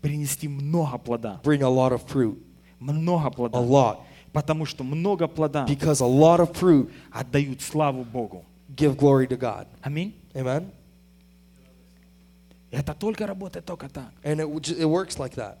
принести 0.00 0.46
много 0.46 0.96
плода. 0.96 1.40
bring 1.42 1.62
a 1.62 1.68
lot 1.68 1.90
of 1.90 2.06
fruit. 2.06 2.38
Много 2.78 3.26
A 3.26 3.30
плода. 3.32 3.58
lot. 3.58 3.96
Потому 4.32 4.64
что 4.64 4.84
много 4.84 5.26
плода 5.26 5.66
Because 5.66 6.00
a 6.00 6.06
lot 6.06 6.38
of 6.38 6.52
fruit 6.52 6.88
отдают 7.10 7.60
славу 7.62 8.04
Богу. 8.04 8.44
give 8.75 8.97
glory 8.97 9.27
to 9.27 9.37
God. 9.37 9.67
Аминь. 9.83 10.13
Amen? 10.35 10.71
Это 12.71 12.93
только 12.95 13.27
работает 13.27 13.65
только 13.65 13.87
так. 13.87 14.11
And 14.23 14.39
it, 14.39 14.47
w- 14.47 14.59
j- 14.59 14.75
it 14.79 14.85
works 14.87 15.17
like 15.19 15.35
that. 15.35 15.57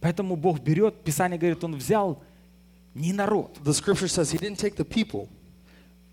Поэтому 0.00 0.36
Бог 0.36 0.60
берет, 0.60 1.02
Писание 1.02 1.36
говорит, 1.38 1.62
Он 1.64 1.74
взял 1.74 2.22
не 2.94 3.12
народ. 3.12 3.58
The 3.64 3.72
scripture 3.74 4.06
says 4.08 4.30
he 4.30 4.38
didn't 4.38 4.58
take 4.58 4.76
the 4.76 4.84
people. 4.84 5.28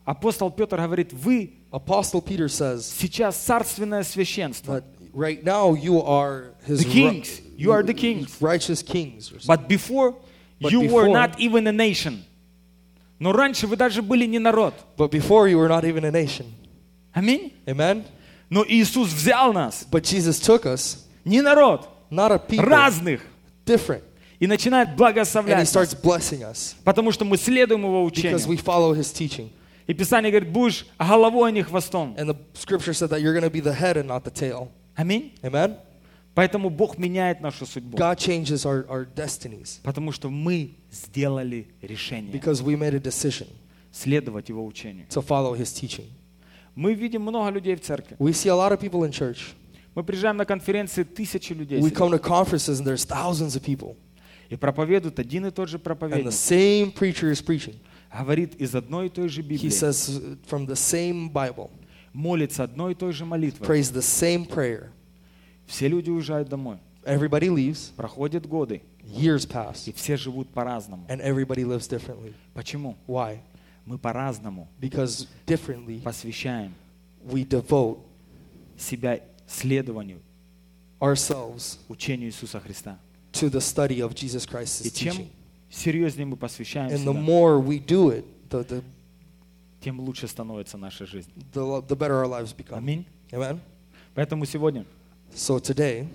Апостол 0.03 0.49
Петр 0.51 0.77
говорит, 0.77 1.13
вы 1.13 1.53
Apostle 1.71 2.21
Peter 2.23 2.47
says 2.47 2.81
сейчас 2.83 3.35
царственное 3.37 4.03
священство. 4.03 4.77
that 4.79 4.83
right 5.13 5.43
now 5.43 5.73
you 5.75 6.01
are 6.01 6.53
his 6.65 6.79
The 6.83 6.89
kings. 6.91 7.41
You 7.57 7.71
are 7.71 7.83
the 7.83 7.93
kings. 7.93 8.41
righteous 8.41 8.81
kings. 8.81 9.31
or 9.31 9.39
something. 9.39 9.47
But 9.47 9.67
before, 9.67 10.15
But 10.59 10.71
you 10.71 10.81
were 10.81 11.05
before- 11.05 11.09
not 11.13 11.39
even 11.39 11.67
a 11.67 11.71
nation. 11.71 12.23
Но 13.20 13.32
раньше 13.32 13.66
вы 13.68 13.76
даже 13.76 14.02
были 14.02 14.26
не 14.26 14.38
народ. 14.40 14.74
But 14.96 15.10
before 15.12 15.46
you 15.48 15.58
were 15.58 15.68
not 15.68 15.84
even 15.84 16.04
a 16.04 16.10
nation. 16.10 16.46
Аминь. 17.12 17.52
Amen? 17.66 18.04
Но 18.48 18.64
Иисус 18.66 19.12
взял 19.12 19.52
нас, 19.52 19.86
But 19.88 20.02
Jesus 20.02 20.40
took 20.40 20.64
us, 20.64 21.06
не 21.24 21.40
народ, 21.42 21.88
not 22.10 22.32
a 22.32 22.38
people, 22.38 22.64
разных, 22.64 23.20
different. 23.64 24.02
и 24.40 24.46
начинает 24.46 24.88
And 24.88 24.92
he 24.94 24.96
благословлять 24.96 25.68
starts 25.68 25.94
blessing 25.94 26.42
us 26.42 26.74
потому 26.82 27.12
что 27.12 27.24
мы 27.24 27.36
следуем 27.36 27.82
Его 27.82 28.08
because 28.08 28.46
we 28.48 28.54
учению. 28.56 28.64
follow 28.64 28.94
his 28.94 29.12
teaching. 29.12 29.50
И 29.86 29.92
Писание 29.92 30.30
говорит, 30.30 30.50
будешь 30.50 30.86
головой, 30.98 31.50
а 31.50 31.52
не 31.52 31.62
хвостом. 31.62 32.14
And 32.16 32.28
the 32.30 32.36
scripture 32.54 32.94
said 32.94 33.10
that 33.10 33.20
you're 33.20 33.34
going 33.34 33.44
to 33.44 33.50
be 33.50 33.60
the 33.60 33.74
head 33.74 33.96
and 33.96 34.06
not 34.08 34.24
the 34.24 34.30
tail. 34.30 34.70
Аминь. 34.96 35.32
Amen? 35.44 35.76
Поэтому 36.40 36.70
Бог 36.70 36.96
меняет 36.96 37.42
нашу 37.42 37.66
судьбу. 37.66 37.98
God 37.98 38.16
changes 38.16 38.64
our, 38.64 38.86
our 38.88 39.06
destinies 39.14 39.80
Потому 39.82 40.10
что 40.10 40.30
мы 40.30 40.70
сделали 40.90 41.66
решение 41.82 42.32
because 42.32 42.62
we 42.62 42.76
made 42.76 42.94
a 42.94 42.98
decision 42.98 43.46
следовать 43.92 44.48
Его 44.48 44.64
учению. 44.64 45.06
to 45.10 45.20
follow 45.20 45.54
his 45.54 45.70
teaching. 45.70 46.06
Мы 46.74 46.94
видим 46.94 47.20
много 47.20 47.50
людей 47.50 47.74
в 47.76 47.82
церкви. 47.82 48.16
We 48.18 48.32
see 48.32 48.48
a 48.48 48.54
lot 48.54 48.72
of 48.72 48.80
people 48.80 49.04
in 49.04 49.10
church. 49.10 49.54
Мы 49.94 50.02
приезжаем 50.02 50.38
на 50.38 50.46
конференции, 50.46 51.02
тысячи 51.02 51.52
людей 51.52 51.78
We 51.78 51.90
come 51.90 52.10
to 52.10 52.18
conferences 52.18 52.80
and 52.80 52.86
there's 52.86 53.04
thousands 53.04 53.54
of 53.54 53.62
people. 53.62 53.96
И 54.48 54.56
проповедует 54.56 55.18
один 55.18 55.44
и 55.44 55.50
тот 55.50 55.68
же 55.68 55.76
And 55.76 55.80
the 55.80 55.84
проповедник. 55.84 56.32
same 56.32 56.90
preacher 56.90 57.30
is 57.30 57.44
preaching. 57.44 57.76
Говорит 58.10 58.54
из 58.54 58.74
одной 58.74 59.06
и 59.06 59.08
той 59.10 59.28
же 59.28 59.42
He 59.42 59.46
Библии. 59.46 59.68
says 59.68 60.08
uh, 60.08 60.36
from 60.48 60.66
the 60.66 60.74
same 60.74 61.30
Bible, 61.30 61.68
Молится 62.14 62.64
одной 62.64 62.92
и 62.92 62.94
той 62.94 63.12
же 63.12 63.26
молитвой. 63.26 63.66
prays 63.66 63.92
the 63.92 64.00
same 64.00 64.46
prayer. 64.46 64.90
Все 65.70 65.86
люди 65.88 66.10
уезжают 66.10 66.48
домой. 66.48 66.78
Everybody 67.04 67.48
leaves, 67.48 67.92
Проходят 67.96 68.44
годы. 68.46 68.82
years 69.04 69.46
pass, 69.48 69.88
И 69.88 69.92
все 69.92 70.16
живут 70.16 70.48
по-разному. 70.50 71.06
and 71.08 71.20
everybody 71.22 71.64
lives 71.64 71.88
differently. 71.88 72.34
Почему? 72.54 72.96
Why? 73.06 73.38
Мы 73.86 73.96
по-разному 73.96 74.68
Because 74.80 75.26
differently 75.46 76.02
посвящаем 76.02 76.74
we 77.24 77.44
devote 77.46 77.98
себя 78.76 79.20
следованию, 79.46 80.20
ourselves 81.00 81.78
учению 81.88 82.28
Иисуса 82.30 82.60
Христа. 82.60 82.98
to 83.32 83.48
the 83.48 83.60
study 83.60 84.00
of 84.00 84.12
Jesus 84.14 84.44
Christ's 84.46 84.84
И 84.86 84.90
чем 84.90 85.14
teaching. 85.14 85.28
серьезнее 85.70 86.26
мы 86.26 86.36
посвящаем 86.36 86.90
And 86.90 87.04
the 87.04 87.12
себя, 87.12 87.20
more 87.22 87.60
we 87.64 87.78
do 87.78 88.10
it, 88.10 88.24
the, 88.50 88.66
the, 88.66 88.82
тем 89.80 90.00
лучше 90.00 90.26
становится 90.28 90.76
наша 90.76 91.06
жизнь. 91.06 91.30
the, 91.52 91.80
the 91.86 91.96
better 91.96 92.16
our 92.22 92.26
lives 92.26 92.52
become. 92.52 92.78
Аминь. 92.78 93.06
Amen? 93.30 93.60
Поэтому 94.14 94.44
сегодня 94.44 94.84
So 95.33 95.59
today, 95.59 96.07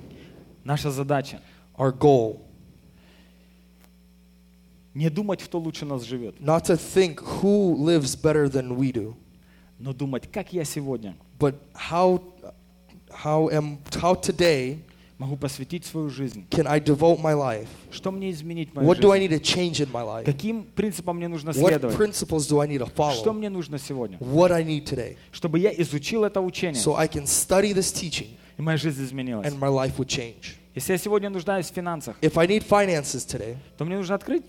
наша 0.64 0.91
задача 0.91 1.41
our 1.76 1.93
goal, 1.93 2.41
не 4.95 5.09
думать, 5.09 5.43
кто 5.43 5.59
лучше 5.59 5.85
нас 5.85 6.03
живет, 6.03 6.41
not 6.41 6.64
to 6.64 6.76
think 6.76 7.20
who 7.20 7.74
lives 7.76 8.16
better 8.16 8.49
than 8.49 8.76
we 8.76 8.93
do, 8.93 9.14
но 9.78 9.93
думать, 9.93 10.31
как 10.31 10.53
я 10.53 10.64
сегодня 10.64 11.16
but 11.41 11.55
how 11.74 12.22
how 13.11 13.49
am 13.49 13.78
how 13.93 14.14
today 14.14 14.78
могу 15.18 15.38
посвятить 15.38 15.86
свою 15.86 16.09
жизнь? 16.09 16.45
can 16.49 16.68
I 16.68 16.80
devote 16.80 17.20
my 17.22 17.34
life? 17.34 17.68
Что 17.91 18.11
мне 18.11 18.32
изменить 18.32 18.72
в 18.72 18.76
моей 18.76 18.88
What 18.88 18.99
do 18.99 19.11
I 19.11 19.20
жизни? 19.20 19.38
need 19.38 19.39
to 19.39 19.43
change 19.43 19.80
in 19.86 19.91
my 19.91 20.03
life? 20.03 20.26
Каким 20.26 20.63
принципам 20.63 21.18
мне 21.18 21.28
нужно 21.28 21.51
What 21.51 21.68
следовать? 21.70 21.95
principles 21.97 22.49
do 22.49 22.59
I 22.59 22.68
need 22.68 22.80
to 22.80 22.88
Что 23.13 23.30
follow? 23.32 23.34
мне 23.34 23.49
нужно 23.49 23.78
сегодня? 23.80 24.18
What 24.18 24.51
I 24.51 24.63
need 24.63 24.86
today, 24.86 25.18
Чтобы 25.32 25.59
я 25.59 25.72
изучил 25.82 26.24
это 26.24 26.41
учение, 26.41 26.82
so 26.82 26.95
I 26.95 27.07
can 27.07 27.26
study 27.26 27.74
this 27.74 27.93
teaching 27.93 28.30
и 28.57 28.61
моя 28.61 28.78
жизнь 28.78 29.03
изменилась. 29.03 29.47
and 29.47 29.57
my 29.59 29.70
life 29.70 29.97
would 29.97 30.07
change. 30.07 30.55
Если 30.74 30.91
я 30.91 30.97
сегодня 30.97 31.30
нуждаюсь 31.30 31.68
в 31.70 31.74
финансах, 31.74 32.18
If 32.22 32.38
I 32.38 32.47
need 32.47 32.68
finances 32.68 33.26
today, 33.26 33.55
то 33.78 33.86
мне 33.86 33.95
нужно 33.97 34.16
открыть 34.16 34.43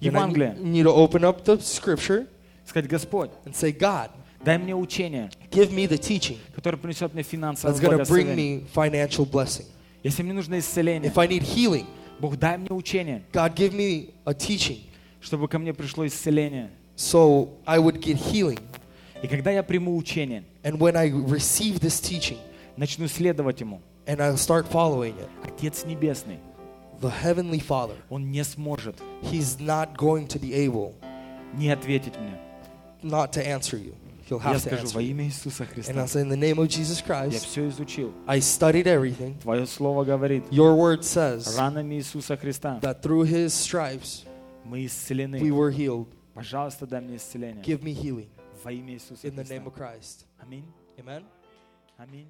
Евангелие, 0.00 0.56
need 0.60 0.84
to 0.84 0.94
open 0.94 1.22
up 1.24 1.44
the 1.44 1.58
scripture 1.60 2.26
сказать, 2.66 2.88
Господь, 2.88 3.30
and 3.44 3.54
say, 3.54 3.72
God, 3.72 4.10
дай 4.44 4.58
мне 4.58 4.74
учение, 4.74 5.30
give 5.50 5.70
me 5.72 5.86
the 5.88 5.98
teaching 5.98 6.38
которое 6.54 6.76
принесет 6.76 7.14
мне 7.14 7.22
финансовое 7.22 7.74
that's 7.74 7.80
going 7.80 7.98
to 7.98 8.04
bring 8.06 8.34
me 8.36 8.66
financial 8.74 9.24
blessing. 9.24 9.66
Если 10.02 10.22
мне 10.22 10.32
нужно 10.32 10.58
исцеление, 10.58 11.10
If 11.10 11.18
I 11.18 11.26
need 11.28 11.42
healing, 11.42 11.86
Бог, 12.20 12.36
дай 12.36 12.56
мне 12.58 12.68
учение, 12.70 13.22
God, 13.32 13.54
give 13.54 13.72
me 13.72 14.12
a 14.24 14.32
teaching 14.34 14.80
чтобы 15.20 15.46
ко 15.48 15.58
мне 15.58 15.72
пришло 15.72 16.04
исцеление. 16.06 16.70
so 16.96 17.50
I 17.64 17.78
would 17.78 18.00
get 18.00 18.16
healing. 18.16 18.58
И 19.22 19.28
когда 19.28 19.50
я 19.52 19.62
приму 19.62 19.96
учение, 19.96 20.44
And 20.64 20.78
when 20.78 20.96
I 20.96 21.08
receive 21.10 21.78
this 21.80 22.00
teaching 22.00 22.38
начну 22.76 23.06
следовать 23.06 23.60
ему, 23.60 23.80
and 24.06 24.20
I'll 24.20 24.36
start 24.36 24.66
following 24.68 25.14
it, 25.16 25.28
Отец 25.44 25.84
Небесный, 25.84 26.38
the 27.00 27.10
Heavenly 27.22 27.60
Father, 27.60 27.96
Он 28.10 28.30
не 28.32 28.42
сможет 28.44 28.96
He's 29.22 29.60
not 29.60 29.96
going 29.96 30.26
to 30.26 30.40
be 30.40 30.52
able 30.54 30.94
не 31.54 31.70
ответить 31.70 32.14
мне. 32.18 32.36
not 33.04 33.32
to 33.32 33.46
answer 33.46 33.76
you. 33.76 33.94
He'll 34.31 34.39
Я 34.39 34.51
have 34.51 34.55
to 34.55 34.59
скажу 34.59 34.83
answer 34.87 34.93
во 34.95 35.01
you. 35.01 35.11
имя 35.11 35.25
Иисуса 35.25 35.63
And 35.63 35.69
I'll 35.69 35.73
Христа. 35.73 36.07
say, 36.07 36.21
in 36.21 36.29
the 36.29 36.35
name 36.37 36.59
of 36.59 36.67
Jesus 36.67 36.99
Я 36.99 37.05
Christ, 37.05 37.45
все 37.45 37.67
изучил. 37.67 38.13
I 38.27 38.39
studied 38.39 38.85
everything. 38.87 39.37
Твое 39.39 39.65
слово 39.65 40.03
говорит, 40.03 40.43
Your 40.51 40.75
word 40.75 41.03
says 41.03 41.55
ранами 41.57 41.95
Иисуса 41.95 42.35
Христа 42.37 42.79
that 42.81 43.01
through 43.01 43.23
His 43.25 43.53
stripes 43.53 44.25
мы 44.65 44.79
we 44.79 44.85
исцелены. 44.87 45.39
were 45.51 45.71
healed. 45.71 46.07
Пожалуйста, 46.33 46.85
дай 46.85 47.01
мне 47.01 47.15
исцеление. 47.17 47.63
Give 47.63 47.81
me 47.83 47.93
healing 47.93 48.27
Во 48.63 48.71
имя 48.71 48.93
Иисуса 48.95 49.25
in 49.27 49.35
the 49.35 49.43
name 49.43 49.63
Христа. 49.63 49.67
of 49.67 49.73
Christ. 49.75 50.25
Аминь. 50.41 50.65
Amen. 50.99 51.23
Аминь. 51.97 52.27